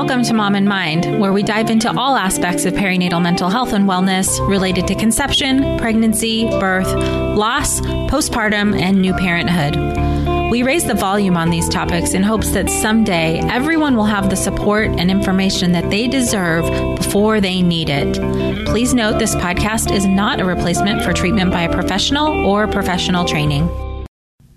Welcome 0.00 0.22
to 0.26 0.32
Mom 0.32 0.54
and 0.54 0.68
Mind, 0.68 1.20
where 1.20 1.32
we 1.32 1.42
dive 1.42 1.70
into 1.70 1.90
all 1.90 2.14
aspects 2.14 2.64
of 2.64 2.74
perinatal 2.74 3.20
mental 3.20 3.50
health 3.50 3.72
and 3.72 3.88
wellness 3.88 4.28
related 4.48 4.86
to 4.86 4.94
conception, 4.94 5.76
pregnancy, 5.76 6.44
birth, 6.60 6.86
loss, 7.36 7.80
postpartum, 7.80 8.80
and 8.80 9.02
new 9.02 9.12
parenthood. 9.14 9.74
We 10.52 10.62
raise 10.62 10.86
the 10.86 10.94
volume 10.94 11.36
on 11.36 11.50
these 11.50 11.68
topics 11.68 12.14
in 12.14 12.22
hopes 12.22 12.52
that 12.52 12.70
someday 12.70 13.40
everyone 13.40 13.96
will 13.96 14.04
have 14.04 14.30
the 14.30 14.36
support 14.36 14.86
and 14.86 15.10
information 15.10 15.72
that 15.72 15.90
they 15.90 16.06
deserve 16.06 16.64
before 16.96 17.40
they 17.40 17.60
need 17.60 17.88
it. 17.90 18.66
Please 18.66 18.94
note 18.94 19.18
this 19.18 19.34
podcast 19.34 19.92
is 19.92 20.06
not 20.06 20.40
a 20.40 20.44
replacement 20.44 21.02
for 21.02 21.12
treatment 21.12 21.50
by 21.50 21.62
a 21.62 21.72
professional 21.72 22.46
or 22.46 22.68
professional 22.68 23.24
training. 23.24 23.68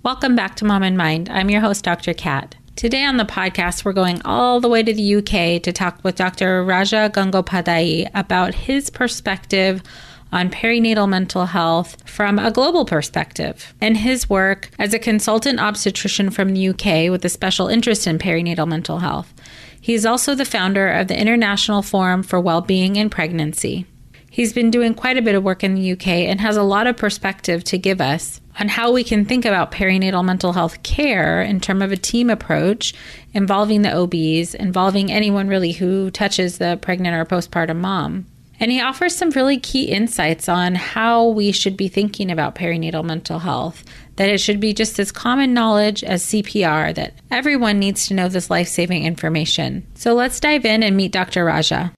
Welcome 0.03 0.36
back 0.36 0.56
to 0.58 0.66
Mom 0.66 0.84
and 0.84 0.95
Mind. 0.95 1.30
I'm 1.30 1.50
your 1.50 1.62
host, 1.62 1.84
Dr. 1.84 2.14
Kat. 2.14 2.58
Today 2.82 3.06
on 3.06 3.18
the 3.18 3.26
podcast, 3.26 3.86
we're 3.86 3.94
going 3.94 4.24
all 4.26 4.60
the 4.60 4.68
way 4.68 4.82
to 4.82 4.92
the 4.92 5.18
UK 5.18 5.62
to 5.62 5.72
talk 5.72 6.00
with 6.04 6.16
Dr. 6.16 6.64
Raja 6.64 7.12
Gangopadhyay 7.14 8.10
about 8.16 8.56
his 8.56 8.90
perspective 8.90 9.84
on 10.32 10.50
perinatal 10.50 11.08
mental 11.08 11.46
health 11.46 12.09
from 12.09 12.40
a 12.40 12.50
global 12.50 12.84
perspective 12.84 13.76
and 13.80 13.98
his 13.98 14.28
work 14.32 14.72
as 14.80 14.96
a 14.96 14.98
consultant 14.98 15.59
obstetrician 15.59 16.32
from 16.32 16.56
the 16.56 16.70
UK 16.70 17.12
with 17.12 17.24
a 17.24 17.30
special 17.30 17.68
interest 17.68 18.08
in 18.08 18.18
perinatal 18.18 18.68
mental 18.68 18.98
health. 18.98 19.32
He 19.80 19.94
is 19.94 20.04
also 20.04 20.34
the 20.34 20.44
founder 20.44 20.90
of 20.90 21.08
the 21.08 21.22
International 21.22 21.84
Forum 21.84 22.24
for 22.24 22.40
Wellbeing 22.40 22.96
in 22.96 23.12
Pregnancy. 23.12 23.86
He's 24.28 24.54
been 24.54 24.72
doing 24.72 24.96
quite 24.96 25.18
a 25.18 25.22
bit 25.22 25.36
of 25.36 25.44
work 25.44 25.64
in 25.64 25.76
the 25.76 25.92
UK 25.92 26.08
and 26.08 26.42
has 26.42 26.58
a 26.58 26.63
lot 26.63 26.88
of 26.88 26.98
perspective 26.98 27.63
to 27.66 27.78
give 27.78 28.02
us 28.02 28.41
on 28.59 28.67
how 28.67 28.91
we 28.91 29.03
can 29.03 29.25
think 29.25 29.45
about 29.45 29.72
perinatal 29.72 30.25
mental 30.25 30.53
health 30.53 30.84
care 30.84 31.41
in 31.41 31.59
terms 31.59 31.84
of 31.84 31.91
a 31.91 31.97
team 31.97 32.29
approach 32.29 32.94
involving 33.34 33.81
the 33.81 33.95
OBs, 33.95 34.53
involving 34.56 35.12
anyone 35.12 35.47
really 35.47 35.72
who 35.72 36.12
touches 36.12 36.57
the 36.57 36.78
pregnant 36.81 37.16
or 37.16 37.25
postpartum 37.25 37.78
mom. 37.78 38.25
And 38.59 38.72
he 38.72 38.79
offers 38.79 39.16
some 39.16 39.31
really 39.31 39.57
key 39.57 39.85
insights 39.85 40.47
on 40.47 40.75
how 40.75 41.29
we 41.29 41.51
should 41.51 41.75
be 41.75 41.88
thinking 41.88 42.29
about 42.29 42.53
perinatal 42.53 43.03
mental 43.03 43.39
health, 43.39 43.84
that 44.17 44.29
it 44.29 44.38
should 44.38 44.59
be 44.59 44.72
just 44.72 45.00
as 45.00 45.12
common 45.12 45.51
knowledge 45.56 46.03
as 46.03 46.23
CPR, 46.25 46.94
that 46.94 47.16
everyone 47.31 47.79
needs 47.79 48.06
to 48.07 48.13
know 48.13 48.29
this 48.29 48.51
life 48.51 48.68
saving 48.68 49.03
information. 49.03 49.88
So 49.95 50.13
let's 50.13 50.39
dive 50.39 50.63
in 50.63 50.83
and 50.83 50.95
meet 50.95 51.12
Dr. 51.12 51.44
Raja. 51.44 51.91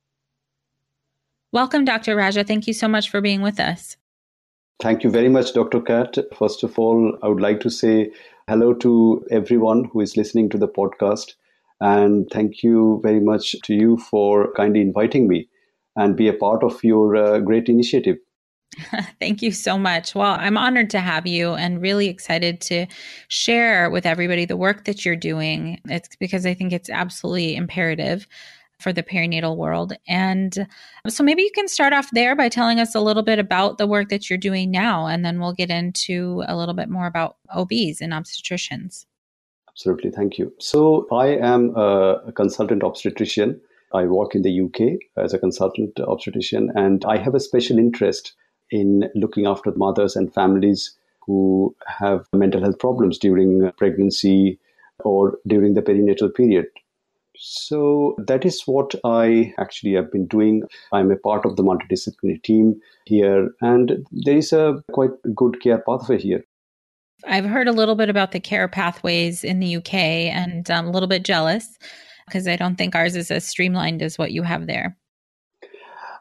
Welcome, 1.52 1.84
Dr. 1.84 2.16
Raja. 2.16 2.46
Thank 2.46 2.66
you 2.66 2.74
so 2.74 2.88
much 2.88 3.10
for 3.10 3.20
being 3.20 3.42
with 3.42 3.60
us. 3.60 3.98
Thank 4.80 5.04
you 5.04 5.10
very 5.10 5.30
much, 5.30 5.54
Dr. 5.54 5.82
Kat. 5.82 6.18
First 6.38 6.64
of 6.64 6.78
all, 6.78 7.18
I 7.24 7.28
would 7.28 7.42
like 7.42 7.60
to 7.62 7.70
say 7.70 8.12
hello 8.48 8.74
to 8.74 9.26
everyone 9.32 9.86
who 9.86 10.02
is 10.02 10.18
listening 10.18 10.50
to 10.50 10.58
the 10.58 10.68
podcast. 10.68 11.34
And 11.80 12.30
thank 12.32 12.64
you 12.64 13.00
very 13.04 13.20
much 13.20 13.56
to 13.64 13.74
you 13.74 13.98
for 13.98 14.54
kindly 14.54 14.82
inviting 14.82 15.28
me 15.28 15.50
and 15.96 16.16
be 16.16 16.28
a 16.28 16.34
part 16.34 16.64
of 16.64 16.84
your 16.84 17.16
uh, 17.16 17.40
great 17.40 17.70
initiative. 17.70 18.18
Thank 19.20 19.42
you 19.42 19.52
so 19.52 19.78
much. 19.78 20.16
Well, 20.16 20.36
I'm 20.40 20.58
honored 20.58 20.90
to 20.92 21.00
have 21.00 21.28
you 21.28 21.54
and 21.54 21.82
really 21.82 22.08
excited 22.08 22.60
to 22.62 22.88
share 23.28 23.90
with 23.90 24.06
everybody 24.06 24.46
the 24.46 24.58
work 24.58 24.86
that 24.86 25.06
you're 25.06 25.16
doing. 25.16 25.80
It's 25.86 26.16
because 26.16 26.46
I 26.46 26.54
think 26.54 26.74
it's 26.74 26.90
absolutely 26.90 27.56
imperative 27.56 28.28
for 28.84 28.94
the 28.94 29.02
perinatal 29.02 29.56
world. 29.56 29.94
And 30.08 30.68
so 31.08 31.24
maybe 31.24 31.42
you 31.42 31.52
can 31.56 31.68
start 31.68 31.94
off 31.94 32.10
there 32.12 32.36
by 32.36 32.50
telling 32.50 32.80
us 32.80 32.94
a 32.94 33.00
little 33.00 33.24
bit 33.24 33.40
about 33.40 33.78
the 33.78 33.88
work 33.88 34.10
that 34.10 34.30
you're 34.30 34.38
doing 34.38 34.70
now, 34.70 35.08
and 35.08 35.24
then 35.24 35.40
we'll 35.40 35.54
get 35.54 35.72
into 35.72 36.44
a 36.48 36.56
little 36.56 36.76
bit 36.76 36.90
more 36.90 37.08
about 37.08 37.38
OBs 37.56 38.02
and 38.02 38.12
obstetricians. 38.12 39.06
Absolutely. 39.70 40.12
Thank 40.12 40.38
you. 40.38 40.54
So 40.60 41.08
I 41.12 41.30
am 41.30 41.76
a 41.76 42.32
consultant 42.36 42.84
obstetrician. 42.84 43.60
I 43.94 44.04
work 44.06 44.36
in 44.36 44.42
the 44.42 44.62
UK 44.62 45.00
as 45.18 45.34
a 45.34 45.40
consultant 45.40 46.00
obstetrician, 46.00 46.72
and 46.76 47.04
I 47.06 47.18
have 47.18 47.34
a 47.34 47.40
special 47.40 47.80
interest 47.80 48.34
in 48.70 49.10
looking 49.16 49.48
after 49.48 49.72
mothers 49.76 50.16
and 50.16 50.34
families 50.34 50.96
who 51.26 51.76
have 51.88 52.28
mental 52.34 52.62
health 52.62 52.80
problems 52.80 53.18
during 53.18 53.72
pregnancy 53.78 54.60
or 55.00 55.38
during 55.48 55.74
the 55.74 55.82
perinatal 55.82 56.36
period. 56.36 56.68
So 57.38 58.16
that 58.28 58.46
is 58.46 58.64
what 58.66 58.94
I 59.04 59.54
actually 59.58 59.94
have 59.94 60.12
been 60.12 60.28
doing. 60.28 60.64
I'm 60.92 61.12
a 61.12 61.18
part 61.18 61.46
of 61.46 61.56
the 61.56 61.64
multidisciplinary 61.64 62.42
team 62.44 62.80
here, 63.06 63.50
and 63.62 64.06
there 64.12 64.38
is 64.38 64.54
a 64.54 64.84
quite 64.92 65.12
good 65.36 65.62
care 65.62 65.80
pathway 65.80 66.20
here. 66.20 66.46
I've 67.26 67.46
heard 67.46 67.68
a 67.68 67.74
little 67.74 67.96
bit 67.96 68.10
about 68.10 68.32
the 68.32 68.40
care 68.40 68.68
pathways 68.68 69.44
in 69.44 69.60
the 69.60 69.78
UK 69.78 69.94
and 69.94 70.70
I'm 70.70 70.88
a 70.88 70.92
little 70.92 71.08
bit 71.08 71.24
jealous 71.24 71.78
because 72.26 72.48
I 72.48 72.56
don't 72.56 72.76
think 72.76 72.96
ours 72.96 73.16
is 73.16 73.32
as 73.32 73.48
streamlined 73.48 74.02
as 74.02 74.18
what 74.18 74.32
you 74.32 74.44
have 74.44 74.68
there. 74.68 74.98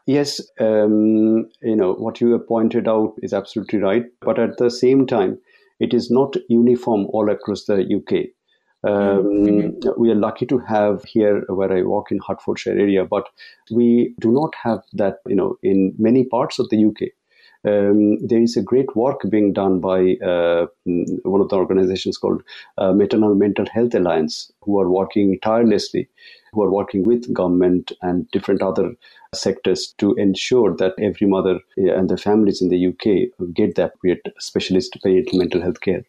Yes, 0.05 0.41
um, 0.59 1.49
you 1.61 1.75
know, 1.75 1.93
what 1.93 2.19
you 2.19 2.31
have 2.33 2.47
pointed 2.47 2.87
out 2.87 3.13
is 3.21 3.33
absolutely 3.33 3.79
right. 3.79 4.05
But 4.21 4.37
at 4.37 4.57
the 4.57 4.69
same 4.69 5.07
time, 5.07 5.39
it 5.79 5.93
is 5.93 6.11
not 6.11 6.35
uniform 6.49 7.07
all 7.07 7.29
across 7.29 7.65
the 7.65 7.83
UK. 7.83 8.27
Um, 8.83 8.93
mm-hmm. 8.93 9.89
We 9.97 10.11
are 10.11 10.15
lucky 10.15 10.45
to 10.47 10.59
have 10.59 11.03
here 11.05 11.43
where 11.47 11.71
I 11.71 11.83
work 11.83 12.11
in 12.11 12.19
Hertfordshire 12.25 12.77
area, 12.77 13.05
but 13.05 13.29
we 13.71 14.13
do 14.19 14.31
not 14.31 14.53
have 14.61 14.83
that, 14.93 15.17
you 15.25 15.35
know, 15.35 15.57
in 15.63 15.93
many 15.97 16.25
parts 16.25 16.59
of 16.59 16.69
the 16.69 16.85
UK. 16.85 17.09
Um, 17.65 18.17
there 18.25 18.41
is 18.41 18.57
a 18.57 18.61
great 18.61 18.93
work 18.93 19.21
being 19.29 19.53
done 19.53 19.79
by 19.79 20.15
uh, 20.15 20.65
one 20.83 21.39
of 21.39 21.47
the 21.47 21.55
organizations 21.55 22.17
called 22.17 22.43
uh, 22.77 22.91
Maternal 22.91 23.35
Mental 23.35 23.65
Health 23.71 23.95
Alliance, 23.95 24.51
who 24.63 24.79
are 24.81 24.91
working 24.91 25.39
tirelessly, 25.41 26.09
who 26.51 26.63
are 26.63 26.71
working 26.71 27.03
with 27.03 27.33
government 27.33 27.93
and 28.01 28.29
different 28.31 28.61
other 28.61 28.91
sectors 29.33 29.93
to 29.97 30.13
ensure 30.15 30.75
that 30.75 30.93
every 30.99 31.25
mother 31.25 31.59
and 31.77 32.09
the 32.09 32.17
families 32.17 32.61
in 32.61 32.67
the 32.67 32.87
UK 32.87 33.53
get 33.53 33.75
the 33.75 33.85
appropriate 33.85 34.33
specialist 34.39 34.97
perinatal 35.03 35.35
mental 35.35 35.61
health 35.61 35.79
care. 35.79 36.03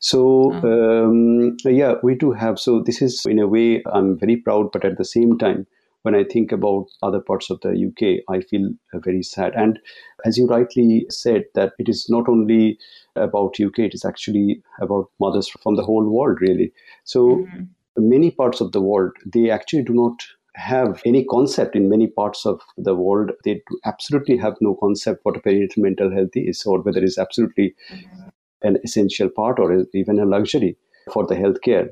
So 0.00 0.52
um, 0.64 1.56
yeah, 1.64 1.94
we 2.02 2.14
do 2.14 2.32
have. 2.32 2.58
So 2.58 2.82
this 2.82 3.00
is 3.02 3.24
in 3.26 3.38
a 3.38 3.46
way 3.46 3.82
I'm 3.92 4.18
very 4.18 4.36
proud, 4.36 4.72
but 4.72 4.84
at 4.84 4.96
the 4.96 5.04
same 5.04 5.38
time, 5.38 5.66
when 6.02 6.14
I 6.14 6.24
think 6.24 6.52
about 6.52 6.86
other 7.02 7.20
parts 7.20 7.50
of 7.50 7.60
the 7.60 7.70
UK, 7.70 8.24
I 8.34 8.40
feel 8.40 8.70
uh, 8.94 8.98
very 9.00 9.22
sad. 9.22 9.52
And 9.54 9.78
as 10.24 10.38
you 10.38 10.46
rightly 10.46 11.04
said, 11.10 11.44
that 11.54 11.74
it 11.78 11.88
is 11.90 12.08
not 12.08 12.28
only 12.30 12.78
about 13.14 13.60
UK; 13.60 13.80
it 13.80 13.94
is 13.94 14.06
actually 14.06 14.62
about 14.80 15.10
mothers 15.20 15.48
from 15.48 15.76
the 15.76 15.84
whole 15.84 16.08
world, 16.08 16.38
really. 16.40 16.72
So 17.04 17.36
mm-hmm. 17.36 17.64
many 18.08 18.30
parts 18.30 18.62
of 18.62 18.72
the 18.72 18.80
world 18.80 19.12
they 19.26 19.50
actually 19.50 19.82
do 19.82 19.92
not 19.92 20.24
have 20.54 21.00
any 21.04 21.24
concept 21.24 21.76
in 21.76 21.90
many 21.90 22.06
parts 22.06 22.46
of 22.46 22.60
the 22.78 22.94
world. 22.94 23.32
They 23.44 23.62
absolutely 23.84 24.38
have 24.38 24.56
no 24.62 24.76
concept 24.76 25.20
what 25.24 25.36
a 25.36 25.40
perinatal 25.40 25.76
mental 25.78 26.10
health 26.10 26.34
is, 26.34 26.64
or 26.64 26.80
whether 26.80 27.04
it's 27.04 27.18
absolutely 27.18 27.74
mm-hmm 27.92 28.29
an 28.62 28.78
essential 28.84 29.28
part 29.28 29.58
or 29.58 29.86
even 29.94 30.18
a 30.18 30.24
luxury 30.24 30.76
for 31.12 31.26
the 31.26 31.34
healthcare. 31.34 31.88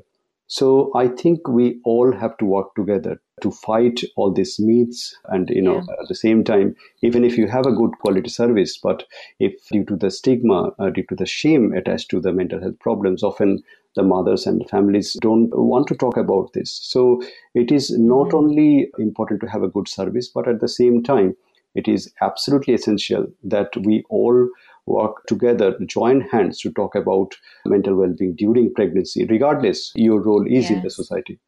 So 0.47 0.91
I 0.95 1.07
think 1.07 1.47
we 1.47 1.79
all 1.83 2.11
have 2.11 2.35
to 2.37 2.45
work 2.45 2.73
together 2.75 3.21
to 3.41 3.51
fight 3.51 4.01
all 4.15 4.33
these 4.33 4.59
myths 4.59 5.15
and 5.25 5.49
you 5.49 5.61
know 5.61 5.75
yeah. 5.75 5.93
at 6.01 6.07
the 6.07 6.15
same 6.15 6.43
time 6.43 6.75
even 7.01 7.23
if 7.23 7.37
you 7.37 7.47
have 7.47 7.65
a 7.65 7.71
good 7.71 7.91
quality 8.01 8.29
service 8.29 8.77
but 8.77 9.03
if 9.39 9.53
due 9.71 9.83
to 9.85 9.95
the 9.95 10.11
stigma 10.11 10.71
uh, 10.79 10.89
due 10.89 11.05
to 11.07 11.15
the 11.15 11.25
shame 11.25 11.73
attached 11.73 12.09
to 12.09 12.19
the 12.19 12.33
mental 12.33 12.59
health 12.59 12.77
problems 12.79 13.23
often 13.23 13.61
the 13.95 14.03
mothers 14.03 14.45
and 14.45 14.69
families 14.69 15.17
don't 15.21 15.49
want 15.53 15.87
to 15.87 15.95
talk 15.95 16.17
about 16.17 16.51
this 16.53 16.79
so 16.83 17.21
it 17.53 17.71
is 17.71 17.97
not 17.97 18.27
mm-hmm. 18.27 18.37
only 18.37 18.91
important 18.99 19.41
to 19.41 19.47
have 19.47 19.63
a 19.63 19.69
good 19.69 19.87
service 19.87 20.27
but 20.27 20.47
at 20.47 20.59
the 20.59 20.67
same 20.67 21.01
time 21.01 21.35
it 21.75 21.87
is 21.87 22.11
absolutely 22.21 22.73
essential 22.73 23.27
that 23.43 23.69
we 23.85 24.03
all 24.09 24.49
work 24.89 25.25
together, 25.27 25.77
join 25.85 26.21
hands 26.21 26.59
to 26.61 26.71
talk 26.71 26.95
about 26.95 27.35
mental 27.65 27.95
well 27.95 28.13
being 28.17 28.35
during 28.35 28.73
pregnancy, 28.73 29.25
regardless 29.25 29.91
your 29.95 30.21
role 30.21 30.45
is 30.45 30.69
yes. 30.69 30.71
in 30.71 30.81
the 30.81 30.89
society. 30.89 31.39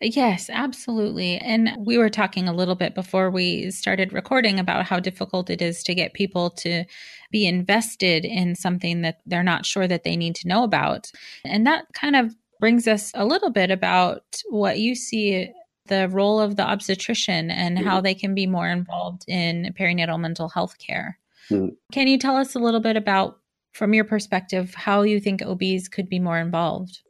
Yes, 0.00 0.50
absolutely. 0.52 1.38
And 1.38 1.70
we 1.78 1.96
were 1.98 2.10
talking 2.10 2.48
a 2.48 2.52
little 2.52 2.74
bit 2.74 2.94
before 2.94 3.30
we 3.30 3.70
started 3.70 4.12
recording 4.12 4.58
about 4.58 4.84
how 4.86 4.98
difficult 4.98 5.48
it 5.50 5.62
is 5.62 5.82
to 5.84 5.94
get 5.94 6.14
people 6.14 6.50
to 6.50 6.84
be 7.30 7.46
invested 7.46 8.24
in 8.24 8.56
something 8.56 9.02
that 9.02 9.20
they're 9.24 9.42
not 9.42 9.64
sure 9.64 9.86
that 9.86 10.02
they 10.02 10.16
need 10.16 10.34
to 10.36 10.48
know 10.48 10.64
about. 10.64 11.10
And 11.44 11.66
that 11.66 11.86
kind 11.94 12.16
of 12.16 12.34
brings 12.60 12.88
us 12.88 13.12
a 13.14 13.24
little 13.24 13.50
bit 13.50 13.70
about 13.70 14.24
what 14.48 14.78
you 14.78 14.94
see 14.94 15.52
the 15.86 16.08
role 16.08 16.40
of 16.40 16.56
the 16.56 16.64
obstetrician 16.64 17.50
and 17.50 17.78
how 17.78 17.96
mm-hmm. 17.96 18.04
they 18.04 18.14
can 18.14 18.34
be 18.34 18.46
more 18.46 18.68
involved 18.68 19.24
in 19.28 19.74
perinatal 19.78 20.18
mental 20.18 20.48
health 20.48 20.78
care. 20.78 21.18
Mm-hmm. 21.50 21.68
Can 21.92 22.08
you 22.08 22.18
tell 22.18 22.36
us 22.36 22.54
a 22.54 22.58
little 22.58 22.80
bit 22.80 22.96
about, 22.96 23.38
from 23.72 23.94
your 23.94 24.04
perspective, 24.04 24.74
how 24.74 25.02
you 25.02 25.20
think 25.20 25.42
OBs 25.42 25.88
could 25.88 26.08
be 26.08 26.18
more 26.18 26.38
involved? 26.38 27.00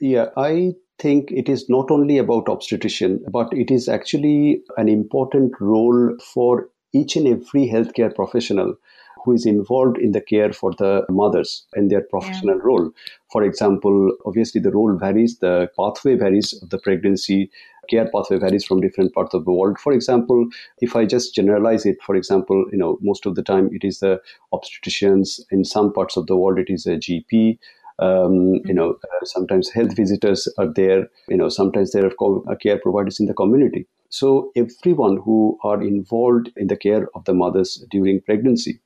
Yeah, 0.00 0.26
I 0.36 0.72
think 0.98 1.30
it 1.30 1.48
is 1.48 1.68
not 1.68 1.90
only 1.90 2.18
about 2.18 2.48
obstetrician, 2.48 3.24
but 3.30 3.52
it 3.52 3.70
is 3.70 3.88
actually 3.88 4.62
an 4.76 4.88
important 4.88 5.52
role 5.60 6.16
for 6.34 6.68
each 6.92 7.16
and 7.16 7.26
every 7.26 7.66
healthcare 7.68 8.14
professional 8.14 8.76
who 9.24 9.32
is 9.32 9.46
involved 9.46 9.98
in 9.98 10.12
the 10.12 10.20
care 10.20 10.52
for 10.52 10.72
the 10.78 11.04
mothers 11.08 11.64
and 11.74 11.90
their 11.90 12.02
professional 12.02 12.56
yeah. 12.56 12.62
role. 12.64 12.90
For 13.30 13.44
example, 13.44 14.12
obviously 14.26 14.60
the 14.60 14.72
role 14.72 14.96
varies, 14.96 15.38
the 15.38 15.70
pathway 15.78 16.16
varies 16.16 16.52
of 16.60 16.70
the 16.70 16.78
pregnancy, 16.78 17.50
care 17.88 18.08
pathway 18.12 18.38
varies 18.38 18.64
from 18.64 18.80
different 18.80 19.12
parts 19.12 19.34
of 19.34 19.44
the 19.44 19.52
world. 19.52 19.78
For 19.78 19.92
example, 19.92 20.46
if 20.80 20.96
I 20.96 21.04
just 21.04 21.34
generalize 21.34 21.84
it, 21.86 21.96
for 22.02 22.14
example, 22.14 22.64
you 22.72 22.78
know, 22.78 22.98
most 23.00 23.26
of 23.26 23.34
the 23.34 23.42
time 23.42 23.68
it 23.72 23.84
is 23.84 24.00
the 24.00 24.20
obstetricians. 24.52 25.40
In 25.50 25.64
some 25.64 25.92
parts 25.92 26.16
of 26.16 26.26
the 26.26 26.36
world, 26.36 26.58
it 26.58 26.70
is 26.70 26.86
a 26.86 26.96
GP. 26.96 27.58
Um, 27.98 28.54
you 28.64 28.74
know, 28.74 28.96
uh, 29.04 29.24
sometimes 29.24 29.70
health 29.70 29.94
visitors 29.96 30.48
are 30.58 30.72
there. 30.72 31.08
You 31.28 31.36
know, 31.36 31.48
sometimes 31.48 31.92
there 31.92 32.06
are 32.06 32.50
uh, 32.50 32.56
care 32.56 32.78
providers 32.78 33.20
in 33.20 33.26
the 33.26 33.34
community. 33.34 33.86
So 34.08 34.50
everyone 34.56 35.18
who 35.24 35.58
are 35.64 35.82
involved 35.82 36.50
in 36.56 36.66
the 36.66 36.76
care 36.76 37.08
of 37.14 37.24
the 37.24 37.34
mothers 37.34 37.84
during 37.90 38.20
pregnancy, 38.20 38.80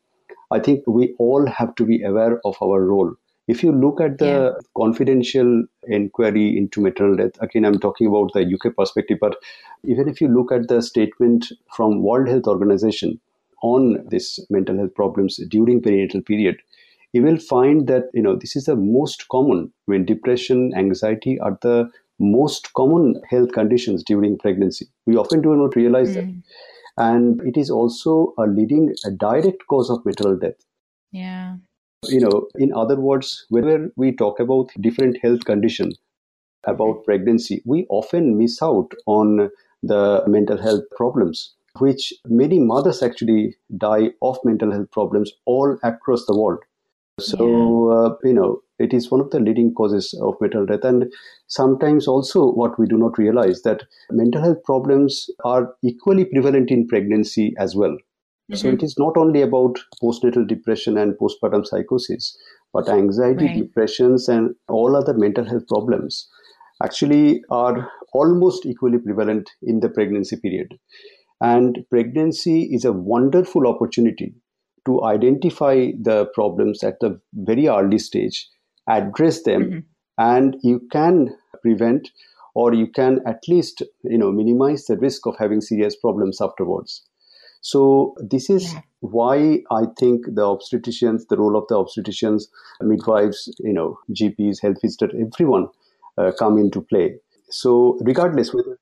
I 0.53 0.61
think 0.61 0.85
we 0.87 1.15
all 1.19 1.47
have 1.47 1.75
to 1.77 1.85
be 1.85 2.03
aware 2.03 2.41
of 2.45 2.57
our 2.63 2.85
role 2.85 3.15
if 3.49 3.63
you 3.63 3.73
look 3.73 4.01
at 4.01 4.19
the 4.19 4.27
yeah. 4.27 4.51
confidential 4.77 5.65
inquiry 5.85 6.57
into 6.57 6.81
maternal 6.81 7.17
death, 7.17 7.41
again, 7.41 7.65
I'm 7.65 7.79
talking 7.79 8.09
about 8.09 8.33
the 8.33 8.43
UK 8.43 8.75
perspective, 8.75 9.19
but 9.21 9.37
even 9.85 10.09
if 10.09 10.21
you 10.21 10.29
look 10.29 10.51
at 10.51 10.69
the 10.69 10.83
statement 10.83 11.53
from 11.75 12.03
World 12.03 12.29
Health 12.29 12.47
Organization 12.47 13.21
on 13.63 14.05
this 14.09 14.41
mental 14.51 14.77
health 14.77 14.95
problems 14.95 15.37
during 15.49 15.81
perinatal 15.81 16.27
period, 16.27 16.57
you 17.13 17.23
will 17.23 17.39
find 17.39 17.87
that 17.87 18.11
you 18.13 18.21
know 18.23 18.37
this 18.37 18.57
is 18.57 18.65
the 18.65 18.77
most 18.77 19.29
common 19.29 19.73
when 19.87 20.05
depression, 20.05 20.73
anxiety 20.77 21.39
are 21.39 21.57
the 21.63 21.89
most 22.19 22.73
common 22.73 23.21
health 23.29 23.53
conditions 23.53 24.03
during 24.03 24.39
pregnancy. 24.39 24.87
We 25.07 25.17
often 25.17 25.41
do 25.41 25.55
not 25.55 25.77
realize 25.77 26.11
mm. 26.11 26.15
that. 26.15 26.43
And 26.99 27.43
it 27.43 27.59
is 27.59 27.71
also 27.71 28.33
a 28.39 28.47
leading 28.47 28.95
a 29.05 29.11
direct 29.11 29.67
cause 29.69 29.91
of 29.91 30.05
maternal 30.07 30.39
death. 30.39 30.55
Yeah. 31.13 31.57
You 32.05 32.21
know, 32.21 32.49
in 32.57 32.73
other 32.73 32.97
words, 32.97 33.47
whenever 33.49 33.91
we 33.97 34.13
talk 34.13 34.39
about 34.39 34.71
different 34.81 35.19
health 35.23 35.45
conditions 35.45 35.99
about 36.65 37.05
pregnancy, 37.05 37.63
we 37.65 37.87
often 37.89 38.39
miss 38.39 38.63
out 38.63 38.93
on 39.07 39.51
the 39.83 40.23
mental 40.27 40.61
health 40.61 40.85
problems, 40.97 41.55
which 41.79 42.13
many 42.27 42.59
mothers 42.59 43.03
actually 43.03 43.57
die 43.77 44.11
of 44.23 44.39
mental 44.45 44.73
health 44.73 44.91
problems 44.91 45.33
all 45.47 45.79
across 45.83 46.27
the 46.27 46.37
world. 46.37 46.61
So, 47.19 47.91
yeah. 47.91 47.97
uh, 47.97 48.17
you 48.25 48.35
know, 48.35 48.61
it 48.79 48.93
is 48.93 49.11
one 49.11 49.21
of 49.21 49.31
the 49.31 49.41
leading 49.41 49.73
causes 49.73 50.13
of 50.21 50.35
mental 50.41 50.67
death. 50.67 50.85
And 50.85 51.11
sometimes 51.47 52.07
also 52.07 52.53
what 52.53 52.79
we 52.79 52.87
do 52.87 52.99
not 52.99 53.17
realize 53.17 53.63
that 53.63 53.85
mental 54.11 54.43
health 54.43 54.63
problems 54.65 55.31
are 55.45 55.75
equally 55.83 56.27
prevalent 56.27 56.71
in 56.71 56.87
pregnancy 56.87 57.55
as 57.59 57.75
well. 57.75 57.97
Mm-hmm. 58.51 58.57
So 58.57 58.69
it 58.69 58.83
is 58.83 58.97
not 58.99 59.17
only 59.17 59.43
about 59.43 59.79
postnatal 60.03 60.47
depression 60.47 60.97
and 60.97 61.15
postpartum 61.15 61.67
psychosis, 61.67 62.37
but 62.73 62.89
anxiety, 62.89 63.47
right. 63.47 63.59
depressions, 63.59 64.29
and 64.29 64.55
all 64.69 64.95
other 64.95 65.15
mental 65.15 65.45
health 65.45 65.67
problems 65.69 66.29
actually 66.83 67.43
are 67.51 67.91
almost 68.13 68.67
equally 68.67 68.99
prevalent 68.99 69.51
in 69.63 69.81
the 69.81 69.89
pregnancy 69.89 70.37
period. 70.37 70.79
And 71.41 71.85
pregnancy 71.91 72.65
is 72.73 72.85
a 72.85 72.93
wonderful 72.93 73.67
opportunity 73.67 74.35
to 74.87 75.03
identify 75.05 75.91
the 76.01 76.27
problems 76.35 76.85
at 76.85 77.01
the 77.01 77.21
very 77.35 77.69
early 77.69 77.99
stage, 77.99 78.49
address 78.89 79.43
them, 79.43 79.63
mm-hmm. 79.63 79.79
and 80.19 80.57
you 80.63 80.81
can 80.93 81.37
prevent 81.63 82.11
or 82.55 82.73
you 82.73 82.87
can 82.87 83.21
at 83.27 83.41
least 83.49 83.83
you 84.05 84.17
know 84.17 84.33
minimize 84.33 84.87
the 84.87 84.97
risk 84.97 85.27
of 85.27 85.37
having 85.39 85.61
serious 85.61 85.97
problems 85.97 86.41
afterwards 86.41 87.03
so 87.61 88.15
this 88.21 88.49
is 88.49 88.73
yeah. 88.73 88.81
why 89.01 89.61
I 89.71 89.85
think 89.99 90.27
the 90.27 90.43
obstetricians, 90.43 91.29
the 91.29 91.37
role 91.37 91.57
of 91.57 91.67
the 91.69 91.75
obstetricians, 91.75 92.45
midwives, 92.81 93.53
you 93.59 93.73
know, 93.73 93.99
GPs, 94.11 94.63
health 94.63 94.81
visitors, 94.83 95.13
everyone 95.21 95.69
uh, 96.19 96.33
come 96.39 96.59
into 96.59 96.81
play. 96.81 97.17
So 97.51 97.99
regardless 98.01 98.53
whether 98.53 98.79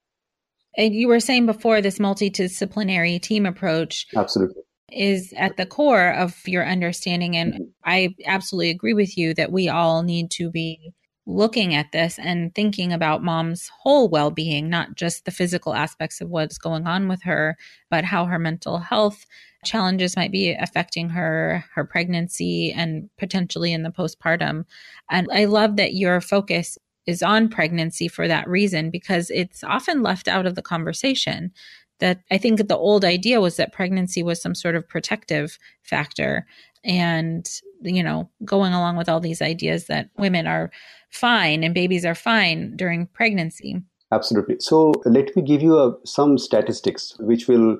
and 0.76 0.94
you 0.94 1.08
were 1.08 1.20
saying 1.20 1.46
before 1.46 1.80
this 1.80 1.98
multidisciplinary 1.98 3.20
team 3.20 3.46
approach 3.46 4.06
absolutely 4.16 4.62
is 4.92 5.32
at 5.36 5.56
the 5.56 5.66
core 5.66 6.12
of 6.12 6.36
your 6.46 6.66
understanding 6.66 7.36
and 7.36 7.54
mm-hmm. 7.54 7.64
i 7.84 8.14
absolutely 8.26 8.70
agree 8.70 8.94
with 8.94 9.16
you 9.16 9.34
that 9.34 9.50
we 9.50 9.68
all 9.68 10.02
need 10.02 10.30
to 10.30 10.50
be 10.50 10.92
looking 11.26 11.74
at 11.74 11.92
this 11.92 12.18
and 12.18 12.54
thinking 12.54 12.92
about 12.92 13.22
mom's 13.22 13.70
whole 13.80 14.08
well 14.08 14.30
being, 14.30 14.68
not 14.68 14.94
just 14.94 15.24
the 15.24 15.30
physical 15.30 15.74
aspects 15.74 16.20
of 16.20 16.28
what's 16.28 16.58
going 16.58 16.86
on 16.86 17.08
with 17.08 17.22
her, 17.22 17.56
but 17.90 18.04
how 18.04 18.26
her 18.26 18.38
mental 18.38 18.78
health 18.78 19.24
challenges 19.64 20.16
might 20.16 20.30
be 20.30 20.52
affecting 20.52 21.08
her, 21.08 21.64
her 21.74 21.84
pregnancy, 21.84 22.72
and 22.72 23.08
potentially 23.18 23.72
in 23.72 23.82
the 23.82 23.90
postpartum. 23.90 24.64
And 25.10 25.28
I 25.32 25.46
love 25.46 25.76
that 25.76 25.94
your 25.94 26.20
focus 26.20 26.78
is 27.06 27.22
on 27.22 27.48
pregnancy 27.48 28.08
for 28.08 28.28
that 28.28 28.48
reason 28.48 28.90
because 28.90 29.30
it's 29.30 29.64
often 29.64 30.02
left 30.02 30.28
out 30.28 30.46
of 30.46 30.54
the 30.54 30.62
conversation. 30.62 31.52
That 32.00 32.20
I 32.30 32.38
think 32.38 32.66
the 32.66 32.76
old 32.76 33.04
idea 33.04 33.40
was 33.40 33.56
that 33.56 33.72
pregnancy 33.72 34.22
was 34.22 34.42
some 34.42 34.54
sort 34.54 34.74
of 34.74 34.88
protective 34.88 35.58
factor. 35.82 36.44
And, 36.84 37.48
you 37.82 38.02
know, 38.02 38.28
going 38.44 38.74
along 38.74 38.96
with 38.96 39.08
all 39.08 39.20
these 39.20 39.40
ideas 39.40 39.86
that 39.86 40.10
women 40.18 40.46
are 40.46 40.70
fine 41.14 41.62
and 41.62 41.74
babies 41.74 42.04
are 42.04 42.14
fine 42.14 42.76
during 42.76 43.06
pregnancy. 43.06 43.80
Absolutely. 44.12 44.56
So 44.58 44.92
let 45.04 45.34
me 45.34 45.42
give 45.42 45.62
you 45.62 45.78
a, 45.78 45.94
some 46.04 46.38
statistics 46.38 47.16
which 47.20 47.48
will 47.48 47.78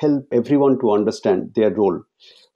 help 0.00 0.26
everyone 0.32 0.78
to 0.80 0.92
understand 0.92 1.52
their 1.54 1.70
role. 1.70 2.02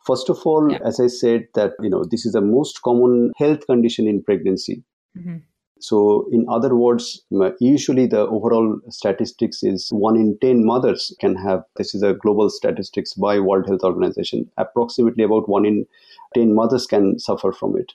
First 0.07 0.31
of 0.31 0.39
all, 0.45 0.71
yeah. 0.71 0.79
as 0.85 0.99
I 0.99 1.07
said, 1.07 1.47
that 1.55 1.73
you 1.81 1.89
know 1.89 2.05
this 2.11 2.27
is 2.27 2.33
the 2.33 2.41
most 2.41 2.83
common 2.83 3.33
health 3.37 3.67
condition 3.67 4.09
in 4.09 4.23
pregnancy. 4.23 4.83
Mm-hmm. 5.17 5.37
So, 5.83 6.29
in 6.31 6.47
other 6.49 6.77
words, 6.77 7.23
usually 7.59 8.07
the 8.07 8.21
overall 8.21 8.79
statistics 8.89 9.63
is 9.65 9.89
one 9.91 10.17
in 10.17 10.39
10 10.41 10.65
mothers 10.65 11.13
can 11.21 11.35
have, 11.35 11.65
this 11.77 11.93
is 11.95 12.03
a 12.03 12.15
global 12.15 12.51
statistics 12.51 13.15
by 13.15 13.41
World 13.41 13.67
Health 13.67 13.83
Organization, 13.83 14.49
approximately 14.57 15.25
about 15.25 15.49
one 15.49 15.67
in 15.67 15.85
10 16.35 16.55
mothers 16.55 16.87
can 16.87 17.19
suffer 17.19 17.51
from 17.51 17.77
it. 17.77 17.93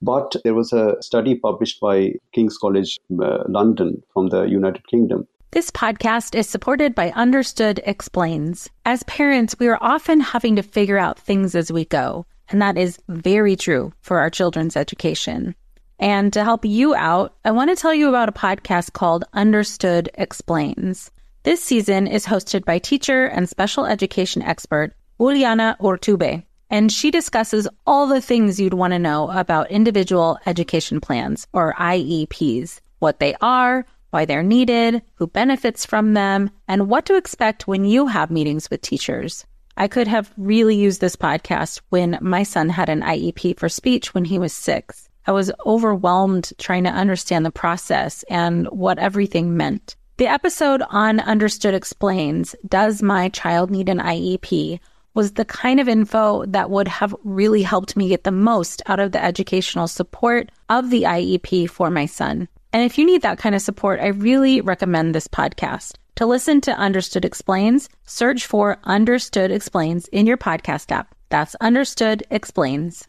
But 0.00 0.34
there 0.44 0.54
was 0.54 0.72
a 0.72 0.96
study 1.02 1.34
published 1.34 1.78
by 1.78 2.14
King's 2.32 2.56
College 2.56 2.98
London 3.10 4.02
from 4.12 4.28
the 4.28 4.44
United 4.44 4.86
Kingdom 4.88 5.28
this 5.52 5.70
podcast 5.70 6.34
is 6.34 6.46
supported 6.46 6.94
by 6.94 7.12
Understood 7.12 7.80
Explains. 7.86 8.68
As 8.84 9.02
parents, 9.04 9.58
we 9.58 9.68
are 9.68 9.78
often 9.80 10.20
having 10.20 10.56
to 10.56 10.62
figure 10.62 10.98
out 10.98 11.18
things 11.18 11.54
as 11.54 11.72
we 11.72 11.86
go, 11.86 12.26
and 12.50 12.60
that 12.60 12.76
is 12.76 12.98
very 13.08 13.56
true 13.56 13.94
for 14.02 14.18
our 14.18 14.28
children's 14.28 14.76
education. 14.76 15.54
And 15.98 16.32
to 16.34 16.44
help 16.44 16.64
you 16.64 16.94
out, 16.94 17.34
I 17.44 17.50
want 17.52 17.70
to 17.70 17.76
tell 17.76 17.94
you 17.94 18.08
about 18.08 18.28
a 18.28 18.32
podcast 18.32 18.92
called 18.92 19.24
Understood 19.32 20.10
Explains. 20.14 21.10
This 21.42 21.62
season 21.62 22.06
is 22.06 22.26
hosted 22.26 22.64
by 22.64 22.78
teacher 22.78 23.26
and 23.26 23.48
special 23.48 23.86
education 23.86 24.42
expert 24.42 24.94
Juliana 25.18 25.76
Urtubey, 25.80 26.44
and 26.68 26.92
she 26.92 27.10
discusses 27.10 27.68
all 27.86 28.06
the 28.06 28.20
things 28.20 28.60
you'd 28.60 28.74
want 28.74 28.92
to 28.92 28.98
know 28.98 29.30
about 29.30 29.70
individual 29.70 30.38
education 30.44 31.00
plans, 31.00 31.46
or 31.52 31.74
IEPs, 31.78 32.80
what 32.98 33.20
they 33.20 33.34
are, 33.40 33.86
why 34.10 34.24
they're 34.24 34.42
needed, 34.42 35.02
who 35.14 35.26
benefits 35.26 35.86
from 35.86 36.14
them, 36.14 36.50
and 36.68 36.88
what 36.88 37.06
to 37.06 37.16
expect 37.16 37.66
when 37.66 37.84
you 37.84 38.06
have 38.06 38.30
meetings 38.30 38.68
with 38.68 38.82
teachers. 38.82 39.46
I 39.76 39.88
could 39.88 40.08
have 40.08 40.32
really 40.36 40.74
used 40.74 41.00
this 41.00 41.16
podcast 41.16 41.80
when 41.90 42.18
my 42.20 42.42
son 42.42 42.68
had 42.68 42.88
an 42.88 43.02
IEP 43.02 43.58
for 43.58 43.68
speech 43.68 44.14
when 44.14 44.24
he 44.24 44.38
was 44.38 44.52
six. 44.52 45.05
I 45.26 45.32
was 45.32 45.50
overwhelmed 45.64 46.52
trying 46.58 46.84
to 46.84 46.90
understand 46.90 47.44
the 47.44 47.50
process 47.50 48.24
and 48.28 48.66
what 48.68 48.98
everything 48.98 49.56
meant. 49.56 49.96
The 50.18 50.28
episode 50.28 50.82
on 50.88 51.20
Understood 51.20 51.74
Explains 51.74 52.54
Does 52.68 53.02
My 53.02 53.28
Child 53.28 53.70
Need 53.70 53.88
an 53.88 53.98
IEP? 53.98 54.80
was 55.14 55.32
the 55.32 55.44
kind 55.46 55.80
of 55.80 55.88
info 55.88 56.44
that 56.46 56.70
would 56.70 56.86
have 56.86 57.14
really 57.24 57.62
helped 57.62 57.96
me 57.96 58.08
get 58.08 58.24
the 58.24 58.30
most 58.30 58.82
out 58.86 59.00
of 59.00 59.12
the 59.12 59.24
educational 59.24 59.88
support 59.88 60.52
of 60.68 60.90
the 60.90 61.04
IEP 61.04 61.68
for 61.70 61.90
my 61.90 62.04
son. 62.04 62.46
And 62.72 62.84
if 62.84 62.98
you 62.98 63.06
need 63.06 63.22
that 63.22 63.38
kind 63.38 63.54
of 63.54 63.62
support, 63.62 63.98
I 63.98 64.08
really 64.08 64.60
recommend 64.60 65.14
this 65.14 65.26
podcast. 65.26 65.94
To 66.16 66.26
listen 66.26 66.60
to 66.62 66.72
Understood 66.72 67.24
Explains, 67.24 67.88
search 68.04 68.46
for 68.46 68.78
Understood 68.84 69.50
Explains 69.50 70.06
in 70.08 70.26
your 70.26 70.36
podcast 70.36 70.92
app. 70.92 71.14
That's 71.30 71.54
Understood 71.56 72.22
Explains. 72.30 73.08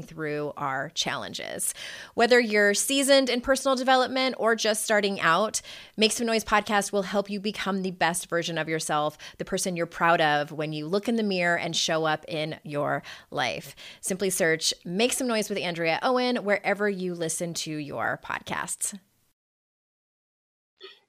through 0.01 0.53
our 0.57 0.89
challenges. 0.89 1.73
Whether 2.13 2.39
you're 2.39 2.73
seasoned 2.73 3.29
in 3.29 3.41
personal 3.41 3.75
development 3.75 4.35
or 4.37 4.55
just 4.55 4.83
starting 4.83 5.19
out, 5.19 5.61
Make 5.97 6.11
Some 6.11 6.27
Noise 6.27 6.43
podcast 6.43 6.91
will 6.91 7.03
help 7.03 7.29
you 7.29 7.39
become 7.39 7.81
the 7.81 7.91
best 7.91 8.29
version 8.29 8.57
of 8.57 8.69
yourself, 8.69 9.17
the 9.37 9.45
person 9.45 9.75
you're 9.75 9.85
proud 9.85 10.21
of 10.21 10.51
when 10.51 10.73
you 10.73 10.87
look 10.87 11.07
in 11.07 11.15
the 11.15 11.23
mirror 11.23 11.57
and 11.57 11.75
show 11.75 12.05
up 12.05 12.25
in 12.27 12.59
your 12.63 13.03
life. 13.29 13.75
Simply 14.01 14.29
search 14.29 14.73
Make 14.85 15.13
Some 15.13 15.27
Noise 15.27 15.49
with 15.49 15.57
Andrea 15.57 15.99
Owen 16.01 16.37
wherever 16.37 16.89
you 16.89 17.13
listen 17.13 17.53
to 17.55 17.71
your 17.71 18.19
podcasts 18.23 18.97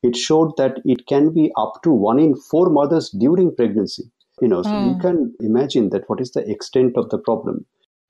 it 0.02 0.16
showed 0.16 0.56
that 0.56 0.78
it 0.84 1.06
can 1.06 1.32
be 1.32 1.52
up 1.56 1.82
to 1.84 1.92
one 1.92 2.18
in 2.18 2.34
four 2.34 2.70
mothers 2.70 3.11
during 3.11 3.54
pregnancy. 3.54 4.11
You 4.40 4.49
know, 4.49 4.62
so 4.62 4.70
oh. 4.70 4.87
you 4.87 4.94
hmm. 4.94 5.00
can 5.00 5.34
imagine 5.40 5.90
that 5.90 6.08
what 6.08 6.20
is 6.20 6.32
the 6.32 6.49
extent 6.50 6.96
of 6.96 7.11
the 7.11 7.18
problem. 7.18 7.64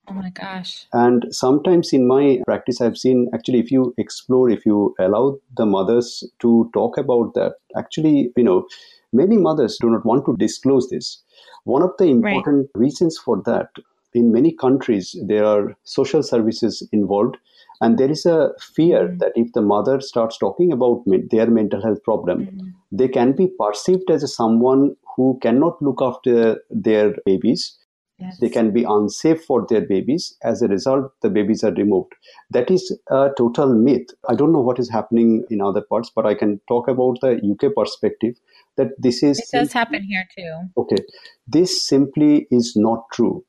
Oh 0.07 0.13
my 0.13 0.29
gosh. 0.29 0.85
And 0.91 1.25
sometimes 1.31 1.93
in 1.93 2.07
my 2.07 2.41
practice, 2.45 2.81
I've 2.81 2.97
seen 2.97 3.29
actually, 3.33 3.59
if 3.59 3.71
you 3.71 3.93
explore, 3.97 4.49
if 4.49 4.65
you 4.65 4.95
allow 4.99 5.39
the 5.55 5.65
mothers 5.65 6.23
to 6.39 6.69
talk 6.73 6.97
about 6.97 7.33
that, 7.35 7.53
actually, 7.77 8.31
you 8.35 8.43
know, 8.43 8.67
many 9.13 9.37
mothers 9.37 9.77
do 9.79 9.89
not 9.89 10.05
want 10.05 10.25
to 10.25 10.35
disclose 10.37 10.89
this. 10.89 11.23
One 11.63 11.81
of 11.81 11.91
the 11.97 12.05
important 12.05 12.69
right. 12.75 12.81
reasons 12.81 13.17
for 13.17 13.41
that, 13.45 13.69
in 14.13 14.31
many 14.31 14.51
countries, 14.51 15.15
there 15.25 15.45
are 15.45 15.75
social 15.83 16.21
services 16.21 16.87
involved 16.91 17.37
and 17.83 17.97
there 17.97 18.09
is 18.09 18.25
a 18.25 18.51
fear 18.59 19.07
mm-hmm. 19.07 19.17
that 19.17 19.33
if 19.35 19.51
the 19.53 19.61
mother 19.61 19.99
starts 19.99 20.37
talking 20.37 20.71
about 20.71 21.03
their 21.31 21.47
mental 21.47 21.81
health 21.81 22.01
problem, 22.03 22.45
mm-hmm. 22.45 22.69
they 22.91 23.07
can 23.07 23.33
be 23.33 23.47
perceived 23.59 24.09
as 24.09 24.33
someone 24.33 24.95
who 25.15 25.37
cannot 25.41 25.81
look 25.81 25.99
after 26.01 26.61
their 26.69 27.15
babies. 27.25 27.77
Yes. 28.19 28.37
They 28.39 28.49
can 28.49 28.71
be 28.71 28.83
unsafe 28.83 29.43
for 29.43 29.65
their 29.67 29.81
babies. 29.81 30.37
As 30.43 30.61
a 30.61 30.67
result, 30.67 31.11
the 31.21 31.29
babies 31.29 31.63
are 31.63 31.73
removed. 31.73 32.13
That 32.51 32.69
is 32.69 32.97
a 33.09 33.31
total 33.37 33.73
myth. 33.73 34.07
I 34.29 34.35
don't 34.35 34.53
know 34.53 34.61
what 34.61 34.79
is 34.79 34.89
happening 34.89 35.43
in 35.49 35.61
other 35.61 35.81
parts, 35.81 36.11
but 36.15 36.25
I 36.25 36.35
can 36.35 36.61
talk 36.67 36.87
about 36.87 37.17
the 37.21 37.41
UK 37.51 37.73
perspective 37.75 38.35
that 38.77 38.89
this 38.99 39.23
is. 39.23 39.39
It 39.39 39.49
does 39.51 39.73
happen 39.73 40.03
here 40.03 40.25
too. 40.37 40.69
Okay. 40.77 41.03
This 41.47 41.85
simply 41.85 42.47
is 42.51 42.73
not 42.75 43.03
true. 43.11 43.43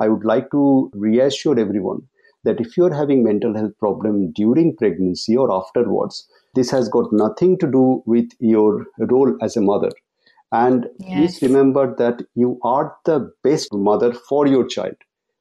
I 0.00 0.08
would 0.08 0.24
like 0.24 0.50
to 0.52 0.90
reassure 0.94 1.58
everyone 1.58 2.02
that 2.44 2.60
if 2.60 2.76
you're 2.76 2.94
having 2.94 3.24
mental 3.24 3.56
health 3.56 3.72
problem 3.78 4.32
during 4.32 4.76
pregnancy 4.76 5.36
or 5.36 5.52
afterwards, 5.52 6.28
this 6.54 6.70
has 6.70 6.88
got 6.88 7.12
nothing 7.12 7.58
to 7.58 7.66
do 7.66 8.02
with 8.06 8.30
your 8.38 8.86
role 8.98 9.36
as 9.42 9.56
a 9.56 9.60
mother. 9.60 9.90
And 10.54 10.88
yes. 11.00 11.18
please 11.18 11.42
remember 11.42 11.96
that 11.96 12.22
you 12.36 12.60
are 12.62 12.96
the 13.04 13.32
best 13.42 13.74
mother 13.74 14.12
for 14.14 14.46
your 14.46 14.64
child. 14.64 14.94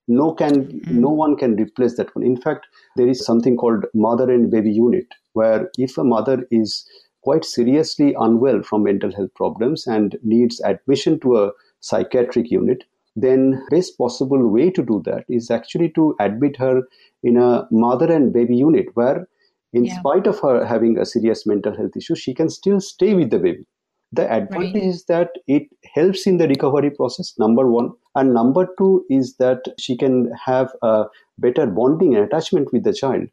No 0.07 0.33
can 0.33 0.65
mm-hmm. 0.65 0.99
no 0.99 1.09
one 1.09 1.35
can 1.37 1.55
replace 1.55 1.97
that 1.97 2.13
one. 2.15 2.25
In 2.25 2.35
fact, 2.35 2.65
there 2.95 3.07
is 3.07 3.23
something 3.23 3.55
called 3.55 3.85
mother 3.93 4.29
and 4.31 4.49
baby 4.49 4.71
unit, 4.71 5.05
where 5.33 5.69
if 5.77 5.99
a 5.99 6.03
mother 6.03 6.47
is 6.49 6.85
quite 7.21 7.45
seriously 7.45 8.15
unwell 8.19 8.63
from 8.63 8.83
mental 8.83 9.13
health 9.13 9.33
problems 9.35 9.85
and 9.85 10.17
needs 10.23 10.59
admission 10.61 11.19
to 11.19 11.37
a 11.37 11.51
psychiatric 11.79 12.49
unit, 12.49 12.83
then 13.15 13.51
the 13.51 13.77
best 13.77 13.97
possible 13.99 14.47
way 14.47 14.71
to 14.71 14.83
do 14.83 15.01
that 15.05 15.25
is 15.29 15.51
actually 15.51 15.89
to 15.91 16.15
admit 16.19 16.57
her 16.57 16.81
in 17.21 17.37
a 17.37 17.67
mother 17.71 18.11
and 18.11 18.33
baby 18.33 18.55
unit 18.55 18.87
where 18.95 19.27
in 19.73 19.85
yeah. 19.85 19.99
spite 19.99 20.25
of 20.25 20.39
her 20.39 20.65
having 20.65 20.97
a 20.97 21.05
serious 21.05 21.45
mental 21.45 21.75
health 21.75 21.95
issue 21.95 22.15
she 22.15 22.33
can 22.33 22.49
still 22.49 22.79
stay 22.79 23.13
with 23.13 23.29
the 23.29 23.39
baby 23.39 23.65
the 24.13 24.31
advantage 24.31 24.73
right. 24.75 24.83
is 24.83 25.05
that 25.05 25.29
it 25.47 25.63
helps 25.93 26.27
in 26.27 26.37
the 26.37 26.47
recovery 26.47 26.91
process 26.91 27.33
number 27.37 27.67
one 27.69 27.89
and 28.15 28.33
number 28.33 28.67
two 28.77 29.03
is 29.09 29.35
that 29.37 29.63
she 29.79 29.97
can 29.97 30.31
have 30.45 30.71
a 30.81 31.05
better 31.39 31.65
bonding 31.65 32.15
and 32.15 32.23
attachment 32.23 32.71
with 32.71 32.83
the 32.83 32.93
child 32.93 33.23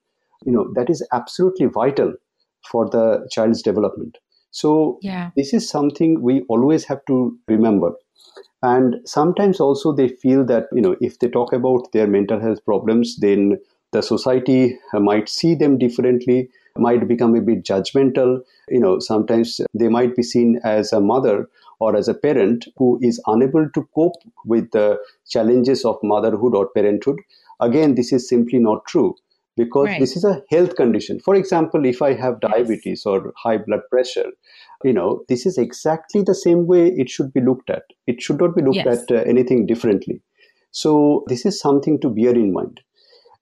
you 0.44 0.52
know 0.52 0.66
that 0.74 0.88
is 0.88 1.06
absolutely 1.12 1.66
vital 1.66 2.12
for 2.70 2.88
the 2.90 3.26
child's 3.30 3.62
development 3.62 4.18
so 4.50 4.98
yeah. 5.02 5.30
this 5.36 5.52
is 5.52 5.68
something 5.68 6.22
we 6.22 6.42
always 6.48 6.84
have 6.84 7.04
to 7.06 7.36
remember 7.48 7.92
and 8.62 8.96
sometimes 9.04 9.60
also 9.60 9.92
they 9.92 10.08
feel 10.08 10.44
that 10.44 10.64
you 10.72 10.80
know 10.80 10.96
if 11.00 11.18
they 11.18 11.28
talk 11.28 11.52
about 11.52 11.92
their 11.92 12.06
mental 12.06 12.40
health 12.40 12.64
problems 12.64 13.18
then 13.20 13.58
the 13.92 14.02
society 14.02 14.78
might 14.94 15.28
see 15.28 15.54
them 15.54 15.78
differently 15.78 16.48
might 16.76 17.06
become 17.08 17.34
a 17.34 17.40
bit 17.40 17.64
judgmental 17.64 18.40
you 18.68 18.80
know 18.80 18.98
sometimes 18.98 19.60
they 19.74 19.88
might 19.88 20.14
be 20.16 20.22
seen 20.22 20.60
as 20.64 20.92
a 20.92 21.00
mother 21.00 21.48
or 21.80 21.96
as 21.96 22.08
a 22.08 22.14
parent 22.14 22.66
who 22.76 22.98
is 23.02 23.20
unable 23.26 23.68
to 23.70 23.88
cope 23.94 24.22
with 24.44 24.70
the 24.70 24.98
challenges 25.28 25.84
of 25.84 25.98
motherhood 26.02 26.54
or 26.54 26.68
parenthood 26.68 27.18
again 27.60 27.94
this 27.94 28.12
is 28.12 28.28
simply 28.28 28.58
not 28.58 28.84
true 28.86 29.14
because 29.56 29.86
right. 29.86 30.00
this 30.00 30.16
is 30.16 30.24
a 30.24 30.42
health 30.50 30.76
condition 30.76 31.18
for 31.20 31.34
example 31.34 31.84
if 31.84 32.00
i 32.02 32.12
have 32.12 32.40
diabetes 32.40 33.02
yes. 33.04 33.06
or 33.06 33.32
high 33.36 33.58
blood 33.58 33.80
pressure 33.90 34.30
you 34.84 34.92
know 34.92 35.24
this 35.28 35.44
is 35.44 35.58
exactly 35.58 36.22
the 36.22 36.34
same 36.34 36.66
way 36.66 36.88
it 37.04 37.10
should 37.10 37.32
be 37.32 37.40
looked 37.40 37.68
at 37.70 37.82
it 38.06 38.22
should 38.22 38.40
not 38.40 38.54
be 38.54 38.62
looked 38.62 38.76
yes. 38.76 39.02
at 39.02 39.10
uh, 39.10 39.22
anything 39.34 39.66
differently 39.66 40.20
so 40.70 41.24
this 41.26 41.44
is 41.44 41.60
something 41.60 42.00
to 42.00 42.08
bear 42.08 42.34
in 42.44 42.52
mind 42.52 42.80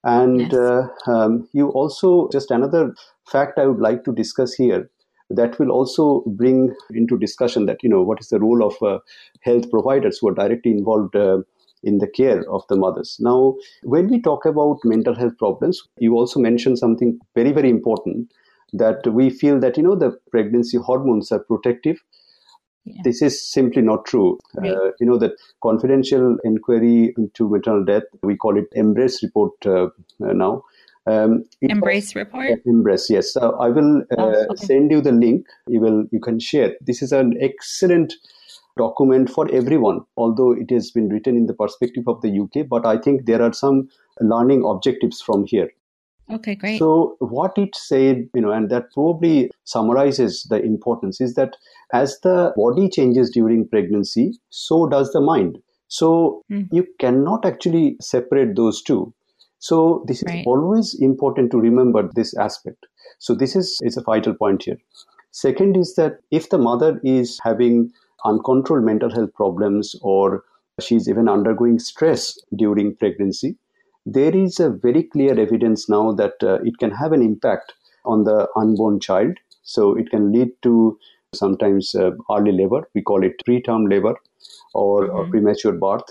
and 0.03 0.41
yes. 0.41 0.53
uh, 0.53 0.87
um, 1.07 1.47
you 1.53 1.69
also 1.69 2.29
just 2.31 2.51
another 2.51 2.93
fact 3.29 3.59
i 3.59 3.65
would 3.65 3.79
like 3.79 4.03
to 4.03 4.13
discuss 4.13 4.53
here 4.53 4.89
that 5.29 5.59
will 5.59 5.71
also 5.71 6.23
bring 6.25 6.73
into 6.91 7.17
discussion 7.17 7.65
that 7.65 7.83
you 7.83 7.89
know 7.89 8.01
what 8.01 8.19
is 8.19 8.29
the 8.29 8.39
role 8.39 8.63
of 8.65 8.75
uh, 8.81 8.99
health 9.41 9.69
providers 9.69 10.17
who 10.19 10.29
are 10.29 10.33
directly 10.33 10.71
involved 10.71 11.15
uh, 11.15 11.39
in 11.83 11.99
the 11.99 12.07
care 12.07 12.43
of 12.51 12.63
the 12.67 12.75
mothers. 12.75 13.17
Now, 13.19 13.55
when 13.83 14.09
we 14.09 14.21
talk 14.21 14.45
about 14.45 14.79
mental 14.83 15.15
health 15.15 15.37
problems, 15.37 15.81
you 15.97 16.15
also 16.15 16.39
mentioned 16.39 16.77
something 16.77 17.19
very, 17.35 17.51
very 17.51 17.69
important 17.69 18.31
that 18.73 19.07
we 19.07 19.29
feel 19.29 19.59
that 19.59 19.77
you 19.77 19.83
know 19.83 19.95
the 19.95 20.17
pregnancy 20.31 20.77
hormones 20.77 21.31
are 21.31 21.39
protective 21.39 22.01
yeah. 22.89 23.01
this 23.03 23.21
is 23.21 23.39
simply 23.51 23.81
not 23.81 24.05
true. 24.05 24.39
Right. 24.55 24.71
uh, 24.71 24.91
you 24.99 25.05
know 25.05 25.17
that 25.17 25.33
confidential 25.61 26.37
inquiry 26.43 27.13
into 27.17 27.49
maternal 27.49 27.85
death 27.85 28.03
we 28.23 28.35
call 28.35 28.57
it 28.57 28.65
MBRRACE 28.75 29.23
report 29.23 29.65
uh, 29.65 29.87
now. 30.19 30.63
Um, 31.07 31.45
MBRRACE 31.63 32.15
report? 32.15 32.51
Uh, 32.51 32.55
MBRRACE 32.69 33.09
yes. 33.09 33.33
So 33.33 33.55
i 33.59 33.69
will 33.69 34.01
uh, 34.11 34.15
oh, 34.17 34.45
okay. 34.51 34.65
send 34.65 34.91
you 34.91 35.01
the 35.01 35.11
link. 35.11 35.45
You 35.67 35.79
will 35.79 36.05
you 36.11 36.19
can 36.19 36.39
share. 36.39 36.75
This 36.81 37.01
is 37.01 37.11
an 37.11 37.35
excellent 37.41 38.13
document 38.77 39.29
for 39.29 39.45
everyone 39.59 39.99
although 40.15 40.51
it 40.53 40.69
has 40.69 40.89
been 40.97 41.09
written 41.09 41.35
in 41.35 41.47
the 41.47 41.53
perspective 41.53 42.07
of 42.07 42.21
the 42.21 42.31
uk 42.43 42.67
but 42.69 42.85
i 42.85 42.97
think 42.97 43.25
there 43.25 43.41
are 43.41 43.51
some 43.51 43.89
learning 44.21 44.63
objectives 44.65 45.21
from 45.21 45.45
here 45.45 45.69
Okay, 46.31 46.55
great. 46.55 46.77
So 46.77 47.15
what 47.19 47.57
it 47.57 47.75
said, 47.75 48.29
you 48.35 48.41
know, 48.41 48.51
and 48.51 48.69
that 48.69 48.91
probably 48.93 49.49
summarizes 49.63 50.43
the 50.43 50.61
importance 50.61 51.19
is 51.19 51.33
that 51.35 51.55
as 51.91 52.19
the 52.21 52.53
body 52.55 52.87
changes 52.87 53.31
during 53.31 53.67
pregnancy, 53.67 54.39
so 54.49 54.87
does 54.87 55.11
the 55.11 55.21
mind. 55.21 55.57
So 55.87 56.43
mm. 56.51 56.67
you 56.71 56.85
cannot 56.99 57.45
actually 57.45 57.97
separate 57.99 58.55
those 58.55 58.81
two. 58.81 59.13
So 59.57 60.05
this 60.07 60.19
is 60.19 60.25
right. 60.27 60.45
always 60.45 60.95
important 61.01 61.51
to 61.51 61.59
remember 61.59 62.09
this 62.15 62.35
aspect. 62.37 62.85
So 63.17 63.33
this 63.35 63.55
is, 63.55 63.79
is 63.81 63.97
a 63.97 64.01
vital 64.01 64.33
point 64.33 64.63
here. 64.63 64.77
Second 65.31 65.77
is 65.77 65.95
that 65.95 66.19
if 66.31 66.49
the 66.49 66.57
mother 66.57 66.99
is 67.03 67.39
having 67.43 67.91
uncontrolled 68.23 68.83
mental 68.83 69.11
health 69.11 69.33
problems 69.33 69.95
or 70.01 70.43
she's 70.79 71.09
even 71.09 71.27
undergoing 71.27 71.79
stress 71.79 72.37
during 72.55 72.95
pregnancy, 72.95 73.57
there 74.13 74.35
is 74.35 74.59
a 74.59 74.69
very 74.69 75.03
clear 75.03 75.39
evidence 75.39 75.89
now 75.89 76.11
that 76.13 76.33
uh, 76.41 76.59
it 76.63 76.77
can 76.77 76.91
have 76.91 77.11
an 77.11 77.21
impact 77.21 77.73
on 78.05 78.23
the 78.23 78.47
unborn 78.55 78.99
child. 78.99 79.37
So 79.63 79.95
it 79.97 80.09
can 80.09 80.31
lead 80.31 80.49
to 80.63 80.97
sometimes 81.33 81.93
uh, 81.93 82.11
early 82.31 82.51
labor, 82.51 82.89
we 82.95 83.01
call 83.01 83.23
it 83.23 83.41
preterm 83.47 83.89
labor 83.89 84.15
or, 84.73 85.03
mm-hmm. 85.03 85.15
or 85.15 85.29
premature 85.29 85.73
birth. 85.73 86.03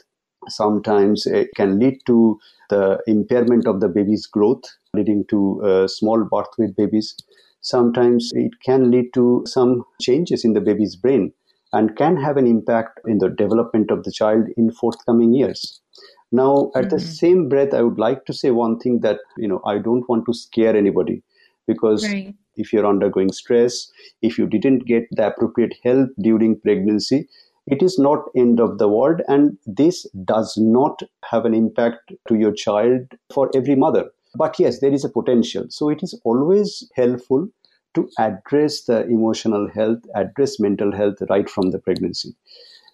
Sometimes 0.49 1.27
it 1.27 1.49
can 1.57 1.79
lead 1.79 1.99
to 2.07 2.39
the 2.71 3.01
impairment 3.07 3.67
of 3.67 3.81
the 3.81 3.89
baby's 3.89 4.27
growth, 4.27 4.63
leading 4.95 5.25
to 5.29 5.63
uh, 5.65 5.89
small 5.89 6.25
birth 6.25 6.47
weight 6.59 6.77
babies. 6.77 7.17
Sometimes 7.61 8.31
it 8.35 8.53
can 8.65 8.91
lead 8.91 9.13
to 9.15 9.43
some 9.47 9.85
changes 10.01 10.45
in 10.45 10.53
the 10.53 10.61
baby's 10.61 10.95
brain 10.95 11.33
and 11.73 11.97
can 11.97 12.17
have 12.17 12.37
an 12.37 12.47
impact 12.47 13.01
in 13.07 13.19
the 13.19 13.29
development 13.29 13.91
of 13.91 14.05
the 14.05 14.13
child 14.13 14.47
in 14.57 14.71
forthcoming 14.71 15.35
years. 15.35 15.81
Now, 16.31 16.71
at 16.75 16.85
mm-hmm. 16.85 16.97
the 16.97 17.01
same 17.01 17.49
breath, 17.49 17.73
I 17.73 17.83
would 17.83 17.99
like 17.99 18.25
to 18.27 18.33
say 18.33 18.51
one 18.51 18.79
thing 18.79 19.01
that, 19.01 19.21
you 19.37 19.49
know, 19.49 19.63
I 19.67 19.79
don't 19.79 20.09
want 20.09 20.27
to 20.27 20.35
scare 20.35 20.77
anybody 20.77 21.23
because 21.67 22.05
right. 22.05 22.35
if 22.57 22.73
you're 22.73 22.87
undergoing 22.87 23.33
stress, 23.33 23.91
if 24.21 24.39
you 24.39 24.47
didn't 24.47 24.87
get 24.87 25.05
the 25.11 25.29
appropriate 25.29 25.75
help 25.83 26.11
during 26.21 26.61
pregnancy, 26.61 27.29
it 27.71 27.83
is 27.83 27.99
not 27.99 28.31
end 28.35 28.61
of 28.61 28.79
the 28.79 28.89
world 28.89 29.21
and 29.29 29.59
this 29.67 30.07
does 30.25 30.57
not 30.57 31.03
have 31.31 31.45
an 31.45 31.55
impact 31.55 32.13
to 32.27 32.35
your 32.35 32.53
child 32.53 33.15
for 33.33 33.51
every 33.55 33.75
mother 33.75 34.05
but 34.35 34.59
yes 34.59 34.81
there 34.81 34.93
is 34.93 35.05
a 35.05 35.09
potential 35.09 35.67
so 35.69 35.89
it 35.89 36.03
is 36.03 36.19
always 36.25 36.91
helpful 36.95 37.47
to 37.95 38.09
address 38.19 38.85
the 38.85 39.05
emotional 39.07 39.69
health 39.69 39.99
address 40.15 40.59
mental 40.59 40.93
health 40.93 41.17
right 41.29 41.51
from 41.51 41.71
the 41.71 41.79
pregnancy 41.79 42.35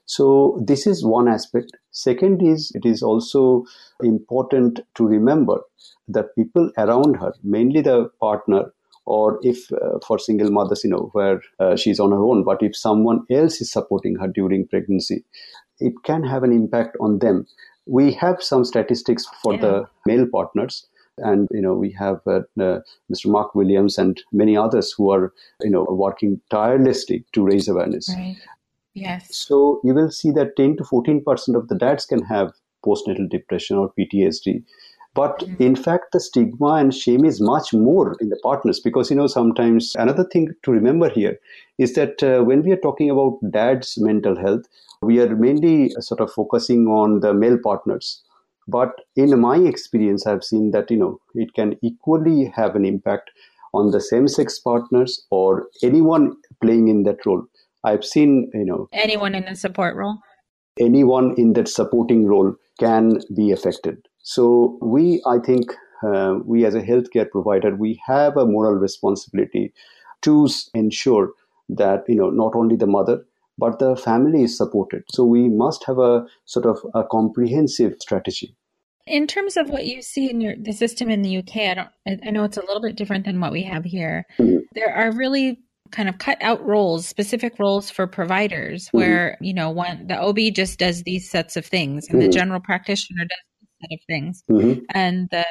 so 0.06 0.60
this 0.64 0.86
is 0.86 1.04
one 1.04 1.28
aspect. 1.28 1.72
Second 1.90 2.42
is 2.42 2.72
it 2.74 2.84
is 2.84 3.02
also 3.02 3.64
important 4.02 4.80
to 4.96 5.06
remember 5.06 5.60
the 6.08 6.24
people 6.36 6.70
around 6.76 7.16
her, 7.16 7.32
mainly 7.42 7.80
the 7.80 8.10
partner, 8.20 8.72
or 9.06 9.38
if 9.42 9.72
uh, 9.72 9.98
for 10.06 10.18
single 10.18 10.50
mothers, 10.50 10.82
you 10.84 10.90
know, 10.90 11.10
where 11.12 11.40
uh, 11.58 11.76
she's 11.76 12.00
on 12.00 12.10
her 12.10 12.22
own, 12.22 12.44
but 12.44 12.62
if 12.62 12.76
someone 12.76 13.24
else 13.30 13.60
is 13.60 13.70
supporting 13.70 14.16
her 14.16 14.28
during 14.28 14.66
pregnancy, 14.66 15.24
it 15.78 15.94
can 16.04 16.22
have 16.22 16.42
an 16.42 16.52
impact 16.52 16.96
on 17.00 17.18
them. 17.18 17.46
We 17.86 18.12
have 18.12 18.42
some 18.42 18.64
statistics 18.64 19.26
for 19.42 19.54
yeah. 19.54 19.60
the 19.60 19.84
male 20.06 20.26
partners 20.30 20.86
and 21.18 21.48
you 21.52 21.60
know 21.60 21.74
we 21.74 21.90
have 21.92 22.20
uh, 22.26 22.40
uh, 22.60 22.80
Mr. 23.12 23.26
Mark 23.26 23.54
Williams 23.54 23.98
and 23.98 24.20
many 24.32 24.56
others 24.56 24.92
who 24.96 25.10
are 25.12 25.32
you 25.60 25.70
know 25.70 25.86
working 25.88 26.40
tirelessly 26.50 27.24
to 27.32 27.44
raise 27.44 27.68
awareness. 27.68 28.08
Right. 28.14 28.36
Yes. 28.94 29.36
So 29.36 29.80
you 29.84 29.92
will 29.92 30.10
see 30.10 30.30
that 30.32 30.56
10 30.56 30.76
to 30.78 30.84
14% 30.84 31.56
of 31.56 31.68
the 31.68 31.74
dads 31.74 32.06
can 32.06 32.22
have 32.24 32.52
postnatal 32.84 33.28
depression 33.28 33.76
or 33.76 33.92
PTSD. 33.98 34.62
But 35.14 35.38
mm-hmm. 35.40 35.62
in 35.62 35.76
fact, 35.76 36.06
the 36.12 36.20
stigma 36.20 36.74
and 36.74 36.92
shame 36.92 37.24
is 37.24 37.40
much 37.40 37.72
more 37.72 38.16
in 38.20 38.30
the 38.30 38.40
partners 38.42 38.80
because, 38.80 39.10
you 39.10 39.16
know, 39.16 39.28
sometimes 39.28 39.94
another 39.96 40.24
thing 40.24 40.48
to 40.64 40.70
remember 40.72 41.08
here 41.08 41.38
is 41.78 41.94
that 41.94 42.22
uh, 42.22 42.42
when 42.42 42.62
we 42.62 42.72
are 42.72 42.76
talking 42.76 43.10
about 43.10 43.38
dad's 43.50 43.96
mental 43.98 44.36
health, 44.36 44.64
we 45.02 45.20
are 45.20 45.36
mainly 45.36 45.90
sort 46.00 46.20
of 46.20 46.32
focusing 46.32 46.86
on 46.86 47.20
the 47.20 47.32
male 47.32 47.58
partners. 47.62 48.22
But 48.66 49.02
in 49.14 49.38
my 49.38 49.58
experience, 49.58 50.26
I've 50.26 50.42
seen 50.42 50.70
that, 50.72 50.90
you 50.90 50.96
know, 50.96 51.20
it 51.34 51.54
can 51.54 51.76
equally 51.82 52.46
have 52.46 52.74
an 52.74 52.84
impact 52.84 53.30
on 53.72 53.90
the 53.90 54.00
same 54.00 54.26
sex 54.26 54.58
partners 54.58 55.26
or 55.30 55.68
anyone 55.82 56.36
playing 56.60 56.88
in 56.88 57.02
that 57.04 57.24
role. 57.26 57.44
I've 57.84 58.04
seen, 58.04 58.50
you 58.54 58.64
know, 58.64 58.88
anyone 58.92 59.34
in 59.34 59.44
a 59.44 59.54
support 59.54 59.96
role, 59.96 60.18
anyone 60.78 61.34
in 61.36 61.52
that 61.54 61.68
supporting 61.68 62.26
role 62.26 62.54
can 62.78 63.20
be 63.34 63.50
affected. 63.50 63.98
So 64.22 64.78
we, 64.80 65.22
I 65.26 65.38
think, 65.38 65.72
uh, 66.02 66.38
we 66.44 66.64
as 66.64 66.74
a 66.74 66.82
healthcare 66.82 67.30
provider, 67.30 67.76
we 67.76 68.00
have 68.06 68.36
a 68.36 68.46
moral 68.46 68.74
responsibility 68.74 69.72
to 70.22 70.48
ensure 70.74 71.32
that 71.68 72.04
you 72.08 72.14
know 72.14 72.30
not 72.30 72.54
only 72.54 72.76
the 72.76 72.86
mother 72.86 73.24
but 73.56 73.78
the 73.78 73.96
family 73.96 74.42
is 74.42 74.56
supported. 74.56 75.04
So 75.10 75.24
we 75.24 75.48
must 75.48 75.84
have 75.84 75.98
a 75.98 76.26
sort 76.44 76.66
of 76.66 76.78
a 76.94 77.04
comprehensive 77.04 77.94
strategy. 78.00 78.56
In 79.06 79.26
terms 79.26 79.56
of 79.56 79.70
what 79.70 79.86
you 79.86 80.02
see 80.02 80.30
in 80.30 80.40
your 80.40 80.56
the 80.56 80.72
system 80.72 81.10
in 81.10 81.22
the 81.22 81.38
UK, 81.38 81.56
I 81.56 81.74
don't. 81.74 82.20
I 82.26 82.30
know 82.30 82.44
it's 82.44 82.56
a 82.56 82.64
little 82.64 82.80
bit 82.80 82.96
different 82.96 83.26
than 83.26 83.40
what 83.40 83.52
we 83.52 83.62
have 83.62 83.84
here. 83.84 84.26
Mm-hmm. 84.38 84.58
There 84.74 84.92
are 84.92 85.12
really 85.12 85.60
kind 85.90 86.08
of 86.08 86.18
cut 86.18 86.38
out 86.40 86.64
roles, 86.64 87.06
specific 87.06 87.58
roles 87.58 87.90
for 87.90 88.06
providers 88.06 88.86
mm-hmm. 88.86 88.98
where, 88.98 89.38
you 89.40 89.54
know, 89.54 89.70
one 89.70 90.06
the 90.06 90.18
OB 90.18 90.54
just 90.54 90.78
does 90.78 91.02
these 91.02 91.30
sets 91.30 91.56
of 91.56 91.66
things 91.66 92.08
and 92.08 92.18
mm-hmm. 92.18 92.30
the 92.30 92.32
general 92.32 92.60
practitioner 92.60 93.24
does 93.24 93.38
this 93.60 93.68
set 93.80 93.94
of 93.94 94.00
things 94.08 94.42
mm-hmm. 94.50 94.80
and 94.94 95.28
the 95.30 95.44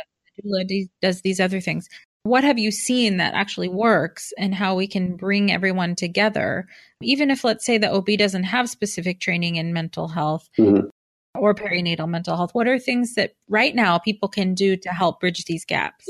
doula 0.43 0.89
does 1.01 1.21
these 1.21 1.39
other 1.39 1.61
things. 1.61 1.87
What 2.23 2.45
have 2.45 2.57
you 2.57 2.71
seen 2.71 3.17
that 3.17 3.33
actually 3.33 3.67
works 3.67 4.31
and 4.37 4.55
how 4.55 4.75
we 4.75 4.87
can 4.87 5.17
bring 5.17 5.51
everyone 5.51 5.93
together? 5.93 6.67
Even 7.01 7.29
if, 7.29 7.43
let's 7.43 7.65
say, 7.65 7.77
the 7.77 7.91
OB 7.91 8.07
doesn't 8.17 8.45
have 8.45 8.69
specific 8.69 9.19
training 9.19 9.57
in 9.57 9.73
mental 9.73 10.07
health, 10.07 10.47
mm-hmm 10.57 10.87
or 11.35 11.53
perinatal 11.53 12.07
mental 12.07 12.35
health? 12.35 12.53
What 12.53 12.67
are 12.67 12.79
things 12.79 13.15
that 13.15 13.33
right 13.49 13.75
now 13.75 13.97
people 13.97 14.29
can 14.29 14.53
do 14.53 14.77
to 14.77 14.89
help 14.89 15.19
bridge 15.19 15.45
these 15.45 15.65
gaps? 15.65 16.07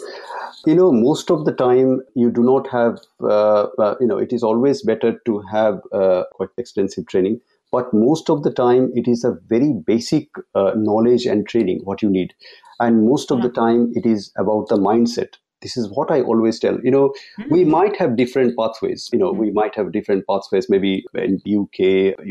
You 0.65 0.75
know, 0.75 0.91
most 0.91 1.29
of 1.29 1.45
the 1.45 1.51
time 1.51 2.01
you 2.15 2.31
do 2.31 2.41
not 2.41 2.67
have, 2.69 2.99
uh, 3.21 3.67
uh, 3.77 3.95
you 3.99 4.07
know, 4.07 4.17
it 4.17 4.31
is 4.31 4.43
always 4.43 4.81
better 4.81 5.19
to 5.25 5.39
have 5.51 5.81
uh, 5.91 6.23
quite 6.33 6.49
extensive 6.57 7.07
training. 7.07 7.41
But 7.71 7.93
most 7.93 8.29
of 8.29 8.43
the 8.43 8.51
time, 8.51 8.91
it 8.95 9.07
is 9.07 9.23
a 9.23 9.37
very 9.47 9.73
basic 9.73 10.29
uh, 10.55 10.71
knowledge 10.75 11.25
and 11.25 11.47
training 11.47 11.81
what 11.83 12.01
you 12.01 12.09
need. 12.09 12.33
And 12.79 13.05
most 13.05 13.31
of 13.31 13.39
yeah. 13.39 13.47
the 13.47 13.53
time, 13.53 13.91
it 13.95 14.05
is 14.05 14.31
about 14.37 14.69
the 14.69 14.77
mindset 14.77 15.35
this 15.63 15.77
is 15.77 15.89
what 15.89 16.11
i 16.11 16.21
always 16.21 16.59
tell 16.59 16.77
you 16.83 16.91
know 16.91 17.09
mm-hmm. 17.09 17.53
we 17.53 17.63
might 17.63 17.95
have 17.95 18.15
different 18.17 18.55
pathways 18.57 19.09
you 19.11 19.17
know 19.17 19.31
mm-hmm. 19.31 19.43
we 19.43 19.51
might 19.51 19.73
have 19.75 19.91
different 19.91 20.27
pathways 20.27 20.69
maybe 20.69 21.05
in 21.15 21.39
uk 21.57 21.79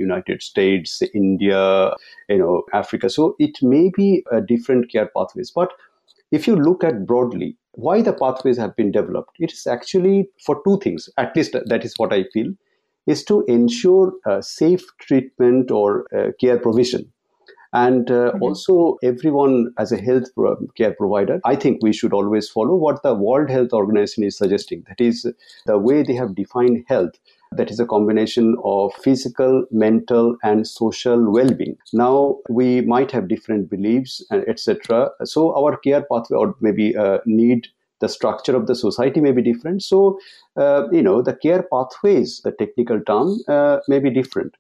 united 0.06 0.42
states 0.42 1.02
india 1.14 1.62
you 2.28 2.38
know 2.38 2.62
africa 2.72 3.08
so 3.08 3.34
it 3.38 3.62
may 3.62 3.90
be 3.96 4.22
a 4.30 4.40
different 4.40 4.90
care 4.92 5.10
pathways 5.16 5.50
but 5.50 5.72
if 6.32 6.46
you 6.46 6.56
look 6.56 6.82
at 6.82 7.06
broadly 7.06 7.56
why 7.86 8.02
the 8.02 8.12
pathways 8.12 8.58
have 8.58 8.74
been 8.76 8.90
developed 8.90 9.36
it 9.38 9.52
is 9.52 9.66
actually 9.66 10.28
for 10.46 10.60
two 10.66 10.78
things 10.84 11.08
at 11.18 11.34
least 11.36 11.56
that 11.66 11.84
is 11.84 11.94
what 11.96 12.12
i 12.12 12.24
feel 12.34 12.52
is 13.06 13.24
to 13.24 13.44
ensure 13.48 14.12
safe 14.40 14.84
treatment 15.00 15.70
or 15.70 16.06
uh, 16.16 16.30
care 16.40 16.58
provision 16.58 17.10
and 17.72 18.10
uh, 18.10 18.32
mm-hmm. 18.32 18.42
also, 18.42 18.98
everyone 19.02 19.72
as 19.78 19.92
a 19.92 19.96
health 19.96 20.28
care 20.76 20.92
provider, 20.92 21.40
I 21.44 21.56
think 21.56 21.78
we 21.82 21.92
should 21.92 22.12
always 22.12 22.48
follow 22.50 22.74
what 22.76 23.02
the 23.02 23.14
World 23.14 23.48
Health 23.48 23.72
Organization 23.72 24.24
is 24.24 24.36
suggesting. 24.36 24.84
That 24.88 25.00
is 25.00 25.26
the 25.64 25.78
way 25.78 26.02
they 26.02 26.14
have 26.14 26.34
defined 26.34 26.84
health 26.86 27.12
that 27.56 27.70
is 27.70 27.80
a 27.80 27.86
combination 27.86 28.56
of 28.64 28.92
physical 29.02 29.64
mental 29.70 30.36
and 30.42 30.66
social 30.66 31.30
well-being 31.30 31.76
now 31.92 32.38
we 32.48 32.80
might 32.82 33.10
have 33.10 33.28
different 33.28 33.68
beliefs 33.70 34.24
and 34.30 34.48
etc 34.48 35.10
so 35.24 35.54
our 35.56 35.76
care 35.76 36.04
pathway 36.10 36.36
or 36.36 36.54
maybe 36.60 36.96
uh, 36.96 37.18
need 37.26 37.68
the 38.00 38.08
structure 38.08 38.56
of 38.56 38.66
the 38.66 38.74
society 38.74 39.20
may 39.20 39.32
be 39.32 39.42
different 39.42 39.82
so 39.82 40.18
uh, 40.56 40.88
you 40.90 41.02
know 41.02 41.22
the 41.22 41.34
care 41.34 41.64
pathways 41.72 42.40
the 42.44 42.52
technical 42.52 43.00
term 43.00 43.38
uh, 43.48 43.78
may 43.88 43.98
be 43.98 44.10
different 44.10 44.56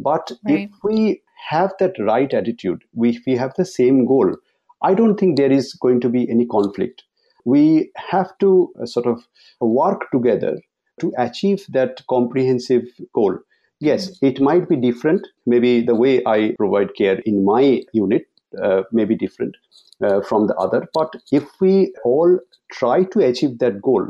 but 0.00 0.30
right. 0.44 0.60
if 0.60 0.70
we 0.84 1.22
have 1.48 1.72
that 1.78 1.94
right 1.98 2.32
attitude, 2.32 2.82
we, 2.94 3.20
we 3.26 3.36
have 3.36 3.54
the 3.56 3.64
same 3.64 4.04
goal, 4.04 4.36
I 4.82 4.94
don't 4.94 5.18
think 5.18 5.36
there 5.36 5.50
is 5.50 5.72
going 5.74 6.00
to 6.00 6.08
be 6.08 6.28
any 6.30 6.46
conflict. 6.46 7.02
We 7.44 7.90
have 7.96 8.36
to 8.38 8.72
uh, 8.80 8.86
sort 8.86 9.06
of 9.06 9.26
work 9.60 10.10
together 10.12 10.58
to 11.00 11.12
achieve 11.18 11.64
that 11.70 12.02
comprehensive 12.08 12.84
goal. 13.14 13.38
Yes, 13.80 14.10
mm-hmm. 14.10 14.26
it 14.26 14.40
might 14.40 14.68
be 14.68 14.76
different. 14.76 15.26
Maybe 15.46 15.80
the 15.80 15.94
way 15.94 16.22
I 16.26 16.54
provide 16.58 16.94
care 16.94 17.20
in 17.20 17.44
my 17.44 17.82
unit 17.92 18.26
uh, 18.60 18.82
may 18.92 19.04
be 19.04 19.14
different 19.14 19.56
uh, 20.02 20.20
from 20.20 20.46
the 20.46 20.56
other. 20.56 20.86
But 20.94 21.14
if 21.32 21.44
we 21.60 21.92
all 22.04 22.38
try 22.72 23.04
to 23.04 23.20
achieve 23.20 23.58
that 23.58 23.80
goal, 23.82 24.08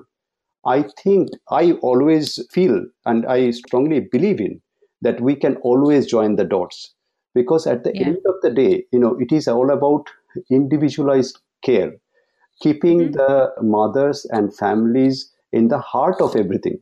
I 0.67 0.85
think 1.03 1.31
I 1.51 1.73
always 1.73 2.45
feel 2.51 2.85
and 3.07 3.27
I 3.27 3.51
strongly 3.53 4.01
believe 4.01 4.41
in 4.41 4.61
that 5.01 5.21
we 5.21 5.35
can 5.35 5.57
always 5.57 6.07
join 6.07 6.37
the 6.37 6.45
dots 6.45 6.95
because 7.35 7.67
at 7.67 7.85
the 7.85 7.93
yeah. 7.95 8.07
end 8.07 8.19
of 8.27 8.35
the 8.43 8.51
day 8.51 8.85
you 8.93 8.99
know 8.99 9.17
it 9.21 9.33
is 9.33 9.47
all 9.49 9.71
about 9.71 10.07
individualized 10.51 11.39
care 11.63 11.93
keeping 12.61 12.99
mm-hmm. 13.01 13.13
the 13.13 13.53
mothers 13.63 14.27
and 14.31 14.55
families 14.57 15.33
in 15.53 15.69
the 15.69 15.79
heart 15.79 16.21
of 16.21 16.37
everything. 16.37 16.79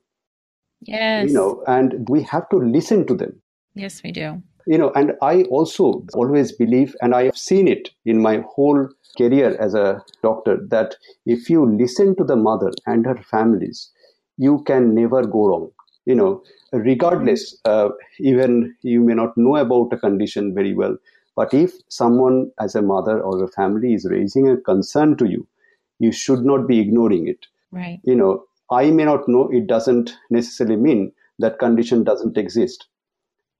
Yes. 0.82 1.28
You 1.28 1.34
know, 1.34 1.64
and 1.66 2.08
we 2.08 2.22
have 2.22 2.48
to 2.50 2.56
listen 2.56 3.06
to 3.06 3.14
them. 3.14 3.40
Yes, 3.74 4.02
we 4.02 4.12
do. 4.12 4.42
You 4.66 4.78
know, 4.78 4.90
and 4.96 5.12
I 5.22 5.42
also 5.44 6.04
always 6.14 6.52
believe, 6.52 6.96
and 7.00 7.14
I 7.14 7.24
have 7.24 7.36
seen 7.36 7.68
it 7.68 7.90
in 8.04 8.20
my 8.20 8.42
whole 8.48 8.88
career 9.16 9.56
as 9.60 9.74
a 9.74 10.02
doctor, 10.22 10.58
that 10.70 10.96
if 11.24 11.48
you 11.48 11.64
listen 11.64 12.16
to 12.16 12.24
the 12.24 12.36
mother 12.36 12.72
and 12.84 13.06
her 13.06 13.16
families, 13.16 13.90
you 14.36 14.64
can 14.64 14.94
never 14.94 15.24
go 15.24 15.48
wrong. 15.48 15.70
You 16.04 16.14
know, 16.14 16.42
regardless, 16.72 17.56
uh, 17.64 17.88
even 18.18 18.74
you 18.82 19.02
may 19.02 19.14
not 19.14 19.36
know 19.36 19.56
about 19.56 19.92
a 19.92 19.98
condition 19.98 20.54
very 20.54 20.74
well, 20.74 20.96
but 21.36 21.52
if 21.54 21.72
someone 21.88 22.50
as 22.60 22.74
a 22.74 22.82
mother 22.82 23.20
or 23.20 23.44
a 23.44 23.48
family 23.48 23.94
is 23.94 24.06
raising 24.10 24.48
a 24.48 24.56
concern 24.56 25.16
to 25.18 25.26
you, 25.26 25.46
you 25.98 26.12
should 26.12 26.44
not 26.44 26.66
be 26.66 26.80
ignoring 26.80 27.28
it. 27.28 27.46
Right. 27.70 28.00
You 28.04 28.14
know, 28.14 28.45
I 28.70 28.90
may 28.90 29.04
not 29.04 29.28
know, 29.28 29.48
it 29.52 29.66
doesn't 29.66 30.16
necessarily 30.30 30.76
mean 30.76 31.12
that 31.38 31.58
condition 31.58 32.04
doesn't 32.04 32.36
exist. 32.36 32.86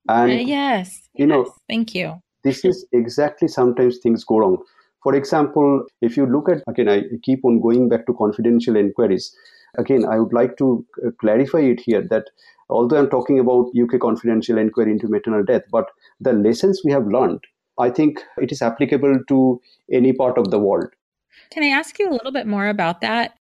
And, 0.09 0.31
uh, 0.31 0.35
yes. 0.35 1.09
You 1.13 1.27
know, 1.27 1.53
thank 1.67 1.95
you. 1.95 2.21
This 2.43 2.63
is 2.63 2.85
exactly 2.93 3.47
sometimes 3.47 3.97
things 3.97 4.23
go 4.23 4.39
wrong. 4.39 4.57
For 5.03 5.15
example, 5.15 5.85
if 6.01 6.17
you 6.17 6.25
look 6.25 6.49
at, 6.49 6.63
again, 6.67 6.89
I 6.89 7.03
keep 7.23 7.45
on 7.45 7.61
going 7.61 7.89
back 7.89 8.05
to 8.07 8.13
confidential 8.13 8.75
inquiries. 8.75 9.35
Again, 9.77 10.05
I 10.05 10.19
would 10.19 10.33
like 10.33 10.57
to 10.57 10.85
uh, 11.05 11.11
clarify 11.19 11.59
it 11.59 11.79
here 11.79 12.01
that 12.09 12.25
although 12.69 12.97
I'm 12.97 13.09
talking 13.09 13.39
about 13.39 13.71
UK 13.79 13.99
confidential 13.99 14.57
inquiry 14.57 14.91
into 14.91 15.07
maternal 15.07 15.43
death, 15.43 15.63
but 15.71 15.87
the 16.19 16.33
lessons 16.33 16.81
we 16.83 16.91
have 16.91 17.07
learned, 17.07 17.41
I 17.79 17.89
think 17.89 18.21
it 18.37 18.51
is 18.51 18.61
applicable 18.61 19.19
to 19.27 19.61
any 19.91 20.13
part 20.13 20.37
of 20.37 20.51
the 20.51 20.59
world. 20.59 20.89
Can 21.51 21.63
I 21.63 21.67
ask 21.67 21.99
you 21.99 22.09
a 22.09 22.11
little 22.11 22.31
bit 22.31 22.47
more 22.47 22.67
about 22.67 23.01
that? 23.01 23.37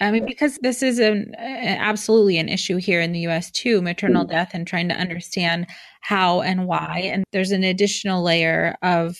I 0.00 0.10
mean, 0.10 0.26
because 0.26 0.58
this 0.62 0.82
is 0.82 0.98
an, 0.98 1.34
absolutely 1.38 2.38
an 2.38 2.48
issue 2.48 2.76
here 2.76 3.00
in 3.00 3.12
the 3.12 3.20
US 3.20 3.50
too, 3.50 3.80
maternal 3.80 4.24
mm-hmm. 4.24 4.32
death 4.32 4.50
and 4.52 4.66
trying 4.66 4.88
to 4.88 4.94
understand 4.94 5.66
how 6.00 6.42
and 6.42 6.66
why. 6.66 7.02
And 7.12 7.24
there's 7.32 7.52
an 7.52 7.64
additional 7.64 8.22
layer 8.22 8.76
of 8.82 9.18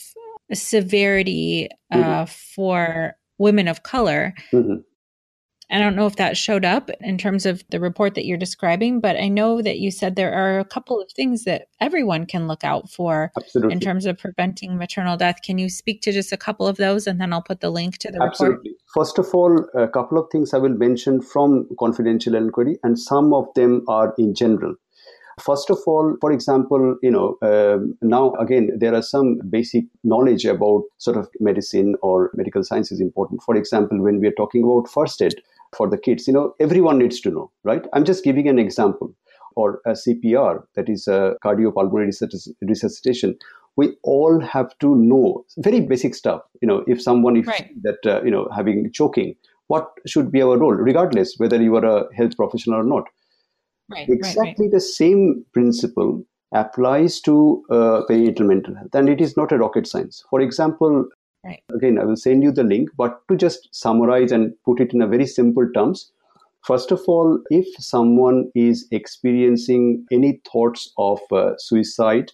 severity 0.52 1.68
uh, 1.90 1.96
mm-hmm. 1.96 2.24
for 2.54 3.16
women 3.38 3.68
of 3.68 3.82
color. 3.82 4.34
Mm-hmm. 4.52 4.80
I 5.68 5.80
don't 5.80 5.96
know 5.96 6.06
if 6.06 6.16
that 6.16 6.36
showed 6.36 6.64
up 6.64 6.90
in 7.00 7.18
terms 7.18 7.44
of 7.44 7.64
the 7.70 7.80
report 7.80 8.14
that 8.14 8.24
you're 8.24 8.38
describing, 8.38 9.00
but 9.00 9.16
I 9.16 9.28
know 9.28 9.60
that 9.62 9.78
you 9.78 9.90
said 9.90 10.14
there 10.14 10.32
are 10.32 10.60
a 10.60 10.64
couple 10.64 11.00
of 11.00 11.10
things 11.10 11.42
that 11.42 11.68
everyone 11.80 12.24
can 12.26 12.46
look 12.46 12.62
out 12.62 12.88
for 12.88 13.32
Absolutely. 13.36 13.72
in 13.74 13.80
terms 13.80 14.06
of 14.06 14.16
preventing 14.16 14.78
maternal 14.78 15.16
death. 15.16 15.42
Can 15.42 15.58
you 15.58 15.68
speak 15.68 16.02
to 16.02 16.12
just 16.12 16.32
a 16.32 16.36
couple 16.36 16.68
of 16.68 16.76
those 16.76 17.08
and 17.08 17.20
then 17.20 17.32
I'll 17.32 17.42
put 17.42 17.60
the 17.60 17.70
link 17.70 17.98
to 17.98 18.08
the 18.08 18.18
report? 18.18 18.30
Absolutely. 18.30 18.70
report? 18.70 18.80
First 18.94 19.18
of 19.18 19.34
all, 19.34 19.64
a 19.74 19.88
couple 19.88 20.18
of 20.18 20.30
things 20.30 20.54
I 20.54 20.58
will 20.58 20.68
mention 20.68 21.20
from 21.20 21.68
confidential 21.80 22.36
inquiry, 22.36 22.78
and 22.84 22.98
some 22.98 23.34
of 23.34 23.48
them 23.54 23.84
are 23.88 24.14
in 24.18 24.34
general. 24.34 24.76
First 25.40 25.68
of 25.68 25.78
all, 25.86 26.16
for 26.20 26.32
example, 26.32 26.96
you 27.02 27.10
know, 27.10 27.36
uh, 27.42 27.78
now 28.00 28.32
again, 28.36 28.70
there 28.78 28.94
are 28.94 29.02
some 29.02 29.38
basic 29.50 29.84
knowledge 30.02 30.46
about 30.46 30.84
sort 30.96 31.18
of 31.18 31.28
medicine 31.40 31.94
or 32.00 32.30
medical 32.34 32.62
science 32.62 32.90
is 32.90 33.02
important. 33.02 33.42
For 33.42 33.54
example, 33.54 34.00
when 34.00 34.20
we 34.20 34.28
are 34.28 34.38
talking 34.38 34.64
about 34.64 34.88
first 34.88 35.20
aid, 35.20 35.34
for 35.76 35.88
the 35.88 35.98
kids. 35.98 36.26
You 36.26 36.34
know, 36.34 36.54
everyone 36.60 36.98
needs 36.98 37.20
to 37.20 37.30
know, 37.30 37.50
right? 37.64 37.84
I'm 37.92 38.04
just 38.04 38.24
giving 38.24 38.48
an 38.48 38.58
example. 38.58 39.14
Or 39.58 39.80
a 39.86 39.92
CPR, 39.92 40.64
that 40.74 40.86
is 40.90 41.08
a 41.08 41.34
cardiopulmonary 41.42 42.12
resuscitation. 42.60 43.38
We 43.76 43.96
all 44.02 44.38
have 44.38 44.76
to 44.80 44.94
know 44.94 45.46
very 45.56 45.80
basic 45.80 46.14
stuff. 46.14 46.42
You 46.60 46.68
know, 46.68 46.84
if 46.86 47.00
someone 47.00 47.38
if 47.38 47.46
right. 47.46 47.70
that 47.82 48.04
uh, 48.04 48.22
you 48.22 48.30
know 48.30 48.50
having 48.54 48.92
choking, 48.92 49.34
what 49.68 49.88
should 50.06 50.30
be 50.30 50.42
our 50.42 50.58
role, 50.58 50.74
regardless 50.74 51.36
whether 51.38 51.60
you 51.60 51.74
are 51.76 51.84
a 51.86 52.14
health 52.14 52.36
professional 52.36 52.80
or 52.80 52.84
not. 52.84 53.04
Right, 53.88 54.06
exactly 54.08 54.66
right, 54.66 54.72
the 54.72 54.80
same 54.80 55.44
principle 55.54 56.22
applies 56.52 57.20
to 57.22 57.64
uh, 57.70 58.02
perinatal 58.10 58.46
mental 58.46 58.74
health, 58.74 58.94
and 58.94 59.08
it 59.08 59.22
is 59.22 59.38
not 59.38 59.52
a 59.52 59.58
rocket 59.58 59.86
science. 59.86 60.22
For 60.28 60.40
example, 60.42 61.08
Right. 61.46 61.62
Again, 61.74 61.98
I 61.98 62.04
will 62.04 62.16
send 62.16 62.42
you 62.42 62.50
the 62.50 62.64
link, 62.64 62.88
but 62.96 63.20
to 63.28 63.36
just 63.36 63.68
summarize 63.72 64.32
and 64.32 64.52
put 64.64 64.80
it 64.80 64.92
in 64.92 65.00
a 65.00 65.06
very 65.06 65.26
simple 65.26 65.68
terms. 65.74 66.10
First 66.64 66.90
of 66.90 67.00
all, 67.06 67.40
if 67.50 67.66
someone 67.78 68.50
is 68.56 68.88
experiencing 68.90 70.04
any 70.10 70.40
thoughts 70.52 70.92
of 70.98 71.20
uh, 71.30 71.52
suicide 71.58 72.32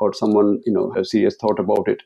or 0.00 0.12
someone, 0.12 0.60
you 0.66 0.72
know, 0.72 0.92
a 0.96 1.04
serious 1.04 1.36
thought 1.36 1.60
about 1.60 1.86
it, 1.86 2.02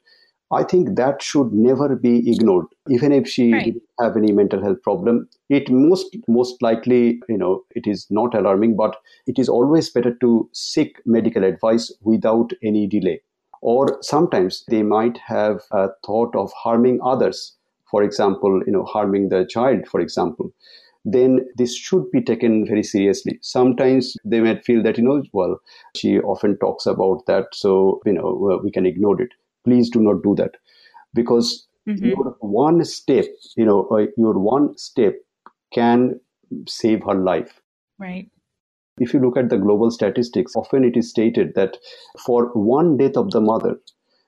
I 0.52 0.62
think 0.62 0.96
that 0.96 1.22
should 1.22 1.52
never 1.52 1.96
be 1.96 2.30
ignored. 2.30 2.66
Even 2.90 3.12
if 3.12 3.26
she 3.26 3.52
right. 3.52 3.64
didn't 3.64 3.82
have 3.98 4.16
any 4.16 4.30
mental 4.30 4.62
health 4.62 4.82
problem, 4.82 5.26
it 5.48 5.70
most 5.70 6.14
most 6.28 6.60
likely, 6.60 7.20
you 7.28 7.38
know, 7.38 7.62
it 7.70 7.86
is 7.86 8.06
not 8.10 8.34
alarming, 8.34 8.76
but 8.76 8.96
it 9.26 9.38
is 9.38 9.48
always 9.48 9.88
better 9.88 10.14
to 10.20 10.48
seek 10.52 11.00
medical 11.06 11.42
advice 11.42 11.90
without 12.02 12.52
any 12.62 12.86
delay 12.86 13.22
or 13.64 13.98
sometimes 14.02 14.62
they 14.68 14.82
might 14.82 15.16
have 15.26 15.62
a 15.72 15.88
thought 16.04 16.36
of 16.36 16.52
harming 16.52 17.00
others. 17.02 17.56
For 17.90 18.02
example 18.02 18.60
you 18.66 18.72
know 18.72 18.84
harming 18.84 19.28
the 19.30 19.46
child 19.46 19.88
for 19.88 20.00
example. 20.00 20.52
Then 21.06 21.46
this 21.56 21.76
should 21.76 22.10
be 22.10 22.22
taken 22.22 22.66
very 22.66 22.82
seriously. 22.82 23.38
Sometimes 23.42 24.16
they 24.24 24.40
might 24.40 24.64
feel 24.64 24.82
that 24.82 24.98
you 24.98 25.04
know 25.04 25.22
well 25.32 25.58
she 25.96 26.18
often 26.20 26.58
talks 26.58 26.86
about 26.86 27.24
that 27.26 27.54
so 27.54 28.00
you 28.04 28.12
know 28.12 28.60
we 28.62 28.70
can 28.70 28.86
ignore 28.86 29.20
it. 29.20 29.30
Please 29.64 29.90
do 29.90 30.00
not 30.00 30.22
do 30.22 30.34
that. 30.36 30.56
Because 31.14 31.66
mm-hmm. 31.88 32.04
your 32.04 32.36
one 32.40 32.84
step 32.84 33.26
you 33.56 33.64
know 33.64 33.86
uh, 33.90 34.06
your 34.18 34.38
one 34.38 34.76
step 34.76 35.14
can 35.72 36.20
save 36.66 37.02
her 37.04 37.14
life. 37.14 37.60
Right 37.98 38.28
if 38.98 39.12
you 39.12 39.20
look 39.20 39.36
at 39.36 39.48
the 39.48 39.58
global 39.58 39.90
statistics, 39.90 40.54
often 40.54 40.84
it 40.84 40.96
is 40.96 41.10
stated 41.10 41.54
that 41.54 41.76
for 42.24 42.46
one 42.54 42.96
death 42.96 43.16
of 43.16 43.30
the 43.30 43.40
mother, 43.40 43.76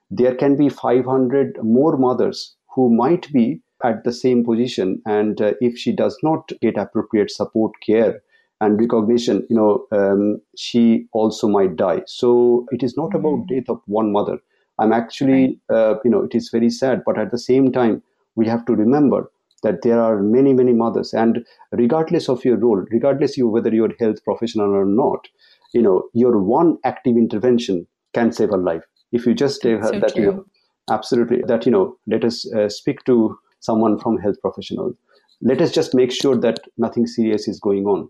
there 0.09 0.35
can 0.35 0.55
be 0.55 0.69
500 0.69 1.57
more 1.63 1.97
mothers 1.97 2.55
who 2.73 2.89
might 2.89 3.31
be 3.31 3.61
at 3.83 4.03
the 4.03 4.13
same 4.13 4.43
position. 4.43 5.01
And 5.05 5.39
uh, 5.41 5.53
if 5.61 5.77
she 5.77 5.91
does 5.91 6.17
not 6.23 6.51
get 6.61 6.77
appropriate 6.77 7.31
support, 7.31 7.73
care, 7.85 8.21
and 8.59 8.79
recognition, 8.79 9.45
you 9.49 9.55
know, 9.55 9.85
um, 9.91 10.41
she 10.57 11.07
also 11.13 11.47
might 11.47 11.75
die. 11.75 12.01
So 12.07 12.65
it 12.71 12.83
is 12.83 12.97
not 12.97 13.13
about 13.13 13.39
mm-hmm. 13.39 13.55
death 13.55 13.69
of 13.69 13.81
one 13.85 14.11
mother. 14.11 14.39
I'm 14.79 14.93
actually, 14.93 15.59
uh, 15.69 15.95
you 16.03 16.11
know, 16.11 16.23
it 16.23 16.35
is 16.35 16.49
very 16.49 16.69
sad, 16.69 17.03
but 17.05 17.17
at 17.17 17.31
the 17.31 17.37
same 17.37 17.71
time, 17.71 18.01
we 18.35 18.47
have 18.47 18.65
to 18.65 18.75
remember 18.75 19.31
that 19.63 19.81
there 19.81 19.99
are 20.01 20.21
many 20.21 20.53
many 20.53 20.73
mothers 20.73 21.13
and 21.13 21.43
regardless 21.71 22.29
of 22.29 22.43
your 22.45 22.57
role 22.57 22.83
regardless 22.91 23.37
you 23.37 23.47
whether 23.47 23.73
you're 23.73 23.91
a 23.91 24.03
health 24.03 24.23
professional 24.23 24.73
or 24.73 24.85
not 24.85 25.27
you 25.73 25.81
know 25.81 26.03
your 26.13 26.41
one 26.41 26.77
active 26.83 27.17
intervention 27.17 27.85
can 28.13 28.31
save 28.31 28.49
a 28.49 28.57
life 28.57 28.83
if 29.11 29.25
you 29.25 29.33
just 29.33 29.61
say 29.61 29.79
so 29.81 29.99
that 29.99 30.13
true. 30.13 30.23
you 30.23 30.31
know 30.31 30.45
absolutely 30.89 31.41
that 31.47 31.65
you 31.65 31.71
know 31.71 31.97
let 32.07 32.23
us 32.23 32.51
uh, 32.53 32.69
speak 32.69 33.03
to 33.05 33.37
someone 33.59 33.99
from 33.99 34.17
health 34.17 34.39
professional 34.41 34.93
let 35.41 35.61
us 35.61 35.71
just 35.71 35.93
make 35.93 36.11
sure 36.11 36.35
that 36.35 36.59
nothing 36.77 37.05
serious 37.05 37.47
is 37.47 37.59
going 37.59 37.85
on 37.85 38.07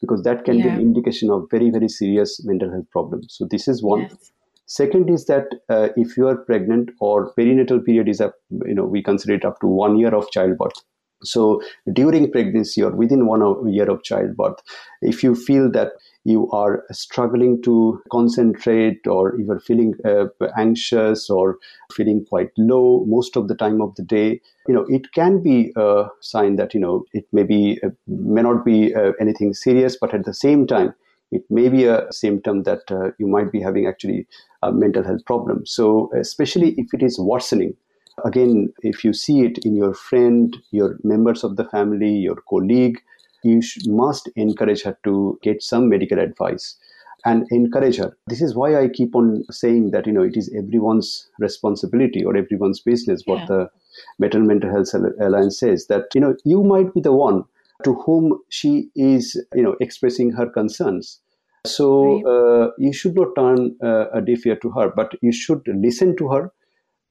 because 0.00 0.22
that 0.22 0.44
can 0.44 0.58
yeah. 0.58 0.64
be 0.64 0.70
an 0.70 0.80
indication 0.80 1.30
of 1.30 1.46
very 1.50 1.70
very 1.70 1.88
serious 1.88 2.42
mental 2.44 2.70
health 2.70 2.90
problems 2.90 3.26
so 3.30 3.46
this 3.50 3.66
is 3.68 3.82
one 3.82 4.02
yes. 4.02 4.32
Second 4.70 5.10
is 5.10 5.24
that 5.26 5.48
uh, 5.68 5.88
if 5.96 6.16
you 6.16 6.28
are 6.28 6.36
pregnant 6.36 6.90
or 7.00 7.34
perinatal 7.34 7.84
period 7.84 8.08
is 8.08 8.20
up, 8.20 8.34
you 8.64 8.72
know, 8.72 8.84
we 8.84 9.02
consider 9.02 9.34
it 9.34 9.44
up 9.44 9.58
to 9.58 9.66
one 9.66 9.98
year 9.98 10.14
of 10.14 10.30
childbirth. 10.30 10.84
So 11.22 11.62
during 11.92 12.30
pregnancy 12.30 12.82
or 12.82 12.90
within 12.90 13.26
one 13.26 13.72
year 13.72 13.90
of 13.90 14.02
childbirth, 14.02 14.60
if 15.02 15.22
you 15.22 15.34
feel 15.34 15.70
that 15.72 15.92
you 16.24 16.50
are 16.50 16.84
struggling 16.90 17.62
to 17.62 18.02
concentrate 18.12 19.06
or 19.06 19.38
you 19.38 19.50
are 19.50 19.60
feeling 19.60 19.94
uh, 20.04 20.26
anxious 20.58 21.30
or 21.30 21.58
feeling 21.92 22.24
quite 22.28 22.50
low 22.58 23.04
most 23.06 23.36
of 23.36 23.48
the 23.48 23.54
time 23.54 23.80
of 23.80 23.94
the 23.94 24.02
day 24.02 24.38
you 24.68 24.74
know 24.74 24.84
it 24.88 25.10
can 25.14 25.42
be 25.42 25.72
a 25.76 26.04
sign 26.20 26.56
that 26.56 26.74
you 26.74 26.80
know 26.80 27.04
it 27.14 27.24
may 27.32 27.42
be 27.42 27.80
uh, 27.82 27.88
may 28.06 28.42
not 28.42 28.66
be 28.66 28.94
uh, 28.94 29.12
anything 29.18 29.54
serious 29.54 29.96
but 29.98 30.12
at 30.12 30.26
the 30.26 30.34
same 30.34 30.66
time 30.66 30.92
it 31.32 31.42
may 31.48 31.68
be 31.68 31.84
a 31.84 32.06
symptom 32.10 32.64
that 32.64 32.90
uh, 32.90 33.10
you 33.18 33.26
might 33.26 33.52
be 33.52 33.60
having 33.60 33.86
actually 33.86 34.26
a 34.62 34.72
mental 34.72 35.04
health 35.04 35.24
problem. 35.26 35.64
So 35.64 36.10
especially 36.18 36.74
if 36.76 36.92
it 36.92 37.02
is 37.02 37.18
worsening 37.18 37.76
Again, 38.24 38.72
if 38.82 39.04
you 39.04 39.12
see 39.12 39.42
it 39.42 39.58
in 39.64 39.74
your 39.74 39.94
friend, 39.94 40.56
your 40.70 40.98
members 41.02 41.44
of 41.44 41.56
the 41.56 41.64
family, 41.64 42.10
your 42.10 42.36
colleague, 42.48 43.00
you 43.42 43.62
must 43.86 44.28
encourage 44.36 44.82
her 44.82 44.98
to 45.04 45.38
get 45.42 45.62
some 45.62 45.88
medical 45.88 46.18
advice 46.18 46.76
and 47.24 47.46
encourage 47.50 47.96
her. 47.96 48.16
This 48.26 48.42
is 48.42 48.54
why 48.54 48.80
I 48.80 48.88
keep 48.88 49.14
on 49.14 49.44
saying 49.50 49.90
that 49.90 50.06
you 50.06 50.12
know 50.12 50.22
it 50.22 50.36
is 50.36 50.52
everyone's 50.56 51.28
responsibility 51.38 52.24
or 52.24 52.36
everyone's 52.36 52.80
business. 52.80 53.22
What 53.26 53.40
yeah. 53.40 53.46
the 53.46 53.70
Maternal 54.18 54.48
Mental 54.48 54.70
Health 54.70 54.94
Alliance 55.20 55.58
says 55.58 55.86
that 55.88 56.06
you 56.14 56.20
know 56.20 56.36
you 56.44 56.62
might 56.62 56.94
be 56.94 57.00
the 57.00 57.12
one 57.12 57.44
to 57.84 57.94
whom 57.94 58.38
she 58.48 58.90
is 58.94 59.42
you 59.54 59.62
know 59.62 59.76
expressing 59.80 60.32
her 60.32 60.48
concerns. 60.48 61.20
So 61.66 62.22
right. 62.22 62.64
uh, 62.64 62.70
you 62.78 62.92
should 62.92 63.14
not 63.14 63.34
turn 63.36 63.76
uh, 63.82 64.06
a 64.12 64.22
deaf 64.22 64.46
ear 64.46 64.56
to 64.56 64.70
her, 64.70 64.90
but 64.94 65.12
you 65.20 65.32
should 65.32 65.62
listen 65.68 66.16
to 66.16 66.28
her 66.28 66.52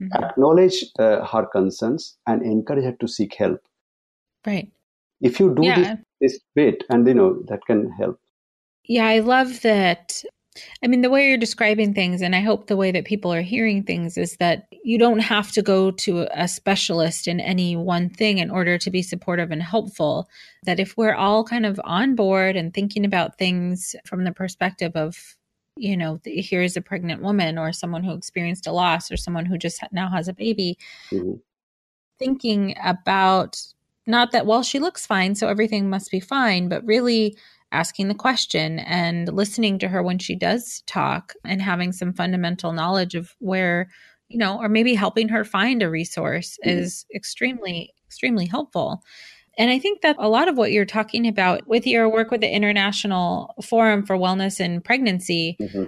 mm-hmm. 0.02 0.24
acknowledge 0.24 0.86
uh, 1.00 1.26
her 1.26 1.46
concerns 1.46 2.18
and 2.28 2.42
encourage 2.44 2.86
her 2.86 2.96
to 3.00 3.08
seek 3.08 3.36
help 3.36 3.62
right 4.46 4.72
if 5.22 5.40
you 5.40 5.54
do 5.54 5.66
yeah. 5.66 5.80
this, 5.80 5.98
this 6.22 6.40
bit 6.56 6.84
and 6.90 7.08
you 7.08 7.14
know 7.14 7.42
that 7.48 7.60
can 7.66 7.92
help 7.92 8.20
yeah 8.84 9.06
i 9.06 9.20
love 9.20 9.62
that 9.62 10.24
I 10.84 10.88
mean, 10.88 11.02
the 11.02 11.10
way 11.10 11.28
you're 11.28 11.38
describing 11.38 11.94
things, 11.94 12.22
and 12.22 12.36
I 12.36 12.42
hope 12.42 12.68
the 12.68 12.76
way 12.76 12.92
that 12.92 13.06
people 13.06 13.34
are 13.34 13.42
hearing 13.42 13.84
things 13.84 14.18
is 14.18 14.38
that 14.38 14.68
you 14.84 14.98
don't 14.98 15.20
have 15.20 15.52
to 15.54 15.62
go 15.62 15.92
to 15.92 16.28
a 16.34 16.48
specialist 16.48 17.28
in 17.28 17.40
any 17.40 17.76
one 17.76 18.10
thing 18.10 18.40
in 18.40 18.50
order 18.50 18.78
to 18.78 18.90
be 18.90 19.02
supportive 19.02 19.52
and 19.52 19.62
helpful. 19.62 20.28
That 20.64 20.80
if 20.80 20.98
we're 20.98 21.14
all 21.14 21.44
kind 21.44 21.66
of 21.66 21.80
on 21.84 22.16
board 22.16 22.56
and 22.56 22.74
thinking 22.74 23.06
about 23.06 23.38
things 23.38 23.96
from 24.06 24.24
the 24.24 24.32
perspective 24.32 24.94
of, 24.96 25.36
you 25.80 25.96
know, 25.96 26.20
here's 26.26 26.76
a 26.78 26.82
pregnant 26.82 27.22
woman 27.22 27.58
or 27.58 27.72
someone 27.72 28.04
who 28.04 28.14
experienced 28.14 28.68
a 28.68 28.72
loss 28.72 29.12
or 29.12 29.18
someone 29.18 29.46
who 29.46 29.58
just 29.58 29.82
now 29.92 30.10
has 30.10 30.28
a 30.28 30.34
baby, 30.34 30.78
mm-hmm. 31.12 31.34
thinking 32.18 32.76
about 32.84 33.62
not 34.06 34.32
that, 34.32 34.46
well, 34.46 34.64
she 34.64 34.80
looks 34.80 35.06
fine, 35.06 35.36
so 35.36 35.48
everything 35.48 35.90
must 35.90 36.10
be 36.10 36.20
fine, 36.20 36.68
but 36.68 36.84
really 36.86 37.38
asking 37.72 38.08
the 38.08 38.16
question 38.16 38.80
and 38.80 39.32
listening 39.32 39.78
to 39.80 39.88
her 39.88 40.02
when 40.02 40.18
she 40.18 40.36
does 40.36 40.84
talk 40.88 41.34
and 41.46 41.62
having 41.62 41.92
some 41.92 42.14
fundamental 42.14 42.74
knowledge 42.74 43.16
of 43.16 43.36
where 43.40 43.90
you 44.28 44.38
know 44.38 44.58
or 44.60 44.70
maybe 44.70 44.94
helping 44.94 45.30
her 45.30 45.44
find 45.44 45.84
a 45.84 45.90
resource 45.90 46.58
mm-hmm. 46.66 46.80
is 46.80 47.06
extremely 47.14 47.94
extremely 48.08 48.48
helpful 48.48 49.04
and 49.60 49.70
i 49.70 49.78
think 49.78 50.02
that 50.02 50.16
a 50.18 50.28
lot 50.28 50.48
of 50.48 50.58
what 50.58 50.72
you're 50.72 50.86
talking 50.86 51.28
about 51.28 51.68
with 51.68 51.86
your 51.86 52.10
work 52.10 52.32
with 52.32 52.42
the 52.42 52.50
international 52.50 53.54
forum 53.64 54.04
for 54.06 54.18
wellness 54.18 54.60
and 54.60 54.84
pregnancy 54.84 55.56
mm-hmm. 55.62 55.84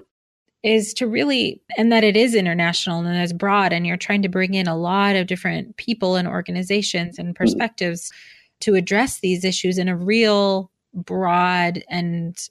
is 0.61 0.93
to 0.93 1.07
really 1.07 1.59
and 1.77 1.91
that 1.91 2.03
it 2.03 2.15
is 2.15 2.35
international 2.35 3.03
and 3.03 3.17
it's 3.17 3.33
broad 3.33 3.73
and 3.73 3.87
you're 3.87 3.97
trying 3.97 4.21
to 4.21 4.29
bring 4.29 4.53
in 4.53 4.67
a 4.67 4.77
lot 4.77 5.15
of 5.15 5.25
different 5.25 5.75
people 5.77 6.15
and 6.15 6.27
organizations 6.27 7.17
and 7.17 7.29
mm-hmm. 7.29 7.43
perspectives 7.43 8.09
mm-hmm. 8.09 8.57
to 8.59 8.75
address 8.75 9.19
these 9.21 9.43
issues 9.43 9.79
in 9.79 9.87
a 9.87 9.97
real 9.97 10.69
broad 10.93 11.83
and 11.89 12.49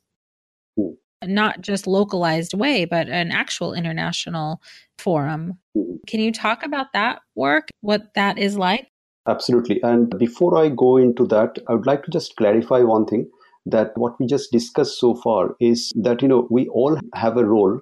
not 1.24 1.60
just 1.60 1.86
localized 1.86 2.54
way, 2.54 2.84
but 2.84 3.08
an 3.08 3.30
actual 3.30 3.74
international 3.74 4.62
forum. 4.98 5.58
Can 6.06 6.20
you 6.20 6.32
talk 6.32 6.62
about 6.62 6.92
that 6.94 7.20
work, 7.34 7.68
what 7.80 8.14
that 8.14 8.38
is 8.38 8.56
like? 8.56 8.89
Absolutely. 9.26 9.82
And 9.82 10.16
before 10.18 10.56
I 10.56 10.68
go 10.68 10.96
into 10.96 11.26
that, 11.26 11.58
I 11.68 11.74
would 11.74 11.86
like 11.86 12.04
to 12.04 12.10
just 12.10 12.36
clarify 12.36 12.80
one 12.80 13.06
thing 13.06 13.28
that 13.66 13.96
what 13.96 14.18
we 14.18 14.26
just 14.26 14.50
discussed 14.50 14.98
so 14.98 15.14
far 15.14 15.54
is 15.60 15.92
that, 15.94 16.22
you 16.22 16.28
know, 16.28 16.46
we 16.50 16.68
all 16.68 16.98
have 17.14 17.36
a 17.36 17.44
role 17.44 17.80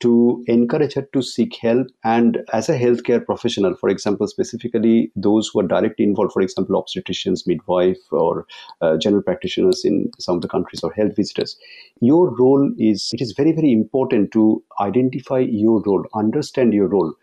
to 0.00 0.42
encourage 0.48 0.94
her 0.94 1.06
to 1.12 1.22
seek 1.22 1.54
help. 1.62 1.86
And 2.02 2.38
as 2.52 2.68
a 2.68 2.76
healthcare 2.76 3.24
professional 3.24 3.76
for 3.76 3.88
example 3.88 4.26
specifically 4.26 5.12
those 5.14 5.48
who 5.48 5.60
are 5.60 5.68
directly 5.68 6.04
involved 6.04 6.32
for 6.32 6.42
example 6.42 6.82
obstetricians 6.82 7.46
midwife 7.46 8.00
or 8.10 8.44
uh, 8.80 8.96
general 8.96 9.22
practitioners 9.22 9.84
in 9.84 10.10
some 10.18 10.34
of 10.34 10.42
the 10.42 10.48
countries 10.48 10.82
or 10.82 10.92
health 10.92 11.14
visitors 11.14 11.56
your 12.00 12.34
role 12.36 12.68
is 12.78 13.10
it 13.12 13.20
is 13.20 13.32
very 13.36 13.52
very 13.52 13.72
important 13.72 14.32
to 14.32 14.60
identify 14.80 15.38
your 15.38 15.80
role 15.86 16.04
understand 16.14 16.74
your 16.74 16.88
role. 16.88 17.14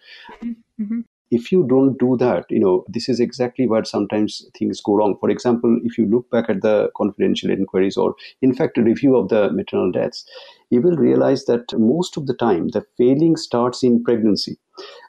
Mm-hmm 0.42 1.02
if 1.32 1.52
you 1.52 1.66
don't 1.68 1.98
do 2.00 2.18
that, 2.18 2.46
you 2.50 2.60
know, 2.60 2.86
this 2.88 3.08
is 3.08 3.20
exactly 3.20 3.68
where 3.68 3.84
sometimes 3.84 4.46
things 4.58 4.82
go 4.82 4.96
wrong. 4.96 5.16
For 5.20 5.30
example, 5.30 5.80
if 5.84 5.98
you 5.98 6.06
look 6.06 6.30
back 6.32 6.50
at 6.50 6.62
the 6.62 6.90
confidential 6.98 7.50
inquiries 7.52 7.98
or, 7.98 8.16
in 8.42 8.54
fact, 8.54 8.78
a 8.78 8.84
review 8.84 9.16
of 9.16 9.30
the 9.30 9.52
maternal 9.52 9.92
deaths, 9.92 10.26
you 10.70 10.82
will 10.82 10.98
realize 10.98 11.46
that 11.46 11.66
most 11.78 12.18
of 12.18 12.26
the 12.26 12.34
time 12.34 12.70
the 12.70 12.86
failing 12.98 13.36
starts 13.36 13.84
in 13.84 14.04
pregnancy. 14.04 14.58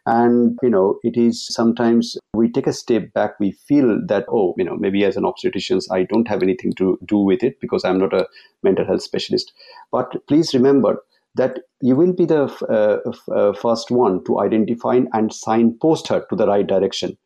And, 0.06 0.58
you 0.62 0.70
know, 0.70 0.98
it 1.02 1.16
is 1.16 1.46
sometimes 1.46 2.16
we 2.34 2.50
take 2.50 2.66
a 2.66 2.72
step 2.72 3.12
back, 3.12 3.38
we 3.38 3.52
feel 3.52 4.00
that, 4.08 4.24
oh, 4.28 4.54
you 4.58 4.64
know, 4.64 4.76
maybe 4.76 5.04
as 5.04 5.16
an 5.16 5.24
obstetrician, 5.24 5.80
I 5.90 6.02
don't 6.02 6.28
have 6.28 6.42
anything 6.42 6.72
to 6.74 6.98
do 7.04 7.18
with 7.18 7.42
it 7.42 7.60
because 7.60 7.84
I'm 7.84 7.98
not 7.98 8.12
a 8.12 8.26
mental 8.62 8.86
health 8.86 9.02
specialist. 9.02 9.52
But 9.92 10.26
please 10.26 10.52
remember, 10.52 11.02
that 11.36 11.60
you 11.80 11.96
will 11.96 12.12
be 12.12 12.24
the 12.24 12.44
uh, 12.68 13.32
uh, 13.32 13.52
first 13.52 13.90
one 13.90 14.22
to 14.24 14.40
identify 14.40 15.00
and 15.12 15.32
signpost 15.32 16.08
her 16.08 16.26
to 16.28 16.36
the 16.36 16.46
right 16.46 16.66
direction. 16.66 17.16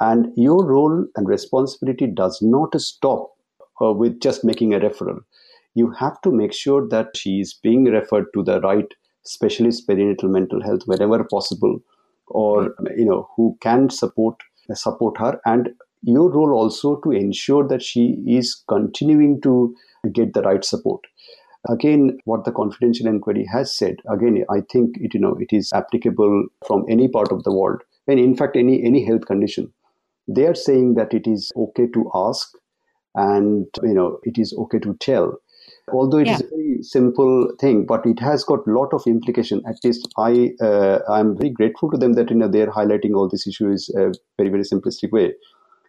And 0.00 0.32
your 0.36 0.64
role 0.64 1.06
and 1.16 1.28
responsibility 1.28 2.06
does 2.06 2.40
not 2.40 2.78
stop 2.80 3.32
uh, 3.80 3.92
with 3.92 4.20
just 4.20 4.44
making 4.44 4.74
a 4.74 4.80
referral. 4.80 5.20
You 5.74 5.90
have 5.92 6.20
to 6.22 6.30
make 6.30 6.52
sure 6.52 6.86
that 6.88 7.16
she 7.16 7.40
is 7.40 7.54
being 7.54 7.84
referred 7.84 8.26
to 8.34 8.42
the 8.42 8.60
right 8.60 8.86
specialist 9.24 9.86
perinatal 9.88 10.30
mental 10.30 10.62
health 10.62 10.82
wherever 10.86 11.22
possible, 11.24 11.80
or 12.28 12.74
you 12.96 13.04
know 13.04 13.28
who 13.36 13.56
can 13.60 13.90
support 13.90 14.36
support 14.72 15.18
her. 15.18 15.40
And 15.44 15.70
your 16.02 16.30
role 16.30 16.52
also 16.52 16.96
to 16.96 17.10
ensure 17.10 17.66
that 17.68 17.82
she 17.82 18.16
is 18.26 18.62
continuing 18.68 19.40
to 19.42 19.74
get 20.12 20.32
the 20.32 20.42
right 20.42 20.64
support 20.64 21.00
again 21.68 22.18
what 22.24 22.44
the 22.44 22.52
confidential 22.52 23.06
inquiry 23.06 23.46
has 23.52 23.74
said 23.76 23.96
again 24.10 24.44
i 24.50 24.60
think 24.72 24.96
it 24.96 25.14
you 25.14 25.20
know 25.20 25.36
it 25.40 25.52
is 25.52 25.72
applicable 25.72 26.46
from 26.66 26.84
any 26.88 27.08
part 27.08 27.32
of 27.32 27.44
the 27.44 27.52
world. 27.52 27.82
And 28.06 28.18
in 28.18 28.34
fact 28.36 28.56
any 28.56 28.82
any 28.82 29.04
health 29.04 29.26
condition. 29.26 29.72
They 30.26 30.46
are 30.46 30.54
saying 30.54 30.94
that 30.94 31.12
it 31.12 31.26
is 31.26 31.52
okay 31.56 31.86
to 31.94 32.10
ask 32.14 32.50
and 33.14 33.66
you 33.82 33.92
know 33.92 34.18
it 34.22 34.38
is 34.38 34.54
okay 34.64 34.78
to 34.78 34.94
tell. 35.00 35.38
Although 35.92 36.18
it 36.18 36.26
yeah. 36.26 36.34
is 36.34 36.40
a 36.40 36.48
very 36.48 36.78
simple 36.82 37.52
thing 37.60 37.84
but 37.84 38.06
it 38.06 38.18
has 38.20 38.44
got 38.44 38.66
a 38.66 38.70
lot 38.70 38.94
of 38.94 39.06
implication. 39.06 39.62
At 39.68 39.84
least 39.84 40.08
i 40.16 40.50
uh, 40.62 41.00
i'm 41.10 41.36
very 41.36 41.50
grateful 41.50 41.90
to 41.90 41.98
them 41.98 42.14
that 42.14 42.30
you 42.30 42.36
know 42.36 42.48
they're 42.48 42.74
highlighting 42.78 43.14
all 43.14 43.28
these 43.28 43.46
issues 43.46 43.90
in 43.94 44.00
a 44.00 44.12
very 44.38 44.50
very 44.56 44.64
simplistic 44.72 45.12
way. 45.12 45.34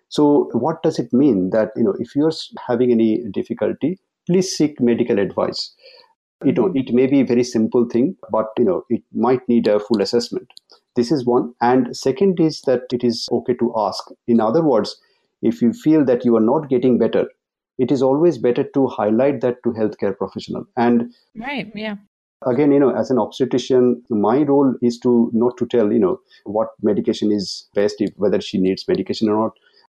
So 0.09 0.49
what 0.51 0.83
does 0.83 0.99
it 0.99 1.13
mean 1.13 1.51
that 1.51 1.71
you 1.77 1.83
know 1.83 1.95
if 1.99 2.15
you're 2.15 2.37
having 2.67 2.91
any 2.91 3.11
difficulty 3.39 3.97
please 4.29 4.55
seek 4.55 4.79
medical 4.79 5.19
advice. 5.19 5.73
You 6.45 6.53
know, 6.53 6.71
it 6.73 6.93
may 6.93 7.07
be 7.07 7.21
a 7.21 7.25
very 7.25 7.43
simple 7.43 7.85
thing, 7.89 8.15
but 8.31 8.45
you 8.57 8.63
know, 8.63 8.83
it 8.89 9.01
might 9.13 9.41
need 9.49 9.67
a 9.67 9.79
full 9.79 10.01
assessment. 10.01 10.47
This 10.95 11.11
is 11.11 11.25
one. 11.25 11.53
And 11.61 11.95
second 11.95 12.39
is 12.39 12.61
that 12.61 12.83
it 12.93 13.03
is 13.03 13.27
okay 13.31 13.55
to 13.55 13.73
ask. 13.75 14.03
In 14.27 14.39
other 14.39 14.63
words, 14.63 14.95
if 15.41 15.61
you 15.61 15.73
feel 15.73 16.05
that 16.05 16.23
you 16.23 16.35
are 16.37 16.41
not 16.41 16.69
getting 16.69 16.97
better, 16.97 17.25
it 17.77 17.91
is 17.91 18.01
always 18.01 18.37
better 18.37 18.63
to 18.63 18.87
highlight 18.87 19.41
that 19.41 19.63
to 19.63 19.71
healthcare 19.71 20.17
professional. 20.17 20.65
And 20.77 21.13
right, 21.37 21.71
yeah. 21.75 21.95
Again, 22.47 22.71
you 22.71 22.79
know, 22.79 22.95
as 22.95 23.11
an 23.11 23.19
obstetrician, 23.19 24.01
my 24.09 24.43
role 24.43 24.73
is 24.81 24.97
to 24.99 25.29
not 25.33 25.57
to 25.57 25.65
tell, 25.65 25.91
you 25.91 25.99
know, 25.99 26.19
what 26.45 26.69
medication 26.81 27.33
is 27.33 27.67
best, 27.75 27.95
if 27.99 28.11
whether 28.15 28.39
she 28.39 28.57
needs 28.57 28.87
medication 28.87 29.27
or 29.27 29.35
not 29.35 29.51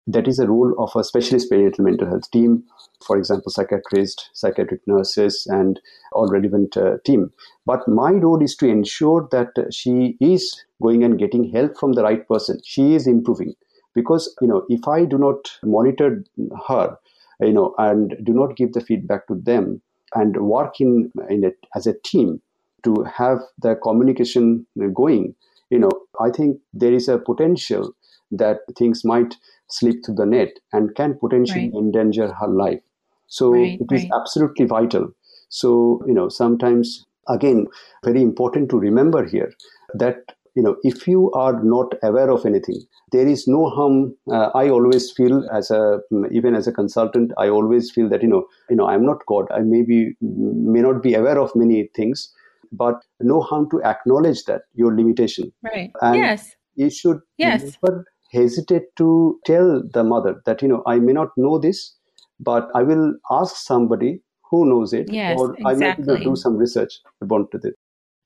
that 0.06 0.26
is 0.26 0.38
a 0.38 0.46
role 0.46 0.74
of 0.78 0.90
a 0.96 1.04
specialist 1.04 1.50
perinatal 1.50 1.80
mental 1.80 2.08
health 2.08 2.30
team, 2.30 2.64
for 3.06 3.16
example, 3.16 3.50
psychiatrists, 3.50 4.30
psychiatric 4.32 4.80
nurses, 4.86 5.46
and 5.48 5.80
all 6.12 6.28
relevant 6.28 6.76
uh, 6.76 6.96
team. 7.04 7.32
But 7.66 7.86
my 7.86 8.12
role 8.12 8.42
is 8.42 8.56
to 8.56 8.66
ensure 8.68 9.28
that 9.30 9.50
she 9.72 10.16
is 10.20 10.64
going 10.82 11.04
and 11.04 11.18
getting 11.18 11.50
help 11.52 11.78
from 11.78 11.92
the 11.92 12.02
right 12.02 12.26
person. 12.28 12.60
She 12.64 12.94
is 12.94 13.06
improving 13.06 13.54
because 13.94 14.34
you 14.40 14.48
know 14.48 14.64
if 14.68 14.86
I 14.88 15.04
do 15.04 15.18
not 15.18 15.50
monitor 15.62 16.24
her, 16.68 16.96
you 17.40 17.52
know, 17.52 17.74
and 17.78 18.16
do 18.22 18.32
not 18.32 18.56
give 18.56 18.72
the 18.72 18.80
feedback 18.80 19.26
to 19.28 19.34
them 19.34 19.82
and 20.14 20.36
work 20.42 20.80
in 20.80 21.12
in 21.28 21.44
it 21.44 21.58
as 21.76 21.86
a 21.86 21.94
team 22.04 22.40
to 22.84 23.04
have 23.04 23.38
the 23.58 23.76
communication 23.76 24.66
going, 24.92 25.34
you 25.70 25.78
know, 25.78 25.90
I 26.20 26.30
think 26.30 26.58
there 26.72 26.92
is 26.92 27.08
a 27.08 27.18
potential 27.18 27.92
that 28.32 28.58
things 28.76 29.04
might 29.04 29.36
slip 29.68 29.96
through 30.04 30.16
the 30.16 30.26
net 30.26 30.48
and 30.72 30.94
can 30.94 31.18
potentially 31.18 31.70
right. 31.72 31.74
endanger 31.74 32.32
her 32.32 32.48
life. 32.48 32.80
So 33.28 33.52
right, 33.52 33.78
it 33.80 33.94
is 33.94 34.02
right. 34.02 34.10
absolutely 34.20 34.66
vital. 34.66 35.10
So, 35.48 36.02
you 36.06 36.14
know, 36.14 36.28
sometimes, 36.28 37.06
again, 37.28 37.66
very 38.04 38.22
important 38.22 38.70
to 38.70 38.78
remember 38.78 39.24
here 39.24 39.52
that, 39.94 40.16
you 40.54 40.62
know, 40.62 40.76
if 40.82 41.06
you 41.06 41.30
are 41.32 41.62
not 41.62 41.94
aware 42.02 42.30
of 42.30 42.44
anything, 42.44 42.82
there 43.10 43.26
is 43.26 43.46
no 43.48 43.70
harm. 43.70 44.14
Uh, 44.30 44.50
I 44.54 44.68
always 44.68 45.10
feel 45.10 45.48
as 45.50 45.70
a, 45.70 46.00
even 46.30 46.54
as 46.54 46.66
a 46.66 46.72
consultant, 46.72 47.32
I 47.38 47.48
always 47.48 47.90
feel 47.90 48.08
that, 48.10 48.22
you 48.22 48.28
know, 48.28 48.44
you 48.68 48.76
know, 48.76 48.86
I'm 48.86 49.06
not 49.06 49.24
God. 49.26 49.46
I 49.50 49.60
may 49.60 49.82
be, 49.82 50.12
may 50.20 50.80
not 50.80 51.02
be 51.02 51.14
aware 51.14 51.38
of 51.38 51.54
many 51.54 51.88
things, 51.94 52.30
but 52.70 53.02
no 53.20 53.40
harm 53.40 53.68
to 53.70 53.82
acknowledge 53.82 54.44
that 54.44 54.62
your 54.74 54.94
limitation. 54.94 55.52
Right. 55.62 55.90
And 56.00 56.16
yes. 56.16 56.50
You 56.74 56.88
should 56.88 57.20
yes. 57.36 57.76
never 57.82 58.06
hesitate 58.32 58.94
to 58.96 59.38
tell 59.44 59.82
the 59.92 60.02
mother 60.02 60.42
that, 60.46 60.62
you 60.62 60.68
know, 60.68 60.82
I 60.86 60.98
may 60.98 61.12
not 61.12 61.28
know 61.36 61.58
this, 61.58 61.94
but 62.40 62.68
I 62.74 62.82
will 62.82 63.14
ask 63.30 63.56
somebody 63.56 64.20
who 64.50 64.66
knows 64.66 64.92
it, 64.92 65.12
yes, 65.12 65.38
or 65.38 65.54
exactly. 65.58 66.14
I 66.14 66.18
may 66.18 66.24
do 66.24 66.36
some 66.36 66.56
research 66.56 66.92
about 67.20 67.48
it. 67.52 67.74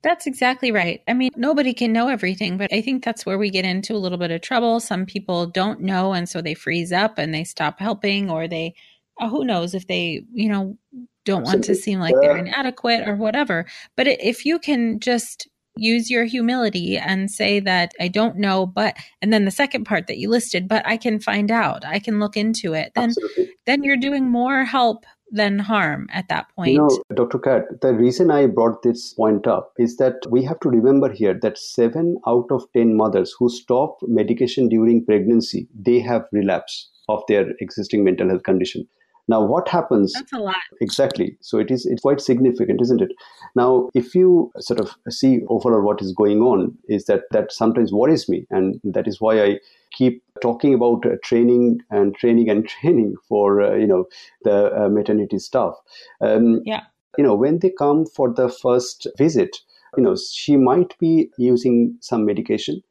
That's 0.02 0.26
exactly 0.26 0.70
right. 0.70 1.00
I 1.08 1.14
mean, 1.14 1.30
nobody 1.36 1.72
can 1.72 1.92
know 1.92 2.08
everything, 2.08 2.56
but 2.58 2.72
I 2.72 2.80
think 2.80 3.04
that's 3.04 3.26
where 3.26 3.38
we 3.38 3.50
get 3.50 3.64
into 3.64 3.94
a 3.94 3.98
little 3.98 4.18
bit 4.18 4.30
of 4.30 4.40
trouble. 4.40 4.78
Some 4.78 5.06
people 5.06 5.46
don't 5.46 5.80
know, 5.80 6.12
and 6.12 6.28
so 6.28 6.40
they 6.40 6.54
freeze 6.54 6.92
up 6.92 7.18
and 7.18 7.34
they 7.34 7.44
stop 7.44 7.80
helping, 7.80 8.30
or 8.30 8.46
they, 8.46 8.74
oh, 9.20 9.28
who 9.28 9.44
knows 9.44 9.74
if 9.74 9.86
they, 9.86 10.22
you 10.32 10.48
know, 10.48 10.76
don't 11.24 11.42
want 11.42 11.64
to 11.64 11.74
seem 11.74 11.98
like 11.98 12.14
they're 12.20 12.36
uh, 12.36 12.40
inadequate 12.40 13.08
or 13.08 13.16
whatever. 13.16 13.66
But 13.96 14.06
if 14.06 14.44
you 14.44 14.60
can 14.60 15.00
just 15.00 15.48
use 15.76 16.10
your 16.10 16.24
humility 16.24 16.96
and 16.96 17.30
say 17.30 17.60
that 17.60 17.92
I 18.00 18.08
don't 18.08 18.36
know, 18.36 18.66
but, 18.66 18.96
and 19.22 19.32
then 19.32 19.44
the 19.44 19.50
second 19.50 19.84
part 19.84 20.06
that 20.06 20.18
you 20.18 20.28
listed, 20.30 20.68
but 20.68 20.86
I 20.86 20.96
can 20.96 21.20
find 21.20 21.50
out, 21.50 21.84
I 21.84 21.98
can 21.98 22.18
look 22.18 22.36
into 22.36 22.72
it, 22.72 22.92
then, 22.94 23.10
Absolutely. 23.10 23.54
then 23.66 23.82
you're 23.82 23.96
doing 23.96 24.30
more 24.30 24.64
help 24.64 25.04
than 25.30 25.58
harm 25.58 26.08
at 26.12 26.28
that 26.28 26.46
point. 26.54 26.72
You 26.72 26.78
know, 26.78 27.02
Dr. 27.14 27.38
Kat, 27.38 27.80
the 27.82 27.92
reason 27.92 28.30
I 28.30 28.46
brought 28.46 28.82
this 28.82 29.14
point 29.14 29.46
up 29.46 29.72
is 29.78 29.96
that 29.96 30.14
we 30.30 30.42
have 30.44 30.60
to 30.60 30.68
remember 30.68 31.10
here 31.10 31.38
that 31.42 31.58
seven 31.58 32.18
out 32.26 32.46
of 32.50 32.64
10 32.74 32.96
mothers 32.96 33.34
who 33.38 33.48
stop 33.48 33.98
medication 34.02 34.68
during 34.68 35.04
pregnancy, 35.04 35.68
they 35.74 36.00
have 36.00 36.26
relapse 36.32 36.90
of 37.08 37.22
their 37.28 37.50
existing 37.60 38.04
mental 38.04 38.28
health 38.28 38.44
condition. 38.44 38.86
Now, 39.28 39.44
what 39.44 39.68
happens? 39.68 40.12
That's 40.12 40.32
a 40.32 40.38
lot. 40.38 40.56
Exactly. 40.80 41.36
So 41.40 41.58
it 41.58 41.70
is. 41.70 41.84
It's 41.84 42.02
quite 42.02 42.20
significant, 42.20 42.80
isn't 42.80 43.00
it? 43.02 43.12
Now, 43.56 43.88
if 43.94 44.14
you 44.14 44.52
sort 44.58 44.80
of 44.80 44.94
see 45.08 45.40
overall 45.48 45.82
what 45.82 46.00
is 46.00 46.12
going 46.12 46.40
on, 46.40 46.76
is 46.88 47.06
that 47.06 47.22
that 47.32 47.52
sometimes 47.52 47.92
worries 47.92 48.28
me, 48.28 48.46
and 48.50 48.80
that 48.84 49.08
is 49.08 49.20
why 49.20 49.42
I 49.42 49.58
keep 49.92 50.22
talking 50.40 50.74
about 50.74 51.04
uh, 51.06 51.16
training 51.24 51.80
and 51.90 52.14
training 52.14 52.50
and 52.50 52.68
training 52.80 53.16
for 53.28 53.62
uh, 53.62 53.74
you 53.74 53.86
know 53.86 54.04
the 54.44 54.84
uh, 54.84 54.88
maternity 54.88 55.38
staff. 55.38 55.74
Um, 56.20 56.62
yeah. 56.64 56.82
You 57.18 57.24
know, 57.24 57.34
when 57.34 57.60
they 57.60 57.70
come 57.70 58.04
for 58.04 58.32
the 58.32 58.48
first 58.48 59.06
visit, 59.16 59.56
you 59.96 60.02
know, 60.02 60.16
she 60.16 60.56
might 60.56 60.96
be 60.98 61.30
using 61.38 61.96
some 62.00 62.26
medication 62.26 62.82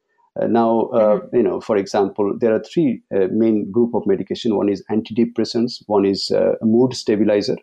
now, 0.46 0.80
uh, 0.86 1.20
mm-hmm. 1.20 1.36
you 1.36 1.42
know, 1.42 1.60
for 1.60 1.76
example, 1.76 2.36
there 2.38 2.54
are 2.54 2.62
three 2.62 3.02
uh, 3.14 3.28
main 3.30 3.70
group 3.70 3.94
of 3.94 4.06
medication. 4.06 4.56
One 4.56 4.68
is 4.68 4.84
antidepressants, 4.90 5.82
one 5.86 6.04
is 6.04 6.30
a 6.30 6.56
mood 6.62 6.94
stabilizer, 6.94 7.56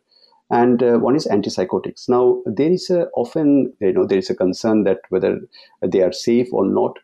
and 0.49 0.81
uh, 0.81 0.97
one 0.97 1.15
is 1.15 1.27
antipsychotics. 1.27 2.09
Now, 2.09 2.41
there 2.45 2.71
is 2.71 2.89
a, 2.89 3.07
often, 3.15 3.73
you 3.79 3.93
know, 3.93 4.05
there 4.05 4.17
is 4.17 4.29
a 4.29 4.35
concern 4.35 4.83
that 4.83 4.99
whether 5.09 5.39
they 5.81 6.01
are 6.01 6.11
safe 6.11 6.47
or 6.51 6.65
not. 6.65 6.97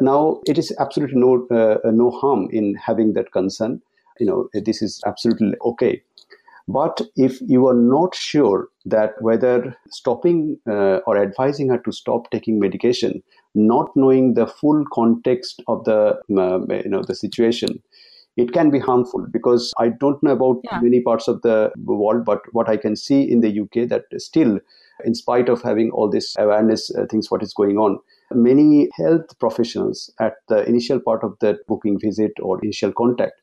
Now, 0.00 0.40
it 0.46 0.58
is 0.58 0.74
absolutely 0.80 1.20
no 1.20 1.46
uh, 1.50 1.90
no 1.90 2.10
harm 2.10 2.48
in 2.50 2.74
having 2.74 3.12
that 3.12 3.30
concern. 3.30 3.80
You 4.18 4.26
know, 4.26 4.48
this 4.52 4.82
is 4.82 5.00
absolutely 5.06 5.54
okay. 5.64 6.02
But 6.66 7.02
if 7.14 7.40
you 7.42 7.66
are 7.68 7.74
not 7.74 8.14
sure 8.14 8.68
that 8.86 9.20
whether 9.20 9.76
stopping 9.90 10.58
uh, 10.68 10.98
or 11.06 11.18
advising 11.18 11.68
her 11.68 11.78
to 11.78 11.92
stop 11.92 12.30
taking 12.30 12.58
medication, 12.58 13.22
not 13.54 13.90
knowing 13.94 14.34
the 14.34 14.46
full 14.46 14.84
context 14.92 15.62
of 15.68 15.84
the 15.84 16.18
uh, 16.36 16.60
you 16.84 16.88
know 16.88 17.02
the 17.02 17.14
situation, 17.14 17.82
it 18.36 18.52
can 18.52 18.70
be 18.70 18.78
harmful 18.78 19.26
because 19.30 19.72
I 19.78 19.88
don't 19.88 20.22
know 20.22 20.32
about 20.32 20.60
yeah. 20.64 20.80
many 20.80 21.00
parts 21.00 21.28
of 21.28 21.42
the 21.42 21.72
world, 21.84 22.24
but 22.24 22.40
what 22.52 22.68
I 22.68 22.76
can 22.76 22.96
see 22.96 23.22
in 23.22 23.40
the 23.40 23.60
UK 23.60 23.88
that 23.88 24.04
still, 24.18 24.58
in 25.04 25.14
spite 25.14 25.48
of 25.48 25.62
having 25.62 25.90
all 25.90 26.10
this 26.10 26.34
awareness 26.38 26.90
uh, 26.94 27.06
things, 27.10 27.30
what 27.30 27.42
is 27.42 27.54
going 27.54 27.78
on, 27.78 27.98
many 28.32 28.88
health 28.96 29.38
professionals 29.38 30.12
at 30.20 30.34
the 30.48 30.64
initial 30.68 31.00
part 31.00 31.22
of 31.22 31.36
the 31.40 31.58
booking 31.68 31.98
visit 31.98 32.32
or 32.40 32.58
initial 32.62 32.92
contact 32.92 33.40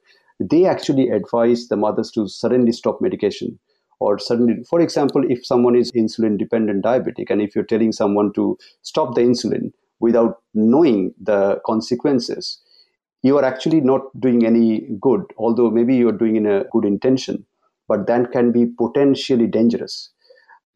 they 0.49 0.65
actually 0.65 1.09
advise 1.09 1.67
the 1.67 1.77
mothers 1.77 2.09
to 2.11 2.27
suddenly 2.27 2.71
stop 2.71 2.99
medication 3.01 3.59
or 3.99 4.17
suddenly 4.17 4.63
for 4.69 4.81
example 4.81 5.23
if 5.29 5.45
someone 5.45 5.75
is 5.75 5.91
insulin 5.91 6.37
dependent 6.37 6.83
diabetic 6.83 7.29
and 7.29 7.41
if 7.41 7.55
you're 7.55 7.63
telling 7.63 7.91
someone 7.91 8.33
to 8.33 8.57
stop 8.81 9.13
the 9.13 9.21
insulin 9.21 9.71
without 10.01 10.41
knowing 10.53 11.13
the 11.21 11.59
consequences 11.65 12.59
you 13.23 13.37
are 13.37 13.45
actually 13.45 13.79
not 13.79 14.01
doing 14.19 14.45
any 14.45 14.67
good 14.99 15.21
although 15.37 15.69
maybe 15.69 15.95
you're 15.95 16.19
doing 16.23 16.35
in 16.35 16.45
a 16.45 16.63
good 16.71 16.85
intention 16.85 17.45
but 17.91 18.07
that 18.07 18.31
can 18.31 18.51
be 18.53 18.65
potentially 18.65 19.47
dangerous. 19.47 20.11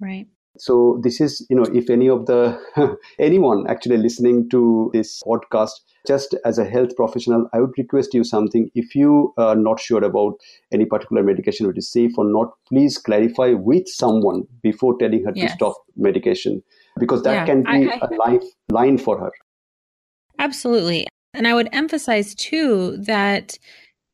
Right. 0.01 0.27
So 0.57 0.99
this 1.03 1.19
is 1.19 1.45
you 1.49 1.55
know 1.55 1.65
if 1.79 1.89
any 1.89 2.09
of 2.09 2.25
the 2.27 2.97
anyone 3.19 3.65
actually 3.67 3.97
listening 3.97 4.49
to 4.51 4.89
this 4.93 5.21
podcast 5.23 5.81
just 6.07 6.35
as 6.45 6.59
a 6.59 6.65
health 6.73 6.95
professional 6.95 7.49
i 7.51 7.59
would 7.59 7.77
request 7.77 8.13
you 8.13 8.23
something. 8.23 8.69
If 8.73 8.95
you 8.95 9.33
are 9.37 9.55
not 9.55 9.81
sure 9.81 10.03
about 10.03 10.35
any 10.71 10.85
particular 10.85 11.23
medication 11.23 11.67
which 11.67 11.77
is 11.77 11.91
safe 11.91 12.17
or 12.17 12.25
not 12.25 12.53
please 12.69 12.97
clarify 12.97 13.49
with 13.71 13.87
someone 13.87 14.43
before 14.61 14.97
telling 14.97 15.25
her 15.25 15.33
yes. 15.35 15.51
to 15.51 15.55
stop 15.57 15.75
medication 16.09 16.63
because 16.99 17.23
that 17.23 17.33
yeah, 17.33 17.45
can 17.45 17.63
be 17.63 17.91
I, 17.91 17.99
I, 18.01 18.07
a 18.07 18.15
lifeline 18.15 18.97
for 18.97 19.19
her 19.19 19.31
absolutely 20.39 21.07
and 21.33 21.47
i 21.47 21.53
would 21.53 21.69
emphasize 21.71 22.35
too 22.35 22.97
that 22.97 23.57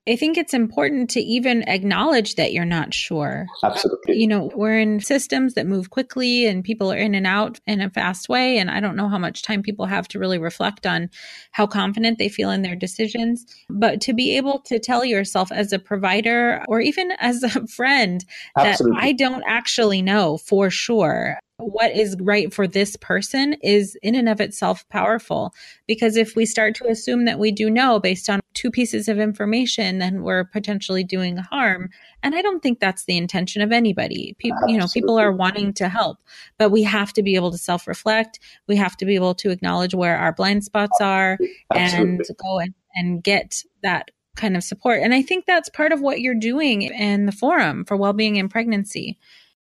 I 0.07 0.15
think 0.15 0.35
it's 0.35 0.55
important 0.55 1.11
to 1.11 1.19
even 1.19 1.61
acknowledge 1.67 2.33
that 2.33 2.53
you're 2.53 2.65
not 2.65 2.91
sure. 2.91 3.45
Absolutely. 3.63 4.17
You 4.17 4.25
know, 4.25 4.51
we're 4.55 4.79
in 4.79 4.99
systems 4.99 5.53
that 5.53 5.67
move 5.67 5.91
quickly 5.91 6.47
and 6.47 6.63
people 6.63 6.91
are 6.91 6.97
in 6.97 7.13
and 7.13 7.27
out 7.27 7.59
in 7.67 7.81
a 7.81 7.89
fast 7.89 8.27
way. 8.27 8.57
And 8.57 8.71
I 8.71 8.79
don't 8.79 8.95
know 8.95 9.07
how 9.07 9.19
much 9.19 9.43
time 9.43 9.61
people 9.61 9.85
have 9.85 10.07
to 10.09 10.19
really 10.19 10.39
reflect 10.39 10.87
on 10.87 11.11
how 11.51 11.67
confident 11.67 12.17
they 12.17 12.29
feel 12.29 12.49
in 12.49 12.63
their 12.63 12.75
decisions. 12.75 13.45
But 13.69 14.01
to 14.01 14.13
be 14.13 14.35
able 14.37 14.61
to 14.61 14.79
tell 14.79 15.05
yourself 15.05 15.51
as 15.51 15.71
a 15.71 15.77
provider 15.77 16.63
or 16.67 16.81
even 16.81 17.11
as 17.19 17.43
a 17.43 17.67
friend 17.67 18.25
Absolutely. 18.57 18.97
that 18.97 19.03
I 19.03 19.11
don't 19.11 19.43
actually 19.45 20.01
know 20.01 20.39
for 20.39 20.71
sure 20.71 21.37
what 21.61 21.91
is 21.91 22.15
right 22.19 22.53
for 22.53 22.67
this 22.67 22.95
person 22.97 23.53
is 23.61 23.97
in 24.01 24.15
and 24.15 24.27
of 24.27 24.41
itself 24.41 24.87
powerful. 24.89 25.53
Because 25.87 26.17
if 26.17 26.35
we 26.35 26.45
start 26.45 26.75
to 26.75 26.87
assume 26.87 27.25
that 27.25 27.39
we 27.39 27.51
do 27.51 27.69
know 27.69 27.99
based 27.99 28.29
on 28.29 28.41
two 28.53 28.71
pieces 28.71 29.07
of 29.07 29.19
information, 29.19 29.99
then 29.99 30.23
we're 30.23 30.43
potentially 30.43 31.03
doing 31.03 31.37
harm. 31.37 31.89
And 32.23 32.35
I 32.35 32.41
don't 32.41 32.61
think 32.61 32.79
that's 32.79 33.05
the 33.05 33.17
intention 33.17 33.61
of 33.61 33.71
anybody. 33.71 34.35
People, 34.39 34.67
you 34.67 34.77
know, 34.77 34.87
people 34.93 35.17
are 35.19 35.31
wanting 35.31 35.73
to 35.73 35.89
help, 35.89 36.19
but 36.57 36.69
we 36.69 36.83
have 36.83 37.13
to 37.13 37.23
be 37.23 37.35
able 37.35 37.51
to 37.51 37.57
self 37.57 37.87
reflect. 37.87 38.39
We 38.67 38.75
have 38.75 38.97
to 38.97 39.05
be 39.05 39.15
able 39.15 39.35
to 39.35 39.49
acknowledge 39.49 39.93
where 39.93 40.17
our 40.17 40.33
blind 40.33 40.63
spots 40.63 40.99
are 41.01 41.37
Absolutely. 41.73 42.09
and 42.09 42.37
go 42.37 42.59
and, 42.59 42.73
and 42.95 43.23
get 43.23 43.63
that 43.83 44.11
kind 44.35 44.55
of 44.55 44.63
support. 44.63 45.01
And 45.01 45.13
I 45.13 45.21
think 45.21 45.45
that's 45.45 45.69
part 45.69 45.91
of 45.91 46.01
what 46.01 46.21
you're 46.21 46.35
doing 46.35 46.83
in 46.83 47.25
the 47.25 47.31
forum 47.31 47.85
for 47.85 47.97
well-being 47.97 48.37
in 48.37 48.49
pregnancy. 48.49 49.17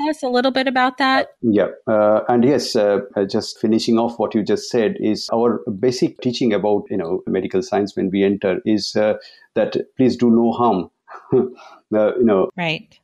Tell 0.00 0.10
us 0.10 0.22
a 0.22 0.28
little 0.28 0.50
bit 0.50 0.66
about 0.66 0.96
that? 0.98 1.34
Yeah. 1.42 1.68
Uh, 1.86 2.20
and 2.28 2.44
yes, 2.44 2.74
uh, 2.74 3.00
uh, 3.16 3.24
just 3.24 3.60
finishing 3.60 3.98
off 3.98 4.18
what 4.18 4.34
you 4.34 4.42
just 4.42 4.70
said 4.70 4.96
is 4.98 5.28
our 5.32 5.62
basic 5.78 6.20
teaching 6.20 6.54
about, 6.54 6.84
you 6.88 6.96
know, 6.96 7.22
medical 7.26 7.62
science 7.62 7.94
when 7.96 8.10
we 8.10 8.24
enter 8.24 8.60
is 8.64 8.96
uh, 8.96 9.14
that 9.54 9.76
please 9.96 10.16
do 10.16 10.30
no 10.30 10.52
harm. 10.52 10.90
Uh, 11.92 12.14
you 12.18 12.24
know, 12.24 12.48
right. 12.56 12.96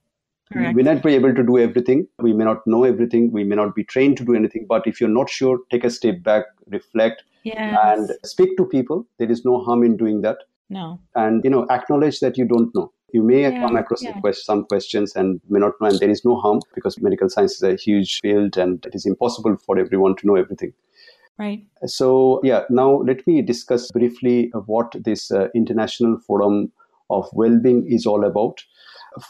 Correct. 0.52 0.76
We 0.76 0.80
may 0.84 0.94
not 0.94 1.02
be 1.02 1.16
able 1.16 1.34
to 1.34 1.42
do 1.42 1.58
everything. 1.58 2.06
We 2.20 2.32
may 2.32 2.44
not 2.44 2.64
know 2.64 2.84
everything. 2.84 3.32
We 3.32 3.42
may 3.42 3.56
not 3.56 3.74
be 3.74 3.82
trained 3.82 4.16
to 4.18 4.24
do 4.24 4.36
anything. 4.36 4.64
But 4.68 4.86
if 4.86 5.00
you're 5.00 5.10
not 5.10 5.28
sure, 5.28 5.58
take 5.72 5.82
a 5.82 5.90
step 5.90 6.22
back, 6.22 6.44
reflect, 6.68 7.24
yes. 7.42 7.76
and 7.82 8.12
speak 8.24 8.56
to 8.58 8.64
people. 8.64 9.04
There 9.18 9.28
is 9.28 9.44
no 9.44 9.60
harm 9.60 9.82
in 9.82 9.96
doing 9.96 10.20
that. 10.20 10.36
No. 10.70 11.00
And 11.16 11.42
you 11.42 11.50
know, 11.50 11.66
acknowledge 11.68 12.20
that 12.20 12.38
you 12.38 12.44
don't 12.44 12.72
know. 12.76 12.92
You 13.16 13.22
may 13.28 13.42
Yeah, 13.42 13.60
come 13.60 13.76
across 13.80 14.02
yeah. 14.02 14.20
quest- 14.20 14.44
some 14.44 14.64
questions 14.72 15.16
and 15.16 15.40
may 15.48 15.60
not 15.60 15.80
know, 15.80 15.88
and 15.88 15.98
there 16.00 16.10
is 16.14 16.24
no 16.24 16.34
harm 16.36 16.60
because 16.74 17.00
medical 17.00 17.30
science 17.34 17.54
is 17.56 17.62
a 17.62 17.76
huge 17.76 18.20
field, 18.20 18.58
and 18.64 18.84
it 18.84 18.94
is 18.94 19.06
impossible 19.06 19.56
for 19.66 19.78
everyone 19.78 20.16
to 20.16 20.26
know 20.26 20.36
everything. 20.36 20.72
Right. 21.38 21.64
So, 21.84 22.40
yeah, 22.42 22.64
now 22.70 22.90
let 23.10 23.26
me 23.26 23.42
discuss 23.42 23.90
briefly 23.90 24.50
what 24.66 24.94
this 25.08 25.30
uh, 25.30 25.48
International 25.54 26.18
Forum 26.26 26.72
of 27.08 27.28
Wellbeing 27.32 27.86
is 27.98 28.06
all 28.06 28.24
about. 28.24 28.64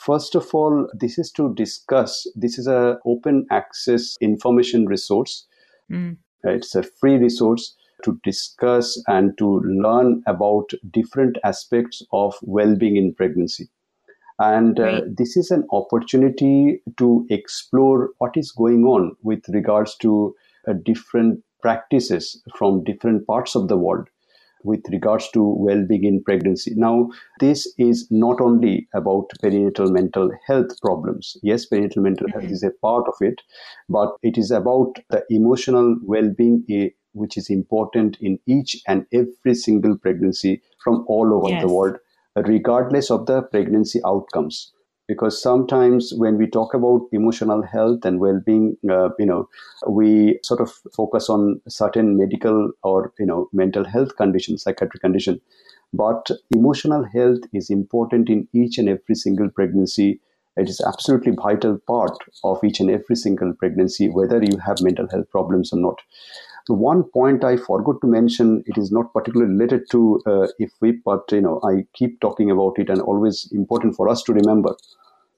First 0.01 0.34
of 0.34 0.53
all, 0.53 0.89
this 1.01 1.18
is 1.18 1.30
to 1.32 1.55
discuss, 1.55 2.26
this 2.34 2.59
is 2.59 2.66
an 2.66 2.99
open 3.05 3.47
access 3.51 4.16
information 4.20 4.87
resource. 4.87 5.47
Mm. 5.91 6.16
Uh, 6.45 6.51
It's 6.51 6.74
a 6.74 6.82
free 6.82 7.18
resource 7.18 7.74
to 8.05 8.18
discuss 8.24 9.03
and 9.07 9.39
to 9.39 9.61
learn 9.61 10.22
about 10.26 10.70
different 10.91 11.39
aspects 11.45 12.03
of 12.12 12.34
well-being 12.43 12.97
in 12.97 13.14
pregnancy. 13.14 13.68
And 14.39 14.78
uh, 14.78 15.01
this 15.07 15.37
is 15.37 15.51
an 15.51 15.66
opportunity 15.72 16.82
to 16.99 17.26
explore 17.30 18.11
what 18.18 18.37
is 18.37 18.53
going 18.53 18.84
on 18.84 19.16
with 19.22 19.43
regards 19.49 19.97
to 19.99 20.34
uh, 20.68 20.74
different 20.84 21.43
practices 21.62 22.43
from 22.57 22.84
different 22.84 23.26
parts 23.26 23.55
of 23.55 23.68
the 23.68 23.76
world 23.78 24.09
with 24.64 24.82
regards 24.91 25.30
to 25.30 25.43
well-being 25.43 26.05
in 26.05 26.22
pregnancy. 26.24 26.72
Now, 26.76 27.09
this 27.41 27.72
is 27.78 28.09
not 28.11 28.41
only 28.41 28.89
about 28.95 29.28
perinatal 29.43 29.93
mental 29.93 30.30
health 30.47 30.80
problems. 30.82 31.37
Yes, 31.43 31.66
perinatal 31.68 31.99
mental 31.99 32.28
health 32.32 32.51
is 32.51 32.62
a 32.64 32.70
part 32.82 33.07
of 33.07 33.14
it, 33.20 33.41
but 33.89 34.16
it 34.22 34.37
is 34.37 34.51
about 34.51 34.97
the 35.11 35.24
emotional 35.30 35.97
well-being, 36.03 36.64
eh, 36.68 36.89
which 37.12 37.37
is 37.37 37.49
important 37.49 38.18
in 38.20 38.39
each 38.47 38.82
and 38.89 39.07
every 39.12 39.55
single 39.55 39.97
pregnancy 39.97 40.61
from 40.82 41.05
all 41.09 41.32
over 41.32 41.51
Yes. 41.51 41.62
the 41.62 41.68
world, 41.68 41.97
regardless 42.37 43.11
of 43.11 43.26
the 43.26 43.43
pregnancy 43.43 44.01
outcomes. 44.05 44.72
Because 45.09 45.41
sometimes 45.41 46.12
when 46.16 46.37
we 46.37 46.49
talk 46.49 46.74
about 46.74 47.07
emotional 47.12 47.62
health 47.62 48.05
and 48.05 48.18
well-being, 48.18 48.76
uh, 48.91 49.11
you 49.20 49.26
know, 49.26 49.49
we 49.89 50.41
sort 50.43 50.61
of 50.61 50.72
focus 50.97 51.28
on 51.30 51.61
certain 51.68 52.16
medical 52.16 52.72
or 52.82 53.12
you 53.20 53.26
know 53.26 53.49
mental 53.53 53.84
health 53.84 54.16
conditions, 54.16 54.64
psychiatric 54.64 55.01
condition. 55.01 55.41
But 55.93 56.30
emotional 56.55 57.05
health 57.05 57.41
is 57.53 57.70
important 57.70 58.28
in 58.30 58.49
each 58.53 58.78
and 58.78 58.89
every 58.89 59.14
single 59.14 59.49
pregnancy. 59.51 60.20
It 60.57 60.68
is 60.68 60.80
absolutely 60.80 61.32
vital 61.32 61.78
part 61.87 62.16
of 62.45 62.64
each 62.64 62.80
and 62.80 62.91
every 62.91 63.16
single 63.16 63.53
pregnancy, 63.55 64.09
whether 64.09 64.43
you 64.43 64.59
have 64.59 64.80
mental 64.80 65.09
health 65.09 65.30
problems 65.30 65.72
or 65.72 65.76
not. 65.78 65.99
The 66.66 66.74
one 66.74 67.04
point 67.04 67.44
I 67.44 67.56
forgot 67.56 68.00
to 68.00 68.08
mention, 68.08 68.64
it 68.66 68.76
is 68.76 68.90
not 68.90 69.12
particularly 69.12 69.52
related 69.52 69.88
to 69.92 70.20
uh, 70.26 70.46
IFWIP, 70.60 71.02
but 71.04 71.30
you 71.30 71.40
know 71.40 71.60
I 71.62 71.86
keep 71.94 72.20
talking 72.20 72.50
about 72.50 72.78
it, 72.78 72.90
and 72.90 73.00
always 73.00 73.48
important 73.52 73.94
for 73.94 74.08
us 74.08 74.22
to 74.24 74.32
remember 74.32 74.74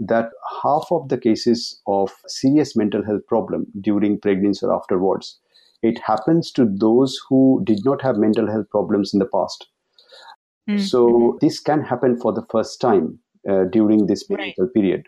that 0.00 0.30
half 0.62 0.86
of 0.90 1.08
the 1.08 1.18
cases 1.18 1.80
of 1.86 2.12
serious 2.26 2.76
mental 2.76 3.04
health 3.04 3.26
problem 3.26 3.66
during 3.80 4.18
pregnancy 4.18 4.64
or 4.64 4.72
afterwards, 4.74 5.38
it 5.82 5.98
happens 5.98 6.52
to 6.52 6.64
those 6.64 7.20
who 7.28 7.60
did 7.64 7.84
not 7.84 8.00
have 8.00 8.16
mental 8.16 8.50
health 8.50 8.70
problems 8.70 9.12
in 9.12 9.18
the 9.18 9.26
past. 9.26 9.66
Mm. 10.68 10.80
So 10.80 11.38
this 11.40 11.58
can 11.60 11.82
happen 11.82 12.18
for 12.20 12.32
the 12.32 12.46
first 12.50 12.80
time 12.80 13.18
uh, 13.48 13.64
during 13.64 14.06
this 14.06 14.24
Right. 14.30 14.54
period. 14.74 15.06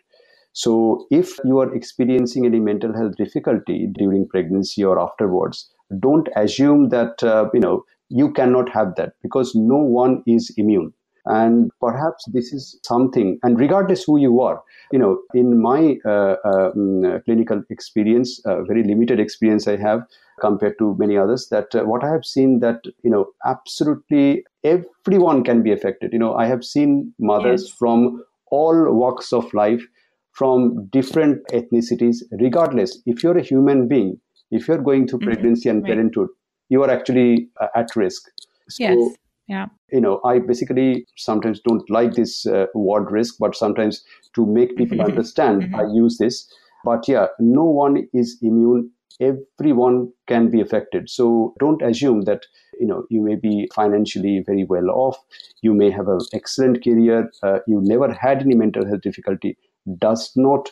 So 0.52 1.06
if 1.10 1.38
you 1.44 1.58
are 1.60 1.74
experiencing 1.74 2.44
any 2.44 2.60
mental 2.60 2.94
health 2.94 3.16
difficulty 3.16 3.88
during 3.92 4.28
pregnancy 4.28 4.84
or 4.84 4.98
afterwards, 4.98 5.70
don't 5.98 6.28
assume 6.36 6.88
that 6.90 7.22
uh, 7.22 7.48
you 7.54 7.60
know 7.60 7.84
you 8.08 8.32
cannot 8.32 8.68
have 8.70 8.96
that 8.96 9.12
because 9.22 9.54
no 9.54 9.76
one 9.76 10.22
is 10.26 10.52
immune. 10.56 10.92
And 11.26 11.70
perhaps 11.80 12.24
this 12.32 12.50
is 12.52 12.80
something, 12.82 13.38
and 13.42 13.60
regardless 13.60 14.04
who 14.04 14.18
you 14.18 14.40
are, 14.40 14.62
you 14.90 14.98
know, 14.98 15.20
in 15.34 15.60
my 15.60 15.98
uh, 16.04 16.36
um, 16.44 17.20
clinical 17.26 17.62
experience, 17.68 18.40
uh, 18.46 18.62
very 18.62 18.82
limited 18.82 19.20
experience 19.20 19.68
I 19.68 19.76
have 19.76 20.00
compared 20.40 20.78
to 20.78 20.96
many 20.98 21.18
others, 21.18 21.48
that 21.50 21.74
uh, 21.74 21.84
what 21.84 22.02
I 22.02 22.10
have 22.10 22.24
seen 22.24 22.60
that 22.60 22.80
you 23.04 23.10
know 23.10 23.26
absolutely 23.44 24.44
everyone 24.64 25.44
can 25.44 25.62
be 25.62 25.72
affected. 25.72 26.12
You 26.14 26.18
know, 26.18 26.34
I 26.34 26.46
have 26.46 26.64
seen 26.64 27.12
mothers 27.18 27.64
Yes. 27.64 27.72
from 27.78 28.24
all 28.50 28.92
walks 28.92 29.32
of 29.32 29.52
life, 29.52 29.86
from 30.32 30.86
different 30.86 31.40
ethnicities, 31.52 32.22
regardless. 32.40 33.02
If 33.06 33.22
you're 33.22 33.38
a 33.38 33.42
human 33.42 33.88
being, 33.88 34.18
if 34.50 34.68
you're 34.68 34.82
going 34.82 35.06
through 35.06 35.20
Mhm. 35.20 35.24
pregnancy 35.26 35.68
and 35.68 35.82
Right. 35.82 35.92
parenthood, 35.92 36.28
you 36.68 36.82
are 36.82 36.90
actually 36.90 37.50
uh, 37.60 37.68
at 37.74 37.94
risk. 37.96 38.30
So, 38.68 38.84
Yes. 38.84 39.16
Yeah. 39.48 39.66
you 39.92 40.00
know, 40.00 40.20
I 40.24 40.38
basically 40.38 41.06
sometimes 41.16 41.60
don't 41.60 41.88
like 41.90 42.14
this 42.14 42.46
uh, 42.46 42.66
word 42.74 43.10
risk, 43.10 43.36
but 43.40 43.56
sometimes 43.56 44.04
to 44.36 44.46
make 44.46 44.76
people 44.76 44.98
Mhm. 44.98 45.04
understand, 45.10 45.62
Mhm. 45.62 45.74
I 45.80 45.92
use 45.92 46.18
this. 46.18 46.48
But 46.84 47.08
yeah, 47.08 47.26
no 47.40 47.64
one 47.64 48.08
is 48.12 48.38
immune. 48.42 48.90
Everyone 49.20 50.10
can 50.26 50.48
be 50.50 50.60
affected. 50.60 51.10
So 51.10 51.54
don't 51.58 51.82
assume 51.82 52.22
that 52.22 52.46
you 52.80 52.86
know 52.86 53.04
you 53.10 53.20
may 53.20 53.34
be 53.36 53.68
financially 53.74 54.42
very 54.46 54.64
well 54.64 54.88
off. 54.90 55.18
You 55.62 55.74
may 55.74 55.90
have 55.90 56.08
an 56.08 56.20
excellent 56.32 56.82
career. 56.84 57.30
Uh, 57.42 57.58
you 57.66 57.80
never 57.82 58.12
had 58.12 58.40
any 58.42 58.54
mental 58.54 58.86
health 58.86 59.02
difficulty. 59.02 59.56
Does 59.98 60.32
not 60.36 60.70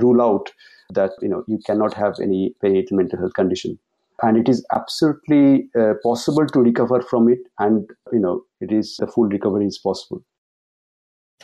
rule 0.00 0.22
out 0.22 0.52
that 0.92 1.12
you 1.20 1.28
know 1.28 1.44
you 1.48 1.58
cannot 1.66 1.94
have 1.94 2.14
any 2.20 2.54
perinatal 2.62 2.92
mental 2.92 3.18
health 3.18 3.34
condition. 3.34 3.78
And 4.22 4.36
it 4.36 4.48
is 4.48 4.64
absolutely 4.74 5.68
uh, 5.78 5.94
possible 6.02 6.46
to 6.46 6.60
recover 6.60 7.00
from 7.02 7.28
it. 7.28 7.40
And 7.58 7.88
you 8.12 8.20
know 8.20 8.42
it 8.60 8.72
is 8.72 8.96
the 8.98 9.06
full 9.06 9.24
recovery 9.24 9.66
is 9.66 9.78
possible 9.78 10.22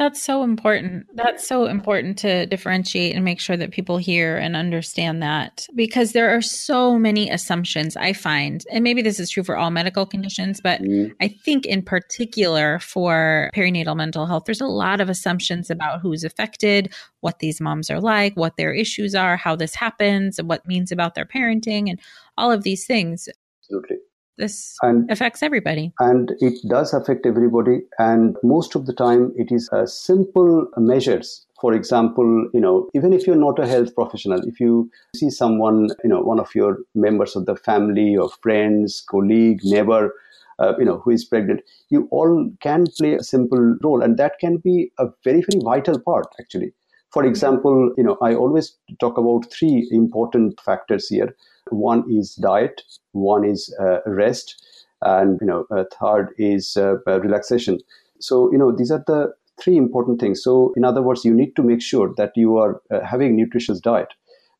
That's 0.00 0.22
so 0.22 0.42
important. 0.42 1.14
That's 1.14 1.46
so 1.46 1.66
important 1.66 2.16
to 2.20 2.46
differentiate 2.46 3.14
and 3.14 3.22
make 3.22 3.38
sure 3.38 3.58
that 3.58 3.70
people 3.70 3.98
hear 3.98 4.38
and 4.38 4.56
understand 4.56 5.22
that 5.22 5.66
because 5.74 6.12
there 6.12 6.34
are 6.34 6.40
so 6.40 6.98
many 6.98 7.28
assumptions 7.28 7.98
I 7.98 8.14
find, 8.14 8.64
and 8.72 8.82
maybe 8.82 9.02
this 9.02 9.20
is 9.20 9.28
true 9.28 9.44
for 9.44 9.58
all 9.58 9.70
medical 9.70 10.06
conditions, 10.06 10.58
but 10.62 10.80
Mm, 10.80 11.12
I 11.20 11.28
think 11.28 11.66
in 11.66 11.82
particular 11.82 12.78
for 12.78 13.50
perinatal 13.54 13.94
mental 13.94 14.24
health, 14.24 14.44
there's 14.46 14.62
a 14.62 14.66
lot 14.66 15.02
of 15.02 15.10
assumptions 15.10 15.68
about 15.70 16.00
who's 16.00 16.24
affected, 16.24 16.94
what 17.20 17.40
these 17.40 17.60
moms 17.60 17.90
are 17.90 18.00
like, 18.00 18.34
what 18.38 18.56
their 18.56 18.72
issues 18.72 19.14
are, 19.14 19.36
how 19.36 19.54
this 19.54 19.74
happens, 19.74 20.38
and 20.38 20.48
what 20.48 20.60
it 20.60 20.66
means 20.66 20.90
about 20.90 21.14
their 21.14 21.26
parenting, 21.26 21.90
and 21.90 22.00
all 22.38 22.50
of 22.50 22.62
these 22.62 22.86
things. 22.86 23.28
absolutely 23.62 23.98
This 24.40 24.76
and 24.82 25.10
affects 25.10 25.42
everybody. 25.42 25.92
and 26.00 26.32
it 26.40 26.58
does 26.68 26.94
affect 26.94 27.26
everybody. 27.26 27.80
And 27.98 28.36
most 28.42 28.74
of 28.74 28.86
the 28.86 28.94
time 28.94 29.32
it 29.36 29.52
is 29.52 29.68
uh, 29.72 29.86
simple 29.86 30.66
measures. 30.76 31.46
For 31.60 31.74
example 31.74 32.48
you 32.54 32.60
know 32.60 32.88
even 32.94 33.12
if 33.12 33.26
you're 33.26 33.36
not 33.44 33.58
a 33.58 33.66
health 33.66 33.94
professional 33.94 34.40
if 34.52 34.60
you 34.60 34.90
see 35.14 35.30
someone 35.30 35.90
you 36.02 36.10
know 36.12 36.20
one 36.20 36.40
of 36.40 36.54
your 36.54 36.78
members 36.94 37.36
of 37.36 37.44
the 37.50 37.56
family 37.56 38.16
or 38.16 38.30
friends 38.44 39.02
colleague 39.10 39.60
neighbor 39.62 40.14
uh, 40.58 40.72
you 40.78 40.86
know 40.86 40.98
who 41.04 41.10
is 41.10 41.24
pregnant 41.24 41.60
you 41.90 42.08
all 42.10 42.50
can 42.60 42.86
play 42.98 43.14
a 43.14 43.22
simple 43.22 43.76
role. 43.84 44.02
And 44.02 44.16
that 44.16 44.38
can 44.40 44.56
be 44.56 44.90
a 44.98 45.08
very 45.22 45.42
very 45.50 45.62
vital 45.62 46.00
part 46.00 46.28
actually 46.40 46.72
for 47.12 47.24
example 47.24 47.92
you 47.96 48.04
know 48.04 48.16
i 48.22 48.34
always 48.34 48.76
talk 49.00 49.18
about 49.18 49.50
three 49.52 49.88
important 49.90 50.60
factors 50.60 51.08
here. 51.08 51.34
One 51.70 52.04
is 52.10 52.34
diet 52.34 52.82
one 53.12 53.44
is 53.44 53.74
uh, 53.80 54.00
rest 54.06 54.64
and 55.02 55.38
you 55.40 55.46
know 55.46 55.66
a 55.70 55.84
third 55.84 56.34
is 56.38 56.76
uh, 56.76 56.96
uh, 57.06 57.20
relaxation. 57.20 57.78
So 58.18 58.50
you 58.52 58.58
know 58.58 58.72
these 58.72 58.90
are 58.90 59.02
the 59.06 59.32
three 59.60 59.76
important 59.76 60.20
things. 60.20 60.42
So 60.42 60.72
in 60.76 60.84
other 60.84 61.02
words 61.02 61.24
you 61.24 61.34
need 61.34 61.54
to 61.56 61.62
make 61.62 61.82
sure 61.82 62.12
that 62.16 62.32
you 62.36 62.56
are 62.58 62.80
uh, 62.90 63.00
having 63.04 63.36
nutritious 63.36 63.80
diet 63.80 64.08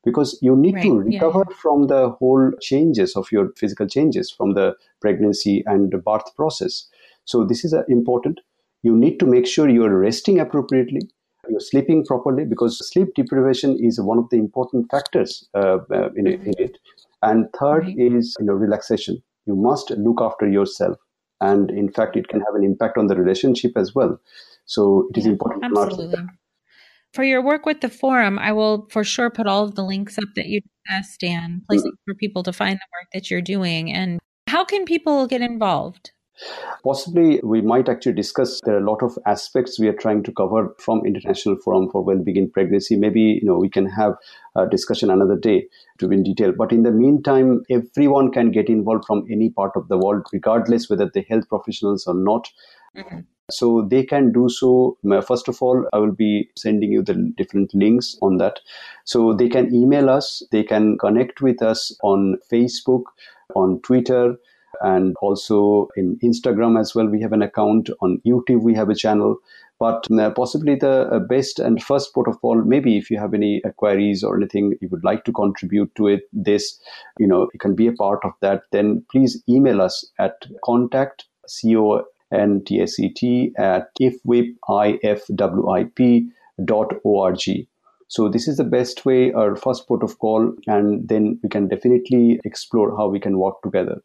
because 0.03 0.37
you 0.41 0.55
need 0.55 0.75
Right, 0.75 0.83
to 0.83 0.99
yeah, 1.05 1.21
recover 1.21 1.45
from 1.61 1.87
the 1.87 2.09
whole 2.11 2.51
changes 2.61 3.15
of 3.15 3.31
your 3.31 3.51
physical 3.57 3.87
changes 3.87 4.31
from 4.31 4.53
the 4.53 4.75
pregnancy 4.99 5.63
and 5.65 5.91
birth 6.03 6.35
process. 6.35 6.87
So 7.25 7.43
this 7.45 7.63
is 7.63 7.73
uh, 7.73 7.83
important. 7.87 8.39
You 8.83 8.95
need 8.97 9.19
to 9.19 9.25
make 9.27 9.45
sure 9.45 9.69
you 9.69 9.83
are 9.85 9.95
resting 9.97 10.39
appropriately, 10.39 11.01
you're 11.49 11.59
sleeping 11.59 12.05
properly, 12.05 12.45
because 12.45 12.77
sleep 12.91 13.09
deprivation 13.15 13.77
is 13.79 13.99
one 13.99 14.17
of 14.17 14.29
the 14.29 14.37
important 14.37 14.89
factors 14.91 15.47
uh, 15.55 15.77
uh, 15.91 16.09
in, 16.15 16.27
it- 16.27 16.41
in 16.41 16.53
it. 16.57 16.77
And 17.23 17.47
third 17.59 17.83
Right. 17.85 17.99
is 17.99 18.35
you 18.39 18.45
know 18.47 18.53
relaxation. 18.53 19.21
You 19.45 19.55
must 19.55 19.91
look 19.91 20.21
after 20.21 20.49
yourself, 20.49 20.97
and 21.39 21.69
in 21.69 21.91
fact, 21.91 22.15
it 22.15 22.27
can 22.27 22.41
have 22.41 22.55
an 22.55 22.63
impact 22.63 22.97
on 22.97 23.07
the 23.07 23.15
relationship 23.15 23.73
as 23.75 23.93
well. 23.93 24.19
So 24.65 25.07
it 25.11 25.17
is 25.17 25.25
Yeah, 25.25 25.31
important 25.33 25.63
to 25.63 25.79
Absolutely. 25.81 26.25
For 27.13 27.23
your 27.23 27.41
work 27.43 27.65
with 27.65 27.81
the 27.81 27.89
forum, 27.89 28.39
I 28.39 28.53
will 28.53 28.87
for 28.89 29.03
sure 29.03 29.29
put 29.29 29.45
all 29.45 29.65
of 29.65 29.75
the 29.75 29.83
links 29.83 30.17
up 30.17 30.29
that 30.35 30.45
you 30.47 30.61
discussed 30.61 31.23
and 31.23 31.61
places 31.67 31.91
for 32.05 32.15
people 32.15 32.41
to 32.43 32.53
find 32.53 32.77
the 32.77 32.87
work 32.93 33.07
that 33.13 33.29
you're 33.29 33.41
doing. 33.41 33.91
And 33.91 34.19
how 34.47 34.63
can 34.63 34.85
people 34.85 35.27
get 35.27 35.41
involved? 35.41 36.11
Possibly, 36.83 37.39
we 37.43 37.61
might 37.61 37.87
actually 37.87 38.13
discuss. 38.13 38.59
There 38.65 38.75
are 38.75 38.79
a 38.79 38.89
lot 38.89 39.03
of 39.03 39.17
aspects 39.25 39.79
we 39.79 39.87
are 39.87 39.93
trying 39.93 40.23
to 40.23 40.31
cover 40.31 40.75
from 40.79 41.05
International 41.05 41.55
Forum 41.55 41.89
for 41.91 42.03
Well-being 42.03 42.37
in 42.37 42.49
Pregnancy. 42.49 42.95
Maybe 42.95 43.21
you 43.21 43.45
know 43.45 43.57
we 43.57 43.69
can 43.69 43.85
have 43.85 44.15
a 44.55 44.67
discussion 44.67 45.09
another 45.09 45.37
day 45.37 45.67
to 45.99 46.11
in 46.11 46.23
detail. 46.23 46.51
But 46.57 46.71
in 46.71 46.83
the 46.83 46.91
meantime, 46.91 47.63
everyone 47.69 48.31
can 48.31 48.51
get 48.51 48.69
involved 48.69 49.05
from 49.05 49.25
any 49.31 49.49
part 49.49 49.71
of 49.75 49.87
the 49.87 49.97
world, 49.97 50.25
regardless 50.33 50.89
whether 50.89 51.09
they're 51.13 51.23
health 51.29 51.47
professionals 51.47 52.07
or 52.07 52.15
not. 52.15 52.49
Mm-hmm. 52.97 53.19
So 53.51 53.85
they 53.89 54.05
can 54.05 54.31
do 54.31 54.47
so. 54.49 54.97
First 55.27 55.49
of 55.49 55.61
all, 55.61 55.85
I 55.91 55.97
will 55.97 56.13
be 56.13 56.49
sending 56.55 56.91
you 56.91 57.03
the 57.03 57.15
different 57.37 57.75
links 57.75 58.17
on 58.21 58.37
that. 58.37 58.61
So 59.03 59.33
they 59.33 59.49
can 59.49 59.75
email 59.75 60.09
us, 60.09 60.41
they 60.51 60.63
can 60.63 60.97
connect 60.97 61.41
with 61.41 61.61
us 61.61 61.95
on 62.01 62.37
Facebook, 62.51 63.03
on 63.53 63.81
Twitter, 63.81 64.37
and 64.83 65.15
also 65.21 65.89
in 65.95 66.17
Instagram 66.23 66.79
as 66.79 66.93
well. 66.95 67.07
We 67.07 67.21
have 67.21 67.33
an 67.33 67.41
account 67.41 67.89
on 68.01 68.21
YouTube. 68.25 68.61
We 68.61 68.75
have 68.75 68.89
a 68.89 68.95
channel. 68.95 69.37
But 69.79 70.05
uh, 70.11 70.29
possibly 70.29 70.75
the 70.75 71.07
uh, 71.11 71.19
best 71.19 71.57
and 71.57 71.81
first 71.81 72.13
port 72.13 72.27
of 72.27 72.39
call, 72.41 72.61
maybe 72.63 72.97
if 72.97 73.09
you 73.09 73.17
have 73.17 73.33
any 73.33 73.63
queries 73.77 74.23
or 74.23 74.37
anything 74.37 74.75
you 74.79 74.87
would 74.89 75.03
like 75.03 75.25
to 75.25 75.31
contribute 75.31 75.95
to 75.95 76.07
it, 76.07 76.29
this, 76.31 76.79
you 77.17 77.25
know, 77.25 77.49
you 77.51 77.59
can 77.59 77.73
be 77.73 77.87
a 77.87 77.93
part 77.93 78.19
of 78.23 78.33
that, 78.41 78.61
then 78.71 79.03
please 79.11 79.41
email 79.49 79.81
us 79.81 80.05
at 80.19 80.45
contact, 80.63 81.25
C-O 81.47 82.03
N-T-S-E-T 82.31 83.53
at 83.57 83.87
ifwip, 83.99 84.53
dot 86.65 86.93
O-R-G. 87.03 87.67
So 88.07 88.27
this 88.27 88.47
is 88.47 88.57
the 88.57 88.63
best 88.65 89.05
way, 89.05 89.31
our 89.31 89.55
first 89.55 89.87
port 89.87 90.03
of 90.03 90.19
call, 90.19 90.53
and 90.67 91.07
then 91.07 91.39
we 91.41 91.49
can 91.49 91.69
definitely 91.69 92.41
explore 92.43 92.95
how 92.97 93.07
we 93.07 93.19
can 93.19 93.37
work 93.39 93.61
together. 93.63 94.01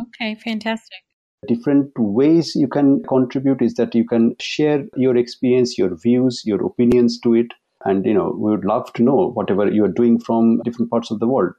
Okay, 0.00 0.34
fantastic. 0.34 0.98
Different 1.46 1.90
ways 1.96 2.54
you 2.54 2.68
can 2.68 3.02
contribute 3.04 3.62
is 3.62 3.74
that 3.74 3.94
you 3.94 4.06
can 4.06 4.34
share 4.40 4.84
your 4.96 5.16
experience, 5.16 5.78
your 5.78 5.96
views, 5.96 6.42
your 6.44 6.64
opinions 6.64 7.20
to 7.20 7.34
it. 7.34 7.46
And, 7.84 8.04
you 8.04 8.14
know, 8.14 8.34
we 8.36 8.50
would 8.50 8.64
love 8.64 8.92
to 8.94 9.02
know 9.02 9.30
whatever 9.30 9.70
you're 9.70 9.86
doing 9.86 10.18
from 10.18 10.60
different 10.64 10.90
parts 10.90 11.10
of 11.10 11.20
the 11.20 11.28
world. 11.28 11.54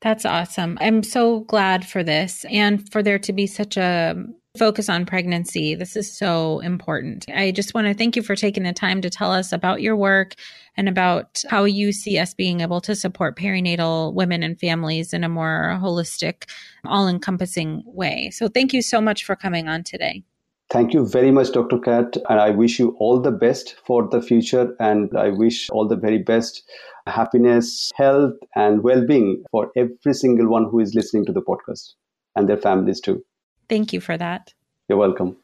That's 0.00 0.24
awesome. 0.24 0.76
I'm 0.80 1.02
so 1.02 1.40
glad 1.40 1.86
for 1.86 2.02
this 2.02 2.44
and 2.50 2.90
for 2.90 3.02
there 3.02 3.18
to 3.20 3.32
be 3.32 3.46
such 3.46 3.76
a 3.76 4.26
focus 4.56 4.88
on 4.88 5.04
pregnancy. 5.04 5.74
This 5.74 5.96
is 5.96 6.16
so 6.16 6.60
important. 6.60 7.26
I 7.34 7.50
just 7.50 7.74
want 7.74 7.88
to 7.88 7.94
thank 7.94 8.14
you 8.14 8.22
for 8.22 8.36
taking 8.36 8.62
the 8.62 8.72
time 8.72 9.00
to 9.00 9.10
tell 9.10 9.32
us 9.32 9.50
about 9.50 9.82
your 9.82 9.96
work 9.96 10.34
and 10.76 10.88
about 10.88 11.42
how 11.50 11.64
you 11.64 11.90
see 11.90 12.18
us 12.18 12.34
being 12.34 12.60
able 12.60 12.80
to 12.82 12.94
support 12.94 13.36
perinatal 13.36 14.14
women 14.14 14.44
and 14.44 14.58
families 14.58 15.12
in 15.12 15.24
a 15.24 15.28
more 15.28 15.76
holistic, 15.82 16.44
all 16.84 17.08
encompassing 17.08 17.82
way. 17.84 18.30
So 18.30 18.46
thank 18.46 18.72
you 18.72 18.80
so 18.80 19.00
much 19.00 19.24
for 19.24 19.34
coming 19.34 19.66
on 19.66 19.82
today. 19.82 20.22
Thank 20.70 20.94
you 20.94 21.04
very 21.04 21.32
much, 21.32 21.52
Dr. 21.52 21.78
Kat. 21.78 22.16
And 22.28 22.40
I 22.40 22.50
wish 22.50 22.78
you 22.78 22.96
all 23.00 23.20
the 23.20 23.32
best 23.32 23.74
for 23.84 24.08
the 24.08 24.22
future. 24.22 24.74
And 24.78 25.10
I 25.16 25.30
wish 25.30 25.68
all 25.70 25.88
the 25.88 25.96
very 25.96 26.18
best 26.18 26.62
happiness, 27.08 27.90
health, 27.96 28.34
and 28.54 28.84
well 28.84 29.04
being 29.04 29.42
for 29.50 29.72
every 29.76 30.14
single 30.14 30.48
one 30.48 30.66
who 30.70 30.78
is 30.78 30.94
listening 30.94 31.26
to 31.26 31.32
the 31.32 31.42
podcast 31.42 31.94
and 32.36 32.48
their 32.48 32.56
families 32.56 33.00
too. 33.00 33.24
Thank 33.68 33.92
you 33.92 34.00
for 34.00 34.16
that. 34.16 34.52
You're 34.88 34.98
welcome. 34.98 35.36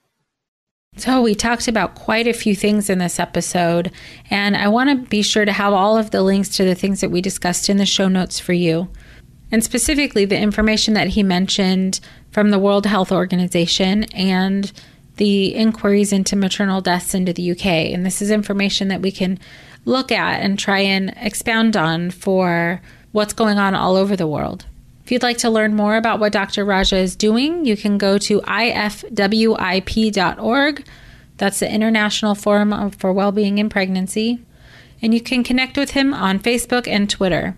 So, 0.96 1.22
we 1.22 1.36
talked 1.36 1.68
about 1.68 1.94
quite 1.94 2.26
a 2.26 2.32
few 2.32 2.56
things 2.56 2.90
in 2.90 2.98
this 2.98 3.20
episode, 3.20 3.92
and 4.28 4.56
I 4.56 4.66
want 4.68 4.90
to 4.90 5.08
be 5.08 5.22
sure 5.22 5.44
to 5.44 5.52
have 5.52 5.72
all 5.72 5.96
of 5.96 6.10
the 6.10 6.22
links 6.22 6.48
to 6.56 6.64
the 6.64 6.74
things 6.74 7.00
that 7.00 7.12
we 7.12 7.20
discussed 7.20 7.70
in 7.70 7.76
the 7.76 7.86
show 7.86 8.08
notes 8.08 8.40
for 8.40 8.52
you. 8.52 8.88
And 9.52 9.62
specifically, 9.62 10.24
the 10.24 10.38
information 10.38 10.94
that 10.94 11.08
he 11.08 11.22
mentioned 11.22 12.00
from 12.30 12.50
the 12.50 12.58
World 12.58 12.86
Health 12.86 13.12
Organization 13.12 14.04
and 14.12 14.72
the 15.16 15.54
inquiries 15.54 16.12
into 16.12 16.34
maternal 16.34 16.80
deaths 16.80 17.14
into 17.14 17.32
the 17.32 17.50
UK. 17.50 17.66
And 17.66 18.06
this 18.06 18.22
is 18.22 18.30
information 18.30 18.88
that 18.88 19.02
we 19.02 19.12
can 19.12 19.38
look 19.84 20.10
at 20.10 20.40
and 20.40 20.58
try 20.58 20.80
and 20.80 21.12
expound 21.16 21.76
on 21.76 22.10
for 22.10 22.80
what's 23.12 23.32
going 23.32 23.58
on 23.58 23.74
all 23.74 23.96
over 23.96 24.16
the 24.16 24.26
world. 24.26 24.66
If 25.10 25.14
you'd 25.14 25.24
like 25.24 25.38
to 25.38 25.50
learn 25.50 25.74
more 25.74 25.96
about 25.96 26.20
what 26.20 26.32
Dr. 26.32 26.64
Raja 26.64 26.96
is 26.96 27.16
doing, 27.16 27.64
you 27.64 27.76
can 27.76 27.98
go 27.98 28.16
to 28.18 28.40
ifwip.org. 28.42 29.56
That's 31.36 31.58
the 31.58 31.68
International 31.68 32.36
Forum 32.36 32.90
for 32.92 33.12
Wellbeing 33.12 33.58
in 33.58 33.68
Pregnancy. 33.68 34.38
And 35.02 35.12
you 35.12 35.20
can 35.20 35.42
connect 35.42 35.76
with 35.76 35.90
him 35.90 36.14
on 36.14 36.38
Facebook 36.38 36.86
and 36.86 37.10
Twitter. 37.10 37.56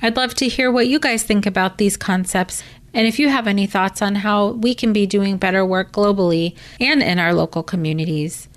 I'd 0.00 0.16
love 0.16 0.34
to 0.36 0.46
hear 0.46 0.70
what 0.70 0.86
you 0.86 1.00
guys 1.00 1.24
think 1.24 1.44
about 1.44 1.78
these 1.78 1.96
concepts. 1.96 2.62
And 2.94 3.08
if 3.08 3.18
you 3.18 3.30
have 3.30 3.48
any 3.48 3.66
thoughts 3.66 4.00
on 4.00 4.14
how 4.14 4.50
we 4.50 4.72
can 4.72 4.92
be 4.92 5.06
doing 5.06 5.38
better 5.38 5.66
work 5.66 5.90
globally 5.90 6.56
and 6.78 7.02
in 7.02 7.18
our 7.18 7.34
local 7.34 7.64
communities, 7.64 8.48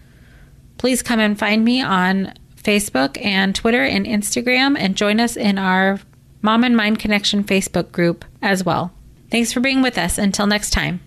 please 0.78 1.02
come 1.02 1.20
and 1.20 1.40
find 1.40 1.66
me 1.66 1.82
on 1.82 2.36
Facebook 2.56 3.20
and 3.26 3.56
Twitter 3.56 3.84
and 3.84 4.06
Instagram 4.06 4.78
and 4.78 4.96
join 4.96 5.20
us 5.20 5.36
in 5.36 5.58
our 5.58 6.00
Mom 6.42 6.64
and 6.64 6.76
Mind 6.76 7.00
Connection 7.00 7.44
Facebook 7.44 7.92
group 7.92 8.26
as 8.42 8.64
well. 8.64 8.92
Thanks 9.30 9.54
for 9.54 9.60
being 9.60 9.82
with 9.82 9.98
us. 9.98 10.18
Until 10.18 10.48
next 10.48 10.72
time. 10.72 11.02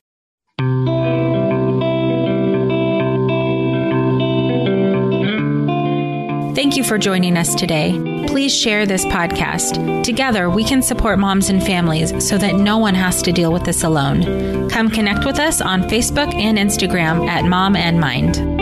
Thank 6.54 6.76
you 6.76 6.84
for 6.84 6.96
joining 6.96 7.36
us 7.36 7.54
today. 7.54 7.92
Please 8.28 8.54
share 8.54 8.86
this 8.86 9.04
podcast. 9.06 10.04
Together, 10.04 10.48
we 10.48 10.64
can 10.64 10.80
support 10.80 11.18
moms 11.18 11.48
and 11.48 11.62
families 11.62 12.26
so 12.26 12.38
that 12.38 12.54
no 12.54 12.78
one 12.78 12.94
has 12.94 13.20
to 13.22 13.32
deal 13.32 13.52
with 13.52 13.64
this 13.64 13.82
alone. 13.82 14.68
Come 14.70 14.88
connect 14.88 15.24
with 15.24 15.38
us 15.38 15.60
on 15.60 15.82
Facebook 15.82 16.32
and 16.34 16.58
Instagram 16.58 17.26
at 17.26 17.44
Mom 17.44 17.74
and 17.74 17.98
Mind. 17.98 18.61